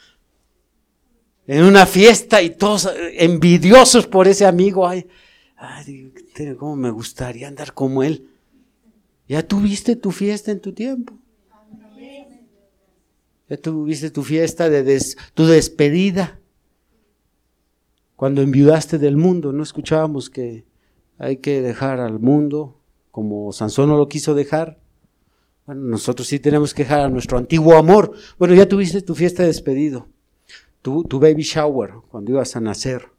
en 1.48 1.64
una 1.64 1.86
fiesta 1.86 2.42
y 2.42 2.50
todos 2.50 2.90
envidiosos 3.14 4.08
por 4.08 4.28
ese 4.28 4.48
amigo. 4.48 4.88
Ay, 4.88 5.08
Ay, 5.58 6.14
cómo 6.58 6.76
me 6.76 6.92
gustaría 6.92 7.48
andar 7.48 7.74
como 7.74 8.04
él. 8.04 8.30
Ya 9.28 9.48
tuviste 9.48 9.96
tu 9.96 10.12
fiesta 10.12 10.52
en 10.52 10.60
tu 10.60 10.74
tiempo. 10.74 11.18
Ya 13.50 13.58
tuviste 13.58 14.10
tu 14.10 14.24
fiesta 14.24 14.70
de 14.70 15.02
tu 15.34 15.46
despedida. 15.46 16.40
Cuando 18.16 18.42
enviudaste 18.42 18.98
del 18.98 19.18
mundo, 19.18 19.52
no 19.52 19.64
escuchábamos 19.64 20.30
que 20.30 20.66
hay 21.18 21.38
que 21.38 21.62
dejar 21.62 22.00
al 22.00 22.20
mundo 22.20 22.80
como 23.16 23.54
Sansón 23.54 23.88
no 23.88 23.96
lo 23.96 24.10
quiso 24.10 24.36
dejar. 24.36 24.78
Bueno, 25.66 25.84
nosotros 25.84 26.28
sí 26.28 26.38
tenemos 26.38 26.74
que 26.74 26.84
dejar 26.84 27.00
a 27.00 27.08
nuestro 27.08 27.38
antiguo 27.38 27.78
amor. 27.78 28.12
Bueno, 28.38 28.54
ya 28.56 28.68
tuviste 28.68 29.02
tu 29.02 29.16
fiesta 29.16 29.42
de 29.42 29.48
despedido. 29.48 30.10
Tu, 30.82 31.08
baby 31.18 31.42
shower, 31.42 31.94
cuando 32.10 32.34
ibas 32.34 32.58
a 32.58 32.60
nacer. 32.60 33.10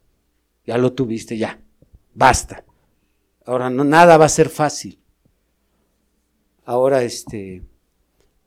Ya 0.67 0.77
lo 0.77 0.93
tuviste, 0.93 1.35
ya. 1.35 1.59
Basta. 2.13 2.63
Ahora 3.43 3.71
no, 3.71 3.83
nada 3.83 4.17
va 4.17 4.25
a 4.25 4.29
ser 4.29 4.49
fácil. 4.49 4.99
Ahora 6.63 7.01
este, 7.01 7.63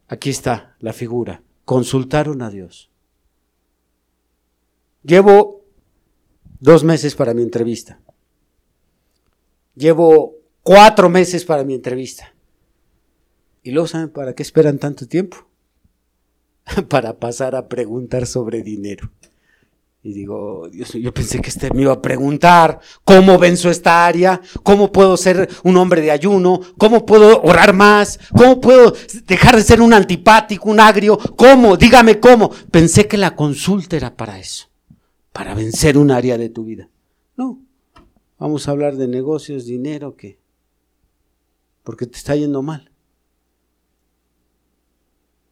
aquí 0.07 0.31
está 0.31 0.77
la 0.79 0.93
figura. 0.93 1.43
Consultaron 1.65 2.43
a 2.43 2.51
Dios. 2.51 2.93
Llevo 5.03 5.65
dos 6.61 6.85
meses 6.85 7.17
para 7.17 7.35
mi 7.35 7.43
entrevista. 7.43 8.01
Llevo 9.75 10.40
cuatro 10.63 11.09
meses 11.09 11.45
para 11.45 11.65
mi 11.65 11.75
entrevista. 11.75 12.35
¿Y 13.63 13.73
luego 13.73 13.87
saben 13.87 14.11
para 14.11 14.35
qué 14.35 14.43
esperan 14.43 14.79
tanto 14.79 15.07
tiempo? 15.07 15.51
para 16.89 17.19
pasar 17.19 17.55
a 17.55 17.69
preguntar 17.69 18.27
sobre 18.27 18.63
dinero. 18.63 19.11
Y 20.03 20.15
digo, 20.15 20.71
Dios, 20.73 20.95
yo 20.95 21.13
pensé 21.13 21.43
que 21.43 21.51
este 21.51 21.71
me 21.75 21.83
iba 21.83 21.93
a 21.93 22.01
preguntar 22.01 22.81
cómo 23.05 23.39
venzo 23.39 23.69
esta 23.69 24.07
área, 24.07 24.41
cómo 24.63 24.91
puedo 24.91 25.15
ser 25.19 25.47
un 25.63 25.77
hombre 25.77 26.01
de 26.01 26.11
ayuno, 26.11 26.61
cómo 26.79 27.05
puedo 27.05 27.43
orar 27.43 27.75
más, 27.75 28.19
cómo 28.35 28.63
puedo 28.63 28.95
dejar 29.27 29.57
de 29.57 29.63
ser 29.63 29.83
un 29.83 29.93
antipático, 29.93 30.71
un 30.71 30.81
agrio, 30.81 31.19
cómo, 31.37 31.77
dígame 31.77 32.19
cómo. 32.19 32.51
Pensé 32.71 33.07
que 33.07 33.19
la 33.19 33.37
consulta 33.37 33.95
era 33.95 34.17
para 34.17 34.39
eso, 34.39 34.71
para 35.33 35.55
vencer 35.55 35.99
un 35.99 36.11
área 36.11 36.39
de 36.39 36.49
tu 36.49 36.65
vida. 36.65 36.89
No, 37.37 37.59
vamos 38.39 38.69
a 38.69 38.71
hablar 38.71 38.97
de 38.97 39.07
negocios, 39.07 39.67
dinero, 39.67 40.17
¿qué? 40.17 40.39
Porque 41.91 42.07
te 42.07 42.17
está 42.17 42.37
yendo 42.37 42.63
mal. 42.63 42.89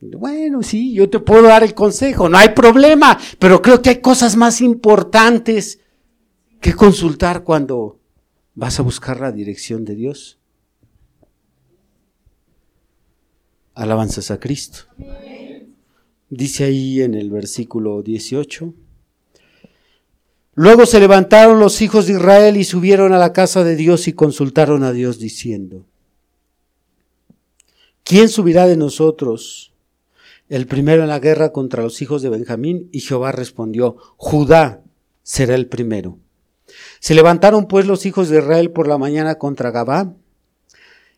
Bueno, 0.00 0.62
sí, 0.62 0.94
yo 0.94 1.10
te 1.10 1.18
puedo 1.18 1.42
dar 1.42 1.64
el 1.64 1.74
consejo, 1.74 2.28
no 2.28 2.38
hay 2.38 2.50
problema, 2.50 3.18
pero 3.40 3.60
creo 3.60 3.82
que 3.82 3.90
hay 3.90 4.00
cosas 4.00 4.36
más 4.36 4.60
importantes 4.60 5.80
que 6.60 6.74
consultar 6.74 7.42
cuando 7.42 7.98
vas 8.54 8.78
a 8.78 8.84
buscar 8.84 9.18
la 9.18 9.32
dirección 9.32 9.84
de 9.84 9.96
Dios. 9.96 10.38
Alabanzas 13.74 14.30
a 14.30 14.38
Cristo. 14.38 14.82
Dice 16.30 16.62
ahí 16.62 17.02
en 17.02 17.14
el 17.14 17.32
versículo 17.32 18.00
18. 18.00 18.74
Luego 20.54 20.86
se 20.86 21.00
levantaron 21.00 21.58
los 21.58 21.82
hijos 21.82 22.06
de 22.06 22.12
Israel 22.12 22.56
y 22.56 22.62
subieron 22.62 23.12
a 23.12 23.18
la 23.18 23.32
casa 23.32 23.64
de 23.64 23.74
Dios 23.74 24.06
y 24.06 24.12
consultaron 24.12 24.84
a 24.84 24.92
Dios 24.92 25.18
diciendo, 25.18 25.84
¿quién 28.08 28.28
subirá 28.28 28.66
de 28.66 28.76
nosotros? 28.76 29.68
el 30.48 30.66
primero 30.66 31.02
en 31.02 31.08
la 31.08 31.18
guerra 31.18 31.52
contra 31.52 31.82
los 31.82 32.00
hijos 32.00 32.22
de 32.22 32.30
Benjamín, 32.30 32.88
y 32.90 33.00
Jehová 33.00 33.32
respondió, 33.32 33.96
Judá 34.16 34.82
será 35.22 35.54
el 35.54 35.68
primero. 35.68 36.18
Se 37.00 37.14
levantaron 37.14 37.68
pues 37.68 37.86
los 37.86 38.06
hijos 38.06 38.28
de 38.28 38.38
Israel 38.38 38.70
por 38.70 38.88
la 38.88 38.98
mañana 38.98 39.36
contra 39.36 39.70
Gabá, 39.70 40.14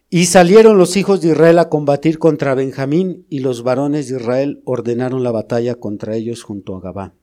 y 0.08 0.26
salieron 0.26 0.78
los 0.78 0.96
hijos 0.96 1.20
de 1.20 1.28
Israel 1.28 1.60
a 1.60 1.68
combatir 1.68 2.18
contra 2.18 2.54
Benjamín, 2.54 3.24
y 3.28 3.38
los 3.38 3.62
varones 3.62 4.08
de 4.08 4.16
Israel 4.16 4.60
ordenaron 4.64 5.22
la 5.22 5.30
batalla 5.30 5.76
contra 5.76 6.16
ellos 6.16 6.42
junto 6.42 6.76
a 6.76 6.80
Gabá. 6.80 7.14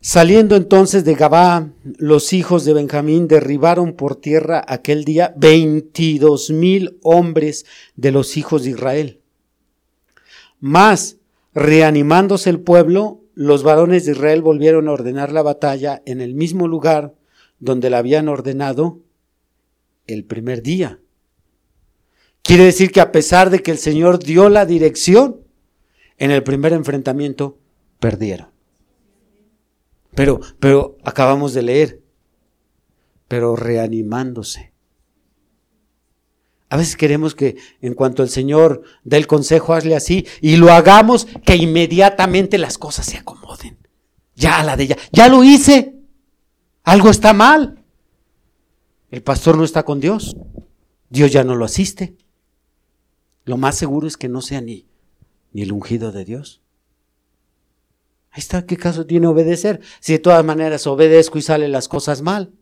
Saliendo 0.00 0.56
entonces 0.56 1.04
de 1.04 1.14
Gabá, 1.14 1.70
los 1.82 2.32
hijos 2.32 2.64
de 2.64 2.72
Benjamín 2.72 3.28
derribaron 3.28 3.92
por 3.92 4.16
tierra 4.16 4.64
aquel 4.66 5.04
día 5.04 5.34
veintidós 5.36 6.50
mil 6.50 6.98
hombres 7.02 7.66
de 7.96 8.10
los 8.10 8.36
hijos 8.36 8.64
de 8.64 8.70
Israel 8.70 9.20
más, 10.60 11.16
reanimándose 11.54 12.50
el 12.50 12.60
pueblo, 12.60 13.22
los 13.34 13.62
varones 13.62 14.04
de 14.04 14.12
Israel 14.12 14.42
volvieron 14.42 14.86
a 14.86 14.92
ordenar 14.92 15.32
la 15.32 15.42
batalla 15.42 16.02
en 16.04 16.20
el 16.20 16.34
mismo 16.34 16.68
lugar 16.68 17.14
donde 17.58 17.90
la 17.90 17.98
habían 17.98 18.28
ordenado 18.28 19.00
el 20.06 20.24
primer 20.24 20.62
día. 20.62 21.00
Quiere 22.42 22.64
decir 22.64 22.92
que 22.92 23.00
a 23.00 23.10
pesar 23.10 23.50
de 23.50 23.62
que 23.62 23.70
el 23.70 23.78
Señor 23.78 24.18
dio 24.18 24.48
la 24.48 24.66
dirección, 24.66 25.40
en 26.18 26.30
el 26.30 26.42
primer 26.42 26.72
enfrentamiento 26.74 27.58
perdieron. 27.98 28.48
Pero, 30.14 30.40
pero 30.58 30.98
acabamos 31.04 31.54
de 31.54 31.62
leer, 31.62 32.02
pero 33.28 33.54
reanimándose 33.54 34.72
A 36.68 36.76
veces 36.76 36.96
queremos 36.96 37.34
que 37.34 37.56
en 37.80 37.94
cuanto 37.94 38.22
el 38.22 38.28
Señor 38.28 38.82
dé 39.04 39.16
el 39.16 39.26
consejo, 39.26 39.72
hazle 39.72 39.94
así 39.94 40.26
y 40.40 40.56
lo 40.56 40.72
hagamos 40.72 41.26
que 41.44 41.56
inmediatamente 41.56 42.58
las 42.58 42.78
cosas 42.78 43.06
se 43.06 43.18
acomoden. 43.18 43.78
Ya 44.34 44.62
la 44.62 44.76
de 44.76 44.88
ya, 44.88 44.96
ya 45.12 45.28
lo 45.28 45.44
hice. 45.44 45.96
Algo 46.82 47.10
está 47.10 47.32
mal. 47.32 47.84
El 49.10 49.22
pastor 49.22 49.56
no 49.56 49.64
está 49.64 49.84
con 49.84 50.00
Dios. 50.00 50.36
Dios 51.08 51.32
ya 51.32 51.44
no 51.44 51.56
lo 51.56 51.64
asiste. 51.64 52.16
Lo 53.44 53.56
más 53.56 53.76
seguro 53.76 54.06
es 54.06 54.16
que 54.16 54.28
no 54.28 54.40
sea 54.40 54.60
ni, 54.60 54.86
ni 55.52 55.62
el 55.62 55.72
ungido 55.72 56.12
de 56.12 56.24
Dios. 56.24 56.62
Ahí 58.32 58.38
está, 58.38 58.64
¿qué 58.64 58.76
caso 58.76 59.06
tiene 59.06 59.26
obedecer? 59.26 59.80
Si 59.98 60.12
de 60.12 60.18
todas 60.20 60.44
maneras 60.44 60.86
obedezco 60.86 61.38
y 61.38 61.42
salen 61.42 61.72
las 61.72 61.88
cosas 61.88 62.22
mal. 62.22 62.52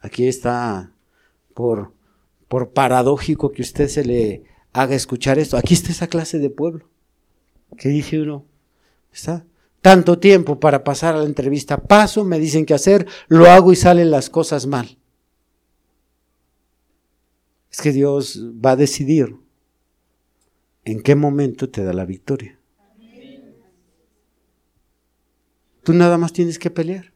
Aquí 0.00 0.28
está 0.28 0.92
por, 1.54 1.92
por 2.48 2.72
paradójico 2.72 3.52
que 3.52 3.62
usted 3.62 3.88
se 3.88 4.04
le 4.04 4.44
haga 4.72 4.94
escuchar 4.94 5.38
esto. 5.38 5.56
Aquí 5.56 5.74
está 5.74 5.90
esa 5.90 6.08
clase 6.08 6.38
de 6.38 6.50
pueblo. 6.50 6.88
¿Qué 7.76 7.88
dice 7.88 8.20
uno? 8.20 8.44
¿Está? 9.12 9.46
Tanto 9.80 10.18
tiempo 10.18 10.60
para 10.60 10.84
pasar 10.84 11.14
a 11.14 11.18
la 11.18 11.24
entrevista. 11.24 11.78
Paso, 11.78 12.24
me 12.24 12.38
dicen 12.38 12.66
qué 12.66 12.74
hacer, 12.74 13.06
lo 13.28 13.50
hago 13.50 13.72
y 13.72 13.76
salen 13.76 14.10
las 14.10 14.28
cosas 14.28 14.66
mal. 14.66 14.98
Es 17.70 17.80
que 17.80 17.92
Dios 17.92 18.42
va 18.64 18.72
a 18.72 18.76
decidir 18.76 19.36
en 20.84 21.02
qué 21.02 21.14
momento 21.14 21.70
te 21.70 21.82
da 21.82 21.92
la 21.94 22.04
victoria. 22.04 22.59
Tú 25.90 25.96
nada 25.96 26.18
más 26.18 26.32
tienes 26.32 26.60
que 26.60 26.70
pelear. 26.70 27.12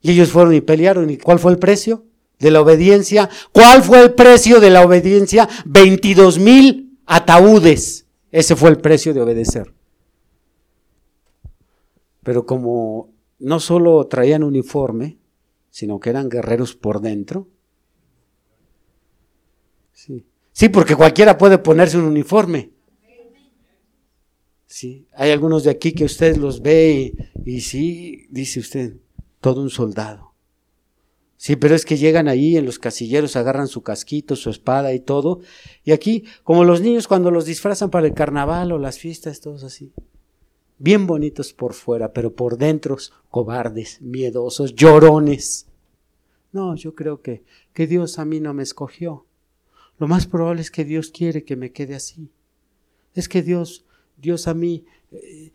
Y 0.00 0.12
ellos 0.12 0.30
fueron 0.30 0.54
y 0.54 0.60
pelearon. 0.60 1.10
¿Y 1.10 1.16
cuál 1.16 1.40
fue 1.40 1.50
el 1.50 1.58
precio? 1.58 2.04
de 2.38 2.50
la 2.52 2.60
obediencia. 2.60 3.28
¿Cuál 3.50 3.82
fue 3.82 4.02
el 4.02 4.14
precio 4.14 4.60
de 4.60 4.70
la 4.70 4.84
obediencia? 4.84 5.48
22 5.64 6.38
mil 6.38 7.00
ataúdes. 7.06 8.06
Ese 8.30 8.54
fue 8.54 8.70
el 8.70 8.78
precio 8.78 9.14
de 9.14 9.22
obedecer. 9.22 9.74
Pero 12.22 12.46
como 12.46 13.10
no 13.40 13.58
solo 13.58 14.06
traían 14.06 14.44
uniforme, 14.44 15.18
sino 15.70 15.98
que 15.98 16.10
eran 16.10 16.28
guerreros 16.28 16.76
por 16.76 17.00
dentro. 17.00 17.48
Sí, 19.92 20.26
sí 20.52 20.68
porque 20.68 20.94
cualquiera 20.94 21.36
puede 21.36 21.58
ponerse 21.58 21.98
un 21.98 22.04
uniforme. 22.04 22.75
Sí, 24.78 25.08
hay 25.14 25.30
algunos 25.30 25.64
de 25.64 25.70
aquí 25.70 25.92
que 25.92 26.04
usted 26.04 26.36
los 26.36 26.60
ve 26.60 27.14
y, 27.46 27.50
y 27.50 27.60
sí, 27.62 28.26
dice 28.28 28.60
usted, 28.60 28.98
todo 29.40 29.62
un 29.62 29.70
soldado. 29.70 30.34
Sí, 31.38 31.56
pero 31.56 31.74
es 31.74 31.86
que 31.86 31.96
llegan 31.96 32.28
ahí 32.28 32.58
en 32.58 32.66
los 32.66 32.78
casilleros, 32.78 33.36
agarran 33.36 33.68
su 33.68 33.80
casquito, 33.80 34.36
su 34.36 34.50
espada 34.50 34.92
y 34.92 35.00
todo. 35.00 35.40
Y 35.82 35.92
aquí, 35.92 36.24
como 36.44 36.62
los 36.64 36.82
niños 36.82 37.08
cuando 37.08 37.30
los 37.30 37.46
disfrazan 37.46 37.88
para 37.88 38.06
el 38.06 38.12
carnaval 38.12 38.70
o 38.70 38.78
las 38.78 38.98
fiestas, 38.98 39.40
todos 39.40 39.64
así. 39.64 39.94
Bien 40.76 41.06
bonitos 41.06 41.54
por 41.54 41.72
fuera, 41.72 42.12
pero 42.12 42.34
por 42.34 42.58
dentro 42.58 42.98
cobardes, 43.30 44.02
miedosos, 44.02 44.74
llorones. 44.74 45.68
No, 46.52 46.76
yo 46.76 46.94
creo 46.94 47.22
que, 47.22 47.44
que 47.72 47.86
Dios 47.86 48.18
a 48.18 48.26
mí 48.26 48.40
no 48.40 48.52
me 48.52 48.62
escogió. 48.62 49.24
Lo 49.98 50.06
más 50.06 50.26
probable 50.26 50.60
es 50.60 50.70
que 50.70 50.84
Dios 50.84 51.10
quiere 51.10 51.44
que 51.44 51.56
me 51.56 51.72
quede 51.72 51.94
así. 51.94 52.28
Es 53.14 53.30
que 53.30 53.40
Dios, 53.40 53.85
Dios 54.16 54.48
a 54.48 54.54
mí... 54.54 54.84
Eh, 55.12 55.52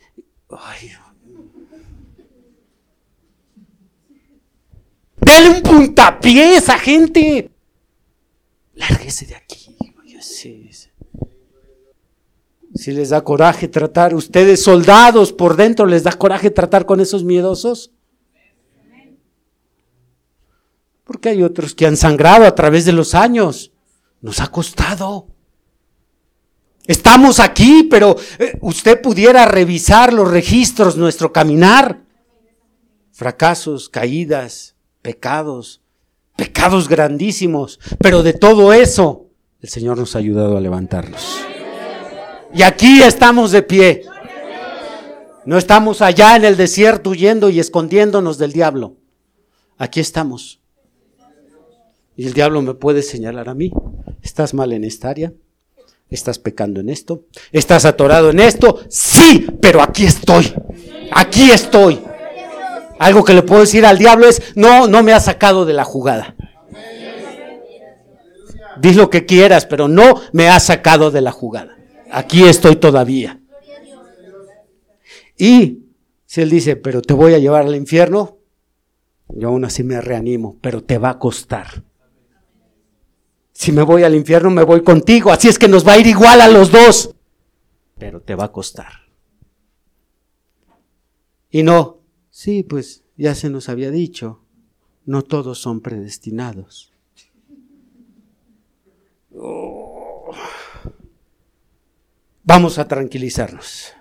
Dale 5.22 5.49
un 5.49 5.62
puntapié 5.62 6.43
a 6.43 6.57
esa 6.57 6.78
gente. 6.78 7.51
Lárguese 8.74 9.26
de 9.28 9.36
aquí. 9.36 9.62
Si 12.74 12.91
les 12.91 13.09
da 13.09 13.24
coraje 13.24 13.68
tratar, 13.68 14.16
ustedes 14.16 14.64
soldados 14.64 15.34
por 15.34 15.55
dentro, 15.55 15.86
les 15.86 16.03
da 16.03 16.14
coraje 16.14 16.49
tratar 16.49 16.86
con 16.86 16.99
esos 16.99 17.24
miedosos. 17.24 17.91
Porque 21.03 21.30
hay 21.30 21.43
otros 21.43 21.76
que 21.76 21.86
han 21.86 21.97
sangrado 21.97 22.45
a 22.45 22.55
través 22.55 22.86
de 22.86 22.93
los 22.93 23.14
años. 23.14 23.72
Nos 24.22 24.39
ha 24.39 24.47
costado. 24.47 25.28
Estamos 26.92 27.39
aquí, 27.39 27.88
pero 27.89 28.18
eh, 28.38 28.58
usted 28.60 29.00
pudiera 29.00 29.46
revisar 29.46 30.12
los 30.12 30.30
registros, 30.30 30.98
nuestro 30.98 31.32
caminar. 31.32 32.02
Fracasos, 33.14 33.88
caídas, 33.88 34.76
pecados, 35.02 35.82
pecados 36.36 36.89
grandísimos, 36.89 37.80
pero 37.98 38.24
de 38.24 38.34
todo 38.34 38.74
eso 38.74 39.28
el 39.62 39.70
Señor 39.70 40.00
nos 40.00 40.18
ha 40.18 40.20
ayudado 40.20 40.58
a 40.58 40.60
levantarnos. 40.60 41.39
Y 42.54 42.62
aquí 42.62 43.02
estamos 43.02 43.52
de 43.52 43.64
pie. 43.64 44.04
No 45.46 45.58
estamos 45.58 46.02
allá 46.02 46.36
en 46.36 46.44
el 46.44 46.58
desierto 46.58 47.12
huyendo 47.12 47.50
y 47.50 47.62
escondiéndonos 47.62 48.38
del 48.38 48.52
diablo. 48.52 48.98
Aquí 49.78 50.02
estamos. 50.02 50.60
Y 52.18 52.28
el 52.28 52.34
diablo 52.34 52.62
me 52.62 52.74
puede 52.74 53.02
señalar 53.02 53.48
a 53.48 53.54
mí. 53.54 53.72
¿Estás 54.22 54.54
mal 54.54 54.74
en 54.74 54.84
esta 54.84 55.10
área? 55.10 55.32
¿Estás 56.12 56.39
pecando 56.39 56.82
en 56.82 56.89
esto? 56.89 57.24
¿Estás 57.53 57.86
atorado 57.86 58.32
en 58.32 58.41
esto? 58.41 58.82
Sí, 58.89 59.47
pero 59.62 59.82
aquí 59.82 60.03
estoy. 60.03 60.53
Aquí 61.09 61.49
estoy. 61.51 62.01
Algo 62.99 63.24
que 63.24 63.34
le 63.34 63.43
puedo 63.43 63.62
decir 63.62 63.86
al 63.86 63.97
diablo 63.97 64.28
es, 64.28 64.55
no, 64.55 64.88
no 64.88 65.03
me 65.03 65.14
ha 65.14 65.22
sacado 65.22 65.66
de 65.66 65.72
la 65.72 65.86
jugada. 65.86 66.36
Di 68.78 68.93
lo 68.93 69.09
que 69.09 69.26
quieras, 69.26 69.66
pero 69.66 69.88
no 69.88 70.22
me 70.34 70.49
ha 70.49 70.59
sacado 70.59 71.12
de 71.12 71.22
la 71.22 71.32
jugada. 71.32 71.78
Aquí 72.12 72.43
estoy 72.43 72.76
todavía. 72.76 73.39
Y 75.38 75.86
si 76.26 76.41
él 76.41 76.49
dice, 76.49 76.76
pero 76.76 77.01
te 77.01 77.14
voy 77.14 77.36
a 77.36 77.39
llevar 77.39 77.66
al 77.66 77.76
infierno, 77.76 78.38
yo 79.30 79.47
aún 79.47 79.64
así 79.64 79.84
me 79.84 80.01
reanimo, 80.01 80.57
pero 80.62 80.84
te 80.84 80.97
va 80.97 81.12
a 81.12 81.20
costar. 81.20 81.84
Si 83.62 83.72
me 83.72 83.84
voy 83.84 84.03
al 84.03 84.16
infierno, 84.16 84.49
me 84.49 84.64
voy 84.64 84.84
contigo. 84.84 85.32
Así 85.32 85.47
es 85.47 85.59
que 85.59 85.68
nos 85.68 85.88
va 85.88 85.93
a 85.93 85.99
ir 85.99 86.07
igual 86.07 86.41
a 86.41 86.47
los 86.47 86.72
dos. 86.72 87.16
Pero 87.97 88.22
te 88.22 88.36
va 88.36 88.45
a 88.45 88.51
costar. 88.51 88.91
Y 91.51 91.64
no, 91.64 92.01
Sí, 92.32 92.64
pues 92.64 93.03
ya 93.18 93.36
se 93.36 93.49
nos 93.49 93.68
había 93.68 93.91
dicho, 93.91 94.41
no 95.05 95.22
todos 95.22 95.59
son 95.59 95.82
predestinados. 95.82 96.93
Oh. 99.36 100.32
Vamos 102.43 102.80
a 102.80 102.88
tranquilizarnos. 102.88 103.93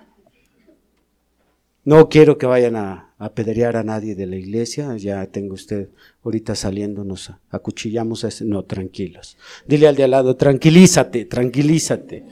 No 1.84 2.08
quiero 2.08 2.36
que 2.36 2.46
vayan 2.46 2.76
a 2.76 3.14
apedrear 3.18 3.76
a 3.76 3.82
nadie 3.82 4.14
de 4.14 4.26
la 4.26 4.36
iglesia. 4.36 4.96
Ya 4.96 5.24
tengo 5.26 5.54
usted 5.54 5.88
ahorita 6.22 6.54
saliéndonos, 6.54 7.32
acuchillamos 7.50 8.24
a. 8.24 8.28
No, 8.44 8.64
tranquilos. 8.64 9.38
Dile 9.66 9.88
al 9.88 9.96
de 9.96 10.04
al 10.04 10.10
lado, 10.10 10.36
tranquilízate, 10.36 11.24
tranquilízate. 11.24 12.24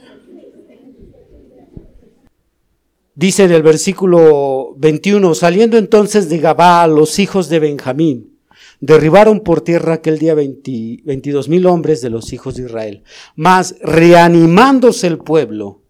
Dice 3.15 3.43
en 3.43 3.51
el 3.51 3.63
versículo 3.63 4.75
21, 4.77 5.35
saliendo 5.35 5.77
entonces 5.77 6.29
de 6.29 6.37
Gabá 6.37 6.87
los 6.87 7.19
hijos 7.19 7.49
de 7.49 7.59
Benjamín, 7.59 8.37
derribaron 8.79 9.41
por 9.41 9.59
tierra 9.59 9.95
aquel 9.95 10.19
día 10.19 10.35
22 10.35 11.49
mil 11.49 11.65
hombres 11.65 12.01
de 12.01 12.09
los 12.09 12.31
hijos 12.31 12.55
de 12.55 12.63
Israel. 12.63 13.03
Mas 13.35 13.75
reanimándose 13.81 15.07
el 15.07 15.17
pueblo, 15.17 15.81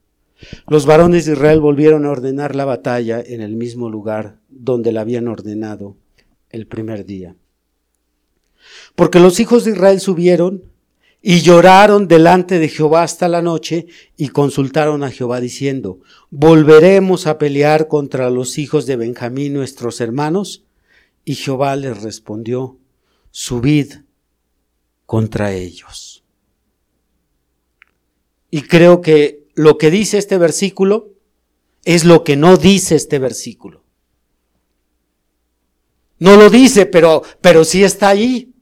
los 0.67 0.85
varones 0.85 1.25
de 1.25 1.33
Israel 1.33 1.59
volvieron 1.59 2.05
a 2.05 2.11
ordenar 2.11 2.55
la 2.55 2.65
batalla 2.65 3.21
en 3.21 3.41
el 3.41 3.55
mismo 3.55 3.89
lugar 3.89 4.39
donde 4.49 4.91
la 4.91 5.01
habían 5.01 5.27
ordenado 5.27 5.97
el 6.49 6.67
primer 6.67 7.05
día. 7.05 7.35
Porque 8.95 9.19
los 9.19 9.39
hijos 9.39 9.65
de 9.65 9.71
Israel 9.71 9.99
subieron 9.99 10.63
y 11.21 11.41
lloraron 11.41 12.07
delante 12.07 12.59
de 12.59 12.69
Jehová 12.69 13.03
hasta 13.03 13.27
la 13.27 13.41
noche 13.41 13.87
y 14.15 14.29
consultaron 14.29 15.03
a 15.03 15.11
Jehová 15.11 15.41
diciendo, 15.41 15.99
¿volveremos 16.29 17.27
a 17.27 17.37
pelear 17.37 17.87
contra 17.87 18.29
los 18.29 18.57
hijos 18.57 18.85
de 18.85 18.95
Benjamín 18.95 19.53
nuestros 19.53 19.99
hermanos? 19.99 20.63
Y 21.25 21.35
Jehová 21.35 21.75
les 21.75 22.01
respondió, 22.01 22.77
subid 23.31 23.93
contra 25.05 25.51
ellos. 25.53 26.23
Y 28.49 28.61
creo 28.61 29.01
que 29.01 29.38
lo 29.59 29.77
que 29.77 29.91
dice 29.91 30.17
este 30.17 30.37
versículo 30.37 31.09
es 31.83 32.05
lo 32.05 32.23
que 32.23 32.37
no 32.37 32.55
dice 32.55 32.95
este 32.95 33.19
versículo. 33.19 33.83
No 36.17 36.37
lo 36.37 36.49
dice, 36.49 36.85
pero, 36.85 37.23
pero 37.41 37.65
sí 37.65 37.83
está 37.83 38.07
ahí 38.07 38.53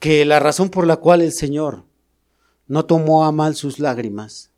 que 0.00 0.24
la 0.24 0.40
razón 0.40 0.70
por 0.70 0.88
la 0.88 0.96
cual 0.96 1.22
el 1.22 1.30
Señor 1.30 1.84
no 2.66 2.84
tomó 2.84 3.26
a 3.26 3.30
mal 3.30 3.54
sus 3.54 3.78
lágrimas 3.78 4.50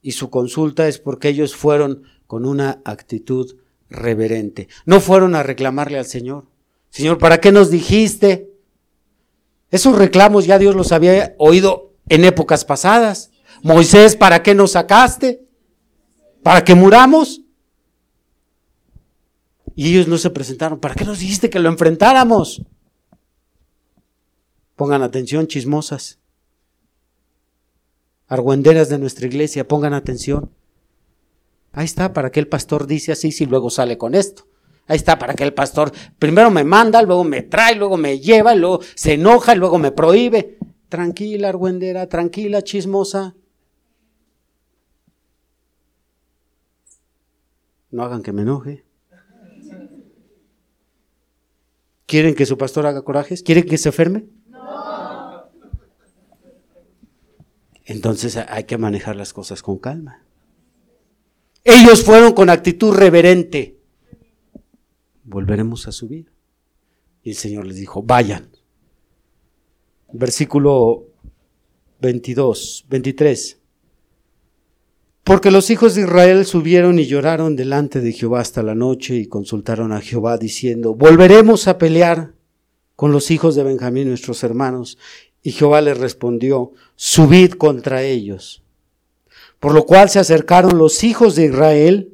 y 0.00 0.12
su 0.12 0.30
consulta 0.30 0.88
es 0.88 0.98
porque 0.98 1.28
ellos 1.28 1.54
fueron 1.54 2.04
con 2.26 2.46
una 2.46 2.80
actitud 2.86 3.56
reverente. 3.90 4.68
No 4.86 5.02
fueron 5.02 5.34
a 5.34 5.42
reclamarle 5.42 5.98
al 5.98 6.06
Señor. 6.06 6.46
Señor, 6.88 7.18
¿para 7.18 7.38
qué 7.38 7.52
nos 7.52 7.70
dijiste? 7.70 8.50
Esos 9.70 9.98
reclamos 9.98 10.46
ya 10.46 10.58
Dios 10.58 10.74
los 10.74 10.90
había 10.90 11.34
oído 11.36 11.92
en 12.08 12.24
épocas 12.24 12.64
pasadas. 12.64 13.30
Moisés, 13.64 14.14
¿para 14.14 14.42
qué 14.42 14.54
nos 14.54 14.72
sacaste? 14.72 15.42
¿Para 16.42 16.62
que 16.62 16.74
muramos? 16.74 17.40
Y 19.74 19.88
ellos 19.88 20.06
no 20.06 20.18
se 20.18 20.28
presentaron. 20.28 20.78
¿Para 20.78 20.94
qué 20.94 21.06
nos 21.06 21.18
dijiste 21.18 21.48
que 21.48 21.58
lo 21.58 21.70
enfrentáramos? 21.70 22.62
Pongan 24.76 25.02
atención, 25.02 25.46
chismosas. 25.46 26.18
Argüenderas 28.26 28.90
de 28.90 28.98
nuestra 28.98 29.26
iglesia, 29.28 29.66
pongan 29.66 29.94
atención. 29.94 30.50
Ahí 31.72 31.86
está, 31.86 32.12
para 32.12 32.30
que 32.30 32.40
el 32.40 32.48
pastor 32.48 32.86
dice 32.86 33.12
así 33.12 33.32
si 33.32 33.46
luego 33.46 33.70
sale 33.70 33.96
con 33.96 34.14
esto. 34.14 34.46
Ahí 34.86 34.96
está, 34.96 35.18
para 35.18 35.32
que 35.32 35.42
el 35.42 35.54
pastor 35.54 35.90
primero 36.18 36.50
me 36.50 36.64
manda, 36.64 37.00
luego 37.00 37.24
me 37.24 37.40
trae, 37.40 37.76
luego 37.76 37.96
me 37.96 38.20
lleva, 38.20 38.54
luego 38.54 38.80
se 38.94 39.14
enoja, 39.14 39.54
luego 39.54 39.78
me 39.78 39.90
prohíbe. 39.90 40.58
Tranquila, 40.90 41.48
argüendera, 41.48 42.10
tranquila, 42.10 42.60
chismosa. 42.60 43.34
No 47.94 48.02
hagan 48.02 48.24
que 48.24 48.32
me 48.32 48.42
enoje. 48.42 48.84
¿Quieren 52.06 52.34
que 52.34 52.44
su 52.44 52.58
pastor 52.58 52.86
haga 52.86 53.02
corajes? 53.02 53.40
¿Quieren 53.40 53.66
que 53.66 53.78
se 53.78 53.90
enferme? 53.90 54.26
No. 54.48 55.44
Entonces 57.84 58.36
hay 58.36 58.64
que 58.64 58.78
manejar 58.78 59.14
las 59.14 59.32
cosas 59.32 59.62
con 59.62 59.78
calma. 59.78 60.24
Ellos 61.62 62.02
fueron 62.02 62.32
con 62.32 62.50
actitud 62.50 62.92
reverente. 62.92 63.78
Volveremos 65.22 65.86
a 65.86 65.92
subir. 65.92 66.32
Y 67.22 67.30
el 67.30 67.36
Señor 67.36 67.64
les 67.64 67.76
dijo, 67.76 68.02
vayan. 68.02 68.50
Versículo 70.12 71.06
22, 72.00 72.86
23. 72.88 73.60
Porque 75.24 75.50
los 75.50 75.70
hijos 75.70 75.94
de 75.94 76.02
Israel 76.02 76.44
subieron 76.44 76.98
y 76.98 77.06
lloraron 77.06 77.56
delante 77.56 78.02
de 78.02 78.12
Jehová 78.12 78.40
hasta 78.40 78.62
la 78.62 78.74
noche 78.74 79.16
y 79.16 79.26
consultaron 79.26 79.90
a 79.92 80.02
Jehová 80.02 80.36
diciendo, 80.36 80.94
volveremos 80.94 81.66
a 81.66 81.78
pelear 81.78 82.34
con 82.94 83.10
los 83.10 83.30
hijos 83.30 83.54
de 83.54 83.64
Benjamín, 83.64 84.08
nuestros 84.08 84.44
hermanos. 84.44 84.98
Y 85.42 85.52
Jehová 85.52 85.80
les 85.80 85.96
respondió, 85.96 86.72
subid 86.94 87.52
contra 87.52 88.02
ellos. 88.02 88.62
Por 89.60 89.72
lo 89.72 89.86
cual 89.86 90.10
se 90.10 90.18
acercaron 90.18 90.76
los 90.76 91.02
hijos 91.04 91.36
de 91.36 91.46
Israel 91.46 92.12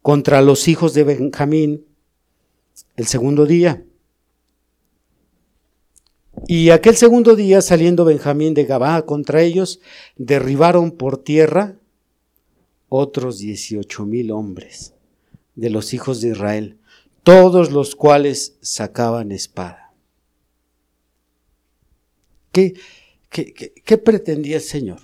contra 0.00 0.42
los 0.42 0.66
hijos 0.66 0.94
de 0.94 1.04
Benjamín 1.04 1.84
el 2.96 3.06
segundo 3.06 3.46
día. 3.46 3.84
Y 6.48 6.70
aquel 6.70 6.96
segundo 6.96 7.36
día, 7.36 7.62
saliendo 7.62 8.04
Benjamín 8.04 8.52
de 8.52 8.64
Gabá 8.64 9.02
contra 9.02 9.42
ellos, 9.42 9.80
derribaron 10.16 10.90
por 10.90 11.18
tierra 11.18 11.76
otros 12.94 13.38
dieciocho 13.38 14.04
mil 14.04 14.30
hombres 14.32 14.92
de 15.54 15.70
los 15.70 15.94
hijos 15.94 16.20
de 16.20 16.28
Israel, 16.28 16.78
todos 17.22 17.72
los 17.72 17.96
cuales 17.96 18.58
sacaban 18.60 19.32
espada. 19.32 19.94
¿Qué, 22.52 22.74
qué, 23.30 23.96
pretendía 23.96 24.56
el 24.56 24.62
Señor? 24.62 25.00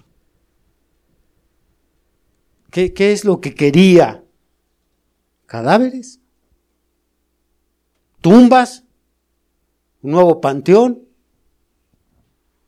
¿Qué, 2.71 2.93
¿Qué 2.93 3.13
es 3.13 3.25
lo 3.25 3.41
que 3.41 3.55
quería? 3.55 4.23
¿Cadáveres? 5.47 6.21
¿Tumbas? 8.21 8.85
¿Un 10.03 10.11
nuevo 10.11 10.43
panteón? 10.43 11.09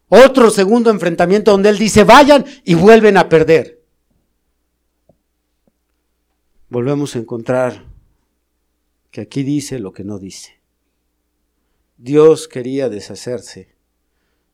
Otro 0.09 0.49
segundo 0.49 0.89
enfrentamiento 0.89 1.51
donde 1.51 1.69
Él 1.69 1.77
dice, 1.77 2.05
vayan 2.05 2.47
y 2.65 2.73
vuelven 2.73 3.19
a 3.19 3.29
perder 3.29 3.80
volvemos 6.71 7.17
a 7.17 7.19
encontrar 7.19 7.85
que 9.11 9.21
aquí 9.21 9.43
dice 9.43 9.81
lo 9.81 9.93
que 9.93 10.05
no 10.05 10.19
dice. 10.19 10.61
Dios 11.99 12.49
quería 12.49 12.89
deshacerse 12.89 13.75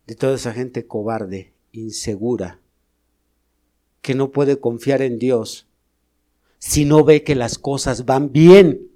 de 0.07 0.15
toda 0.15 0.35
esa 0.35 0.53
gente 0.53 0.87
cobarde, 0.87 1.53
insegura, 1.73 2.59
que 4.01 4.15
no 4.15 4.33
puede 4.33 4.59
confiar 4.59 5.03
en 5.03 5.19
Dios 5.19 5.69
si 6.59 6.85
no 6.85 7.05
ve 7.05 7.23
que 7.23 7.35
las 7.35 7.59
cosas 7.59 8.07
van 8.07 8.33
bien. 8.33 8.91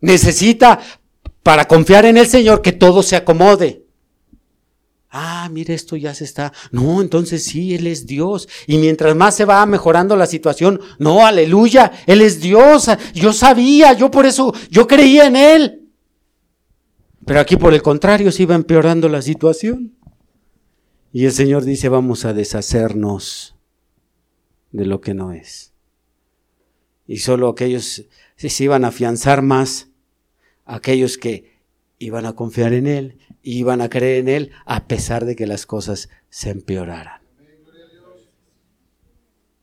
Necesita, 0.00 0.80
para 1.42 1.66
confiar 1.66 2.04
en 2.04 2.18
el 2.18 2.26
Señor, 2.26 2.62
que 2.62 2.72
todo 2.72 3.02
se 3.02 3.16
acomode. 3.16 3.86
Ah, 5.12 5.48
mire, 5.50 5.74
esto 5.74 5.96
ya 5.96 6.14
se 6.14 6.24
está. 6.24 6.52
No, 6.70 7.00
entonces 7.00 7.42
sí, 7.42 7.74
Él 7.74 7.88
es 7.88 8.06
Dios. 8.06 8.48
Y 8.68 8.78
mientras 8.78 9.16
más 9.16 9.34
se 9.34 9.44
va 9.44 9.66
mejorando 9.66 10.14
la 10.14 10.26
situación, 10.26 10.80
no, 10.98 11.26
aleluya, 11.26 11.90
Él 12.06 12.22
es 12.22 12.40
Dios. 12.40 12.88
Yo 13.12 13.32
sabía, 13.32 13.92
yo 13.92 14.10
por 14.10 14.24
eso, 14.24 14.54
yo 14.70 14.86
creía 14.86 15.26
en 15.26 15.34
Él. 15.34 15.88
Pero 17.26 17.40
aquí 17.40 17.56
por 17.56 17.74
el 17.74 17.82
contrario 17.82 18.30
se 18.30 18.44
iba 18.44 18.54
empeorando 18.54 19.08
la 19.08 19.20
situación. 19.20 19.96
Y 21.12 21.24
el 21.24 21.32
Señor 21.32 21.64
dice, 21.64 21.88
vamos 21.88 22.24
a 22.24 22.32
deshacernos 22.32 23.56
de 24.70 24.86
lo 24.86 25.00
que 25.00 25.12
no 25.12 25.32
es. 25.32 25.72
Y 27.08 27.18
solo 27.18 27.48
aquellos 27.48 28.04
se 28.36 28.64
iban 28.64 28.84
a 28.84 28.88
afianzar 28.88 29.42
más, 29.42 29.88
aquellos 30.64 31.18
que 31.18 31.58
iban 31.98 32.26
a 32.26 32.34
confiar 32.34 32.72
en 32.72 32.86
Él 32.86 33.18
iban 33.42 33.80
a 33.80 33.88
creer 33.88 34.20
en 34.20 34.28
Él 34.28 34.50
a 34.66 34.86
pesar 34.86 35.24
de 35.24 35.36
que 35.36 35.46
las 35.46 35.66
cosas 35.66 36.08
se 36.28 36.50
empeoraran. 36.50 37.20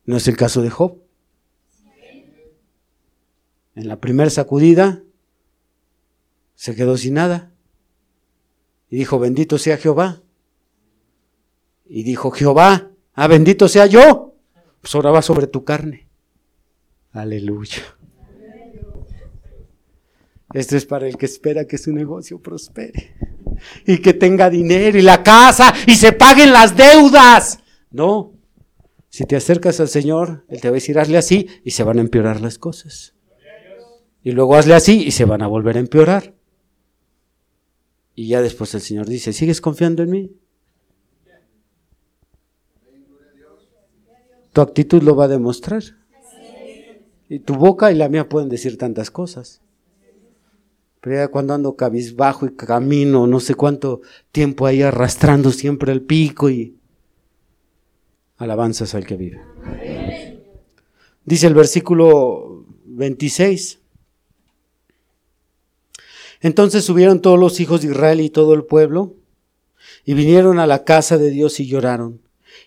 ¿No 0.04 0.16
es 0.16 0.26
el 0.26 0.36
caso 0.36 0.62
de 0.62 0.70
Job? 0.70 1.02
En 3.74 3.86
la 3.86 4.00
primera 4.00 4.30
sacudida 4.30 5.02
se 6.54 6.74
quedó 6.74 6.96
sin 6.96 7.14
nada 7.14 7.52
y 8.90 8.96
dijo, 8.96 9.18
bendito 9.18 9.58
sea 9.58 9.76
Jehová. 9.76 10.22
Y 11.84 12.02
dijo, 12.02 12.30
Jehová, 12.30 12.90
ah, 13.14 13.26
bendito 13.28 13.68
sea 13.68 13.86
yo, 13.86 14.34
pues 14.80 14.94
ahora 14.94 15.10
va 15.10 15.22
sobre 15.22 15.46
tu 15.46 15.64
carne. 15.64 16.08
Aleluya. 17.12 17.82
Esto 20.54 20.76
es 20.76 20.86
para 20.86 21.06
el 21.06 21.16
que 21.16 21.26
espera 21.26 21.66
que 21.66 21.78
su 21.78 21.92
negocio 21.92 22.40
prospere 22.40 23.14
y 23.86 23.98
que 23.98 24.14
tenga 24.14 24.50
dinero 24.50 24.98
y 24.98 25.02
la 25.02 25.22
casa 25.22 25.74
y 25.86 25.94
se 25.94 26.12
paguen 26.12 26.52
las 26.52 26.76
deudas. 26.76 27.60
No. 27.90 28.32
Si 29.08 29.24
te 29.24 29.36
acercas 29.36 29.80
al 29.80 29.88
Señor, 29.88 30.44
Él 30.48 30.60
te 30.60 30.68
va 30.68 30.72
a 30.72 30.74
decir, 30.74 30.98
hazle 30.98 31.18
así 31.18 31.48
y 31.64 31.70
se 31.70 31.82
van 31.82 31.98
a 31.98 32.02
empeorar 32.02 32.40
las 32.40 32.58
cosas. 32.58 33.14
Y 34.22 34.32
luego 34.32 34.56
hazle 34.56 34.74
así 34.74 35.02
y 35.04 35.12
se 35.12 35.24
van 35.24 35.42
a 35.42 35.46
volver 35.46 35.76
a 35.76 35.80
empeorar. 35.80 36.34
Y 38.14 38.28
ya 38.28 38.42
después 38.42 38.74
el 38.74 38.80
Señor 38.80 39.06
dice, 39.06 39.32
¿sigues 39.32 39.60
confiando 39.60 40.02
en 40.02 40.10
mí? 40.10 40.32
Tu 44.52 44.60
actitud 44.60 45.02
lo 45.02 45.14
va 45.14 45.24
a 45.24 45.28
demostrar. 45.28 45.82
Y 47.28 47.38
tu 47.40 47.54
boca 47.54 47.92
y 47.92 47.94
la 47.94 48.08
mía 48.08 48.28
pueden 48.28 48.48
decir 48.48 48.76
tantas 48.76 49.10
cosas. 49.10 49.60
Pero 51.00 51.16
ya 51.16 51.28
cuando 51.28 51.54
ando 51.54 51.76
cabizbajo 51.76 52.46
y 52.46 52.54
camino, 52.54 53.26
no 53.26 53.40
sé 53.40 53.54
cuánto 53.54 54.00
tiempo 54.32 54.66
ahí 54.66 54.82
arrastrando 54.82 55.52
siempre 55.52 55.92
el 55.92 56.02
pico 56.02 56.50
y 56.50 56.76
alabanzas 58.36 58.94
al 58.94 59.06
que 59.06 59.16
vive. 59.16 59.40
Dice 61.24 61.46
el 61.46 61.54
versículo 61.54 62.64
26. 62.86 63.78
Entonces 66.40 66.84
subieron 66.84 67.20
todos 67.20 67.38
los 67.38 67.60
hijos 67.60 67.82
de 67.82 67.88
Israel 67.88 68.20
y 68.20 68.30
todo 68.30 68.54
el 68.54 68.64
pueblo 68.64 69.14
y 70.04 70.14
vinieron 70.14 70.58
a 70.58 70.66
la 70.66 70.84
casa 70.84 71.18
de 71.18 71.30
Dios 71.30 71.60
y 71.60 71.66
lloraron 71.66 72.22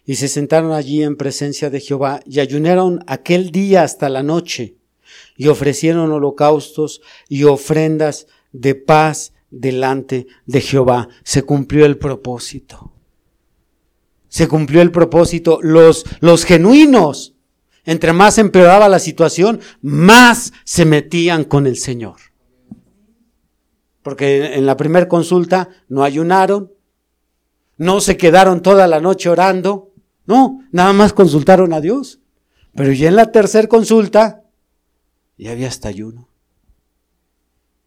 y 0.05 0.15
se 0.15 0.27
sentaron 0.27 0.73
allí 0.73 1.03
en 1.03 1.15
presencia 1.15 1.69
de 1.69 1.79
Jehová 1.79 2.21
y 2.25 2.39
ayunaron 2.39 3.03
aquel 3.07 3.51
día 3.51 3.83
hasta 3.83 4.09
la 4.09 4.23
noche 4.23 4.75
y 5.41 5.47
ofrecieron 5.47 6.11
holocaustos 6.11 7.01
y 7.27 7.45
ofrendas 7.45 8.27
de 8.51 8.75
paz 8.75 9.33
delante 9.49 10.27
de 10.45 10.61
Jehová. 10.61 11.09
Se 11.23 11.41
cumplió 11.41 11.87
el 11.87 11.97
propósito. 11.97 12.93
Se 14.27 14.47
cumplió 14.47 14.83
el 14.83 14.91
propósito. 14.91 15.57
Los, 15.63 16.05
los 16.19 16.45
genuinos, 16.45 17.33
entre 17.85 18.13
más 18.13 18.37
empeoraba 18.37 18.87
la 18.87 18.99
situación, 18.99 19.61
más 19.81 20.53
se 20.63 20.85
metían 20.85 21.43
con 21.43 21.65
el 21.65 21.77
Señor. 21.77 22.17
Porque 24.03 24.53
en 24.53 24.67
la 24.67 24.77
primera 24.77 25.07
consulta 25.07 25.69
no 25.89 26.03
ayunaron, 26.03 26.71
no 27.77 27.99
se 27.99 28.15
quedaron 28.15 28.61
toda 28.61 28.87
la 28.87 29.01
noche 29.01 29.27
orando, 29.27 29.91
no, 30.27 30.59
nada 30.71 30.93
más 30.93 31.13
consultaron 31.13 31.73
a 31.73 31.81
Dios. 31.81 32.19
Pero 32.75 32.91
ya 32.91 33.07
en 33.07 33.15
la 33.15 33.31
tercera 33.31 33.67
consulta, 33.67 34.40
y 35.41 35.47
había 35.47 35.69
hasta 35.69 35.87
ayuno. 35.89 36.29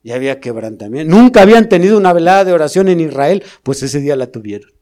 Ya 0.03 0.17
había 0.17 0.41
quebrantamiento. 0.41 1.15
Nunca 1.15 1.41
habían 1.41 1.69
tenido 1.69 1.97
una 1.97 2.13
velada 2.13 2.45
de 2.45 2.53
oración 2.53 2.89
en 2.89 2.99
Israel, 2.99 3.45
pues 3.63 3.81
ese 3.85 4.01
día 4.01 4.17
la 4.17 4.33
tuvieron. 4.33 4.73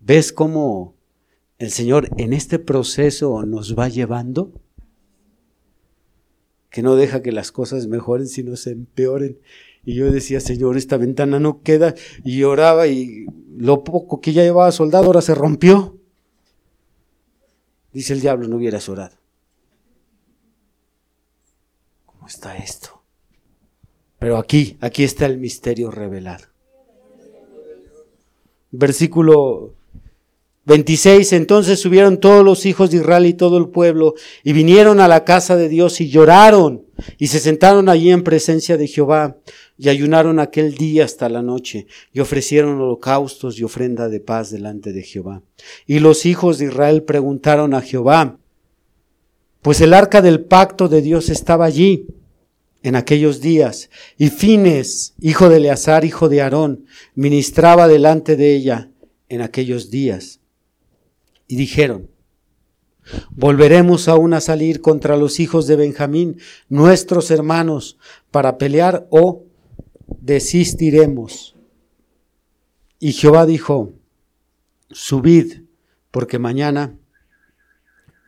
¿Ves 0.00 0.32
cómo 0.32 0.96
el 1.58 1.70
Señor 1.70 2.08
en 2.16 2.32
este 2.32 2.58
proceso 2.58 3.46
nos 3.46 3.78
va 3.78 3.88
llevando? 3.88 4.50
Que 6.68 6.82
no 6.82 6.96
deja 6.96 7.22
que 7.22 7.30
las 7.30 7.52
cosas 7.52 7.86
mejoren, 7.86 8.26
sino 8.26 8.56
se 8.56 8.72
empeoren. 8.72 9.38
Y 9.84 9.94
yo 9.94 10.10
decía, 10.10 10.40
Señor, 10.40 10.76
esta 10.76 10.96
ventana 10.96 11.38
no 11.38 11.62
queda. 11.62 11.94
Y 12.24 12.42
oraba 12.42 12.88
y 12.88 13.26
lo 13.56 13.84
poco 13.84 14.20
que 14.20 14.32
ya 14.32 14.42
llevaba 14.42 14.72
soldado 14.72 15.04
ahora 15.04 15.22
se 15.22 15.36
rompió. 15.36 15.96
Dice 17.92 18.14
el 18.14 18.20
diablo, 18.20 18.48
no 18.48 18.56
hubieras 18.56 18.88
orado. 18.88 19.22
¿Cómo 22.21 22.21
está 22.32 22.56
esto? 22.56 23.02
Pero 24.18 24.38
aquí, 24.38 24.76
aquí 24.80 25.04
está 25.04 25.26
el 25.26 25.36
misterio 25.36 25.90
revelado. 25.90 26.46
Versículo 28.70 29.74
26. 30.64 31.32
Entonces 31.34 31.80
subieron 31.80 32.18
todos 32.18 32.44
los 32.44 32.64
hijos 32.64 32.90
de 32.90 32.98
Israel 32.98 33.26
y 33.26 33.34
todo 33.34 33.58
el 33.58 33.68
pueblo 33.68 34.14
y 34.42 34.52
vinieron 34.54 35.00
a 35.00 35.08
la 35.08 35.24
casa 35.24 35.56
de 35.56 35.68
Dios 35.68 36.00
y 36.00 36.08
lloraron 36.08 36.86
y 37.18 37.26
se 37.26 37.40
sentaron 37.40 37.88
allí 37.88 38.10
en 38.10 38.22
presencia 38.22 38.78
de 38.78 38.86
Jehová 38.86 39.36
y 39.76 39.90
ayunaron 39.90 40.38
aquel 40.38 40.74
día 40.76 41.04
hasta 41.04 41.28
la 41.28 41.42
noche 41.42 41.86
y 42.12 42.20
ofrecieron 42.20 42.80
holocaustos 42.80 43.58
y 43.58 43.64
ofrenda 43.64 44.08
de 44.08 44.20
paz 44.20 44.50
delante 44.50 44.92
de 44.92 45.02
Jehová. 45.02 45.42
Y 45.86 45.98
los 45.98 46.24
hijos 46.24 46.58
de 46.58 46.66
Israel 46.66 47.02
preguntaron 47.02 47.74
a 47.74 47.82
Jehová, 47.82 48.38
pues 49.60 49.80
el 49.80 49.92
arca 49.92 50.22
del 50.22 50.44
pacto 50.44 50.88
de 50.88 51.02
Dios 51.02 51.28
estaba 51.28 51.64
allí 51.64 52.06
en 52.82 52.96
aquellos 52.96 53.40
días, 53.40 53.90
y 54.18 54.28
Fines, 54.30 55.14
hijo 55.20 55.48
de 55.48 55.58
Eleazar, 55.58 56.04
hijo 56.04 56.28
de 56.28 56.42
Aarón, 56.42 56.86
ministraba 57.14 57.86
delante 57.88 58.36
de 58.36 58.54
ella 58.54 58.90
en 59.28 59.40
aquellos 59.40 59.90
días. 59.90 60.40
Y 61.46 61.56
dijeron, 61.56 62.10
volveremos 63.30 64.08
aún 64.08 64.34
a 64.34 64.40
salir 64.40 64.80
contra 64.80 65.16
los 65.16 65.38
hijos 65.40 65.66
de 65.66 65.76
Benjamín, 65.76 66.38
nuestros 66.68 67.30
hermanos, 67.30 67.98
para 68.30 68.58
pelear 68.58 69.06
o 69.10 69.44
desistiremos. 70.20 71.56
Y 72.98 73.12
Jehová 73.12 73.46
dijo, 73.46 73.92
subid, 74.90 75.62
porque 76.10 76.38
mañana 76.38 76.96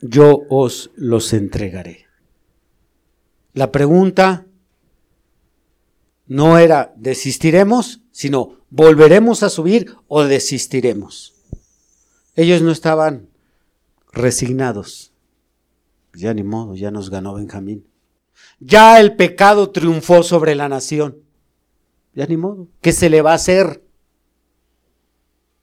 yo 0.01 0.43
os 0.49 0.91
los 0.97 1.33
entregaré. 1.33 2.04
La 3.55 3.73
pregunta 3.73 4.47
no 6.27 6.59
era 6.59 6.93
desistiremos, 6.97 8.03
sino 8.11 8.59
volveremos 8.71 9.43
a 9.43 9.49
subir 9.49 9.95
o 10.09 10.25
desistiremos. 10.25 11.35
Ellos 12.35 12.63
no 12.63 12.73
estaban 12.73 13.29
resignados. 14.13 15.13
Ya 16.15 16.35
ni 16.35 16.43
modo, 16.43 16.75
ya 16.75 16.91
nos 16.91 17.11
ganó 17.11 17.35
Benjamín. 17.35 17.87
Ya 18.59 19.01
el 19.01 19.15
pecado 19.15 19.71
triunfó 19.71 20.23
sobre 20.23 20.55
la 20.57 20.69
nación. 20.69 21.19
Ya 22.15 22.27
ni 22.27 22.37
modo. 22.37 22.69
¿Qué 22.81 22.93
se 22.93 23.09
le 23.09 23.23
va 23.23 23.33
a 23.33 23.37
hacer? 23.37 23.85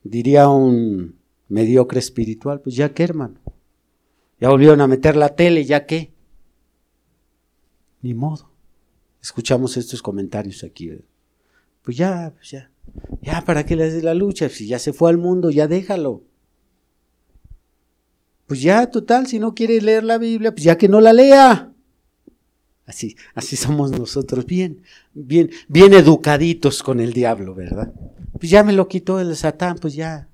Diría 0.04 0.48
un 0.48 1.20
mediocre 1.48 2.00
espiritual, 2.00 2.62
pues 2.62 2.76
ya 2.76 2.94
qué, 2.94 3.04
hermano. 3.04 3.40
Ya 4.40 4.50
volvieron 4.50 4.82
a 4.82 4.88
meter 4.88 5.16
la 5.16 5.36
tele, 5.36 5.66
ya 5.66 5.86
qué. 5.86 6.14
Ni 8.02 8.14
modo. 8.14 8.52
Escuchamos 9.22 9.78
estos 9.78 10.02
comentarios 10.02 10.64
aquí. 10.64 10.92
Pues 11.84 11.98
ya, 11.98 12.34
pues 12.36 12.52
ya. 12.52 12.72
Ya, 13.22 13.44
¿para 13.46 13.66
qué 13.66 13.76
le 13.76 13.86
haces 13.86 14.04
la 14.04 14.14
lucha? 14.14 14.50
Si 14.50 14.68
ya 14.68 14.80
se 14.80 14.94
fue 14.94 15.10
al 15.10 15.18
mundo, 15.18 15.52
ya 15.52 15.68
déjalo. 15.68 16.24
Pues 18.48 18.62
ya, 18.62 18.90
total, 18.90 19.28
si 19.28 19.40
no 19.40 19.56
quiere 19.56 19.80
leer 19.82 20.04
la 20.04 20.18
Biblia, 20.18 20.52
pues 20.52 20.64
ya 20.64 20.78
que 20.78 20.90
no 20.90 21.00
la 21.00 21.14
lea. 21.14 21.72
Así, 22.86 23.16
así 23.34 23.56
somos 23.56 23.92
nosotros, 23.92 24.46
bien, 24.46 24.82
bien, 25.14 25.50
bien 25.70 25.94
educaditos 25.94 26.84
con 26.84 27.00
el 27.00 27.14
diablo, 27.14 27.56
¿verdad? 27.56 27.94
Pues 28.38 28.50
ya 28.50 28.64
me 28.64 28.74
lo 28.74 28.88
quitó 28.90 29.22
el 29.22 29.36
Satán, 29.38 29.78
pues 29.78 29.94
ya. 29.94 30.28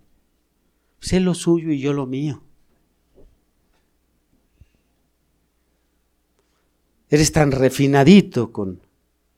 Sé 1.00 1.20
lo 1.20 1.36
suyo 1.36 1.72
y 1.72 1.80
yo 1.80 1.94
lo 1.94 2.08
mío. 2.08 2.42
Eres 7.10 7.32
tan 7.32 7.52
refinadito 7.52 8.52
con, 8.52 8.82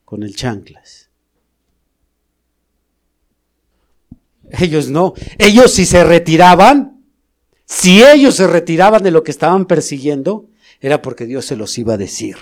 con 0.06 0.24
el 0.24 0.36
chanclas. 0.36 1.10
Ellos 4.50 4.90
no. 4.90 5.14
Ellos 5.38 5.72
si 5.72 5.86
se 5.86 6.04
retiraban, 6.04 7.04
si 7.66 8.04
ellos 8.04 8.36
se 8.36 8.48
retiraban 8.48 9.04
de 9.04 9.12
lo 9.12 9.24
que 9.24 9.32
estaban 9.32 9.66
persiguiendo, 9.66 10.48
era 10.82 11.02
porque 11.02 11.26
Dios 11.26 11.46
se 11.46 11.56
los 11.56 11.78
iba 11.78 11.94
a 11.94 11.98
decir. 11.98 12.38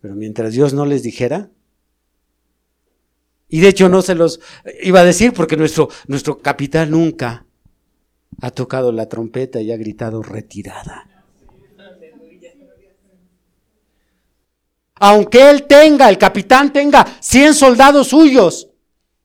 Pero 0.00 0.14
mientras 0.14 0.52
Dios 0.52 0.72
no 0.72 0.86
les 0.86 1.02
dijera, 1.02 1.50
y 3.48 3.60
de 3.60 3.68
hecho 3.68 3.88
no 3.88 4.00
se 4.00 4.14
los 4.14 4.40
iba 4.82 5.00
a 5.00 5.04
decir 5.04 5.32
porque 5.32 5.56
nuestro, 5.56 5.88
nuestro 6.06 6.38
capitán 6.38 6.92
nunca 6.92 7.46
ha 8.40 8.50
tocado 8.52 8.92
la 8.92 9.08
trompeta 9.08 9.60
y 9.60 9.72
ha 9.72 9.76
gritado 9.76 10.22
retirada. 10.22 11.09
Aunque 15.00 15.50
él 15.50 15.64
tenga, 15.64 16.08
el 16.08 16.18
capitán 16.18 16.72
tenga 16.72 17.04
100 17.20 17.54
soldados 17.54 18.08
suyos 18.08 18.68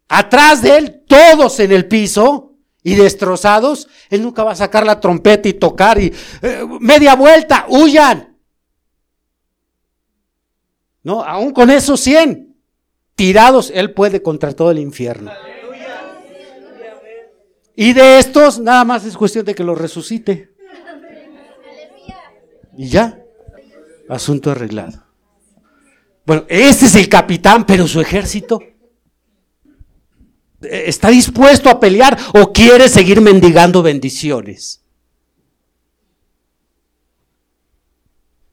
atrás 0.07 0.61
de 0.61 0.77
él, 0.77 1.03
todos 1.07 1.59
en 1.59 1.71
el 1.71 1.87
piso 1.87 2.53
y 2.81 2.95
destrozados, 2.95 3.87
él 4.09 4.21
nunca 4.23 4.43
va 4.43 4.53
a 4.53 4.55
sacar 4.55 4.85
la 4.85 4.99
trompeta 4.99 5.49
y 5.49 5.53
tocar 5.53 5.99
y 5.99 6.13
eh, 6.41 6.65
media 6.79 7.15
vuelta, 7.15 7.65
huyan. 7.67 8.37
No, 11.03 11.23
aún 11.23 11.51
con 11.51 11.69
esos 11.69 11.99
100 11.99 12.55
tirados, 13.15 13.71
Él 13.73 13.93
puede 13.93 14.23
contra 14.23 14.53
todo 14.53 14.71
el 14.71 14.79
infierno. 14.79 15.31
Y 17.75 17.93
de 17.93 18.17
estos, 18.17 18.59
nada 18.59 18.83
más 18.85 19.05
es 19.05 19.15
cuestión 19.15 19.45
de 19.45 19.53
que 19.53 19.63
los 19.63 19.77
resucite. 19.77 20.55
Y 22.77 22.87
ya, 22.89 23.19
asunto 24.09 24.49
arreglado. 24.49 25.04
Bueno, 26.25 26.45
este 26.47 26.85
es 26.85 26.95
el 26.95 27.07
capitán, 27.07 27.65
pero 27.65 27.87
su 27.87 28.01
ejército 28.01 28.59
está 30.61 31.09
dispuesto 31.09 31.69
a 31.69 31.79
pelear 31.79 32.17
o 32.33 32.51
quiere 32.51 32.89
seguir 32.89 33.21
mendigando 33.21 33.83
bendiciones. 33.83 34.81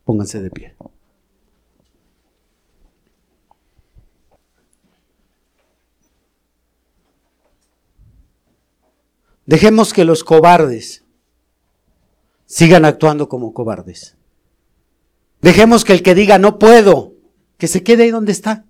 Pónganse 0.04 0.42
de 0.42 0.50
pie. 0.50 0.74
Dejemos 9.46 9.92
que 9.92 10.04
los 10.04 10.24
cobardes 10.24 11.04
sigan 12.46 12.84
actuando 12.84 13.28
como 13.28 13.52
cobardes. 13.52 14.16
Dejemos 15.40 15.84
que 15.84 15.92
el 15.92 16.02
que 16.02 16.14
diga 16.14 16.38
no 16.38 16.58
puedo, 16.58 17.11
que 17.62 17.68
se 17.68 17.84
quede 17.84 18.02
ahí 18.02 18.10
donde 18.10 18.32
está. 18.32 18.64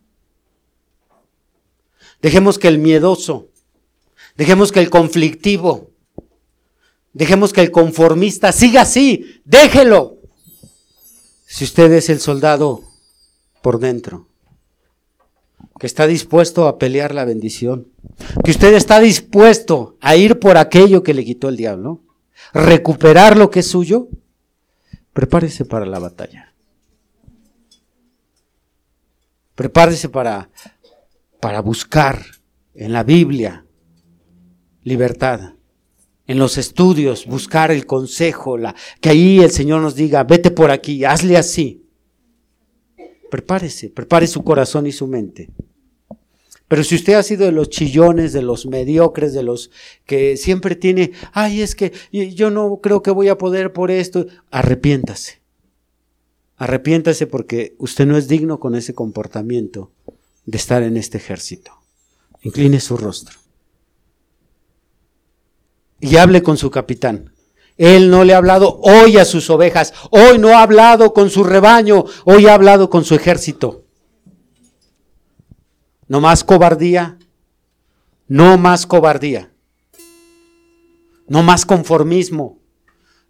Dejemos 2.20 2.59
que 2.59 2.68
el 2.68 2.76
miedoso, 2.76 3.49
dejemos 4.36 4.70
que 4.70 4.80
el 4.80 4.90
conflictivo, 4.90 5.93
dejemos 7.14 7.55
que 7.55 7.62
el 7.62 7.70
conformista 7.70 8.53
siga 8.53 8.82
así, 8.82 9.40
déjelo. 9.47 10.18
Si 11.47 11.64
usted 11.64 11.90
es 11.93 12.11
el 12.11 12.20
soldado 12.20 12.82
por 13.62 13.78
dentro, 13.78 14.28
que 15.80 15.86
está 15.86 16.07
dispuesto 16.07 16.68
a 16.68 16.76
pelear 16.76 17.14
la 17.14 17.24
bendición, 17.24 17.88
que 18.45 18.51
usted 18.51 18.74
está 18.74 19.01
dispuesto 19.01 19.97
a 20.03 20.16
ir 20.16 20.38
por 20.38 20.59
aquello 20.59 21.03
que 21.03 21.14
le 21.14 21.24
quitó 21.24 21.49
el 21.49 21.57
diablo, 21.57 22.03
recuperar 22.53 23.38
lo 23.38 23.51
que 23.51 23.61
es 23.61 23.68
suyo, 23.68 24.09
prepárese 25.14 25.64
para 25.64 25.86
la 25.86 25.99
batalla. 25.99 26.52
Prepárese 29.63 30.09
para, 30.09 30.51
para 31.39 31.61
buscar 31.61 32.21
en 32.75 32.93
la 32.93 33.05
Biblia 33.05 33.65
libertad, 34.83 35.55
en 36.27 36.39
los 36.41 36.59
estudios, 36.59 37.27
buscar 37.27 37.71
el 37.71 37.87
consejo, 37.87 38.57
que 39.01 39.11
ahí 39.11 39.39
el 39.39 39.53
Señor 39.53 39.81
nos 39.81 39.95
diga, 39.95 40.25
vete 40.25 40.51
por 40.51 40.73
aquí, 40.73 41.05
hazle 41.05 41.37
así. 41.37 41.87
Prepárese, 43.31 43.89
prepare 43.89 44.27
su 44.27 44.43
corazón 44.43 44.89
y 44.89 44.91
su 44.91 45.07
mente. 45.07 45.49
Pero 46.67 46.83
si 46.83 46.97
usted 46.97 47.13
ha 47.13 47.23
sido 47.23 47.47
de 47.47 47.53
los 47.53 47.71
chillones, 47.71 48.33
de 48.33 48.43
los 48.43 48.67
mediocres, 48.67 49.33
de 49.33 49.45
los 49.45 49.71
que 50.07 50.37
siempre 50.37 50.75
tiene, 50.75 51.13
ay, 51.33 51.63
es 51.63 51.77
que 51.77 51.93
yo 52.11 52.51
no 52.51 52.81
creo 52.83 53.01
que 53.01 53.13
voy 53.13 53.29
a 53.29 53.39
poder 53.39 53.73
por 53.73 53.93
esto, 53.93 54.27
arrepiéntase. 54.51 55.41
Arrepiéntase 56.63 57.27
porque 57.27 57.75
usted 57.79 58.07
no 58.07 58.17
es 58.17 58.29
digno 58.29 58.61
con 58.61 58.77
ese 58.77 58.95
comportamiento 58.95 59.91
de 60.47 60.59
estar 60.59 60.85
en 60.85 60.97
este 60.97 61.19
ejército. 61.19 61.73
Incline 62.43 62.79
su 62.79 62.97
rostro. 62.97 63.37
Y 65.99 66.19
hable 66.19 66.41
con 66.45 66.57
su 66.57 66.71
capitán. 66.71 67.33
Él 67.77 68.11
no 68.11 68.23
le 68.23 68.33
ha 68.33 68.37
hablado 68.37 68.79
hoy 68.81 69.17
a 69.17 69.25
sus 69.25 69.51
ovejas, 69.51 69.93
hoy 70.13 70.39
no 70.39 70.51
ha 70.51 70.63
hablado 70.63 71.13
con 71.13 71.31
su 71.31 71.43
rebaño, 71.43 72.05
hoy 72.27 72.47
ha 72.47 72.55
hablado 72.55 72.89
con 72.89 73.05
su 73.05 73.17
ejército. 73.17 73.83
No 76.07 76.21
más 76.21 76.45
cobardía, 76.45 77.19
no 78.29 78.57
más 78.57 78.87
cobardía, 78.87 79.53
no 81.27 81.43
más 81.43 81.67
conformismo, 81.67 82.62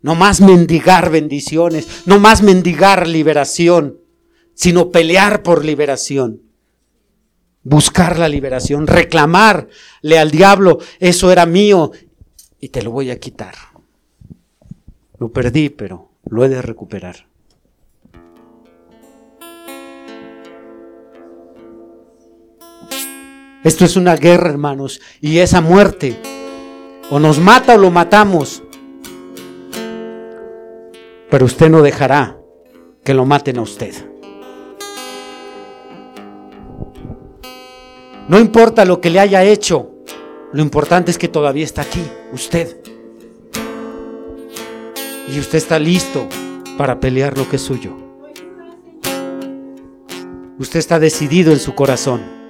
no 0.03 0.15
más 0.15 0.41
mendigar 0.41 1.11
bendiciones, 1.11 2.03
no 2.07 2.19
más 2.19 2.43
mendigar 2.43 3.07
liberación, 3.07 3.99
sino 4.55 4.91
pelear 4.91 5.43
por 5.43 5.65
liberación. 5.65 6.43
Buscar 7.65 8.19
la 8.19 8.29
liberación, 8.29 8.89
reclamarle 8.89 10.19
al 10.19 10.33
diablo, 10.33 10.79
eso 10.99 11.31
era 11.31 11.47
mío 11.47 11.93
y 12.61 12.69
te 12.69 12.83
lo 12.83 12.91
voy 12.91 13.11
a 13.11 13.21
quitar. 13.21 13.55
Lo 15.19 15.33
perdí, 15.33 15.69
pero 15.71 16.11
lo 16.29 16.45
he 16.45 16.49
de 16.49 16.61
recuperar. 16.61 17.27
Esto 23.63 23.85
es 23.85 23.95
una 23.95 24.17
guerra, 24.17 24.51
hermanos, 24.51 25.01
y 25.21 25.39
esa 25.39 25.61
muerte 25.61 26.17
o 27.11 27.21
nos 27.21 27.39
mata 27.39 27.77
o 27.77 27.79
lo 27.79 27.93
matamos. 27.93 28.65
Pero 31.33 31.47
usted 31.47 31.71
no 31.71 31.81
dejará 31.81 32.37
que 33.03 33.15
lo 33.15 33.25
maten 33.25 33.57
a 33.57 33.63
usted. 33.63 33.95
No 38.29 38.39
importa 38.39 38.85
lo 38.85 39.01
que 39.01 39.09
le 39.09 39.19
haya 39.19 39.43
hecho, 39.43 39.93
lo 40.53 40.61
importante 40.61 41.11
es 41.11 41.17
que 41.17 41.29
todavía 41.29 41.65
está 41.65 41.81
aquí, 41.81 42.03
usted. 42.35 42.77
Y 45.35 45.41
usted 45.41 45.57
está 45.57 45.79
listo 45.79 46.29
para 46.77 47.01
pelear 47.01 47.39
lo 47.39 47.49
que 47.49 47.57
es 47.57 47.63
suyo. 47.63 47.97
Usted 50.59 50.81
está 50.81 50.99
decidido 50.99 51.51
en 51.51 51.61
su 51.61 51.75
corazón. 51.75 52.42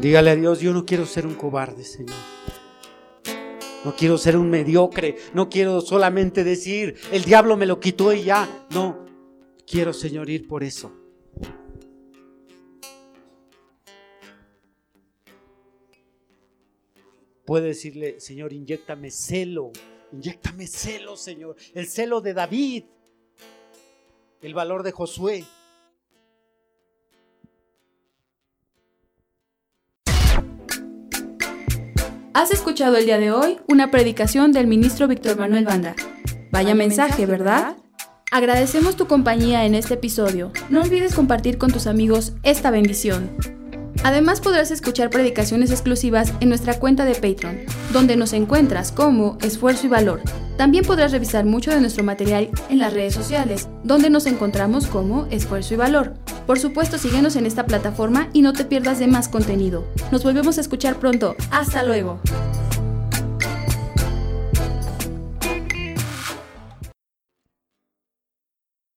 Dígale 0.00 0.30
a 0.30 0.36
Dios, 0.36 0.60
yo 0.60 0.72
no 0.72 0.86
quiero 0.86 1.04
ser 1.04 1.26
un 1.26 1.34
cobarde, 1.34 1.84
Señor. 1.84 2.16
No 3.84 3.94
quiero 3.94 4.16
ser 4.16 4.34
un 4.38 4.48
mediocre. 4.48 5.16
No 5.34 5.50
quiero 5.50 5.82
solamente 5.82 6.42
decir, 6.42 6.96
el 7.12 7.22
diablo 7.24 7.54
me 7.58 7.66
lo 7.66 7.80
quitó 7.80 8.10
y 8.14 8.24
ya. 8.24 8.66
No, 8.70 9.04
quiero, 9.66 9.92
Señor, 9.92 10.30
ir 10.30 10.48
por 10.48 10.64
eso. 10.64 10.90
Puede 17.44 17.66
decirle, 17.66 18.20
Señor, 18.20 18.54
inyectame 18.54 19.10
celo. 19.10 19.70
Inyectame 20.12 20.66
celo, 20.66 21.14
Señor. 21.14 21.56
El 21.74 21.86
celo 21.86 22.22
de 22.22 22.32
David. 22.32 22.84
El 24.40 24.54
valor 24.54 24.82
de 24.82 24.92
Josué. 24.92 25.44
Has 32.32 32.52
escuchado 32.52 32.96
el 32.96 33.06
día 33.06 33.18
de 33.18 33.32
hoy 33.32 33.58
una 33.66 33.90
predicación 33.90 34.52
del 34.52 34.68
ministro 34.68 35.08
Víctor 35.08 35.36
Manuel 35.36 35.64
Banda. 35.64 35.96
Vaya 36.52 36.76
mensaje, 36.76 37.26
¿verdad? 37.26 37.76
Agradecemos 38.30 38.94
tu 38.94 39.08
compañía 39.08 39.64
en 39.64 39.74
este 39.74 39.94
episodio. 39.94 40.52
No 40.68 40.80
olvides 40.80 41.16
compartir 41.16 41.58
con 41.58 41.72
tus 41.72 41.88
amigos 41.88 42.34
esta 42.44 42.70
bendición. 42.70 43.32
Además 44.04 44.40
podrás 44.40 44.70
escuchar 44.70 45.10
predicaciones 45.10 45.72
exclusivas 45.72 46.32
en 46.38 46.50
nuestra 46.50 46.78
cuenta 46.78 47.04
de 47.04 47.14
Patreon, 47.14 47.62
donde 47.92 48.14
nos 48.14 48.32
encuentras 48.32 48.92
como 48.92 49.36
Esfuerzo 49.42 49.86
y 49.86 49.90
Valor. 49.90 50.22
También 50.56 50.84
podrás 50.84 51.10
revisar 51.10 51.44
mucho 51.44 51.72
de 51.72 51.80
nuestro 51.80 52.04
material 52.04 52.48
en 52.68 52.78
las 52.78 52.92
redes 52.92 53.12
sociales, 53.12 53.68
donde 53.82 54.08
nos 54.08 54.26
encontramos 54.26 54.86
como 54.86 55.26
Esfuerzo 55.32 55.74
y 55.74 55.78
Valor. 55.78 56.14
Por 56.50 56.58
supuesto, 56.58 56.98
síguenos 56.98 57.36
en 57.36 57.46
esta 57.46 57.64
plataforma 57.64 58.28
y 58.32 58.42
no 58.42 58.52
te 58.52 58.64
pierdas 58.64 58.98
de 58.98 59.06
más 59.06 59.28
contenido. 59.28 59.84
Nos 60.10 60.24
volvemos 60.24 60.58
a 60.58 60.60
escuchar 60.60 60.96
pronto. 60.96 61.36
Hasta 61.52 61.84
luego. 61.84 62.18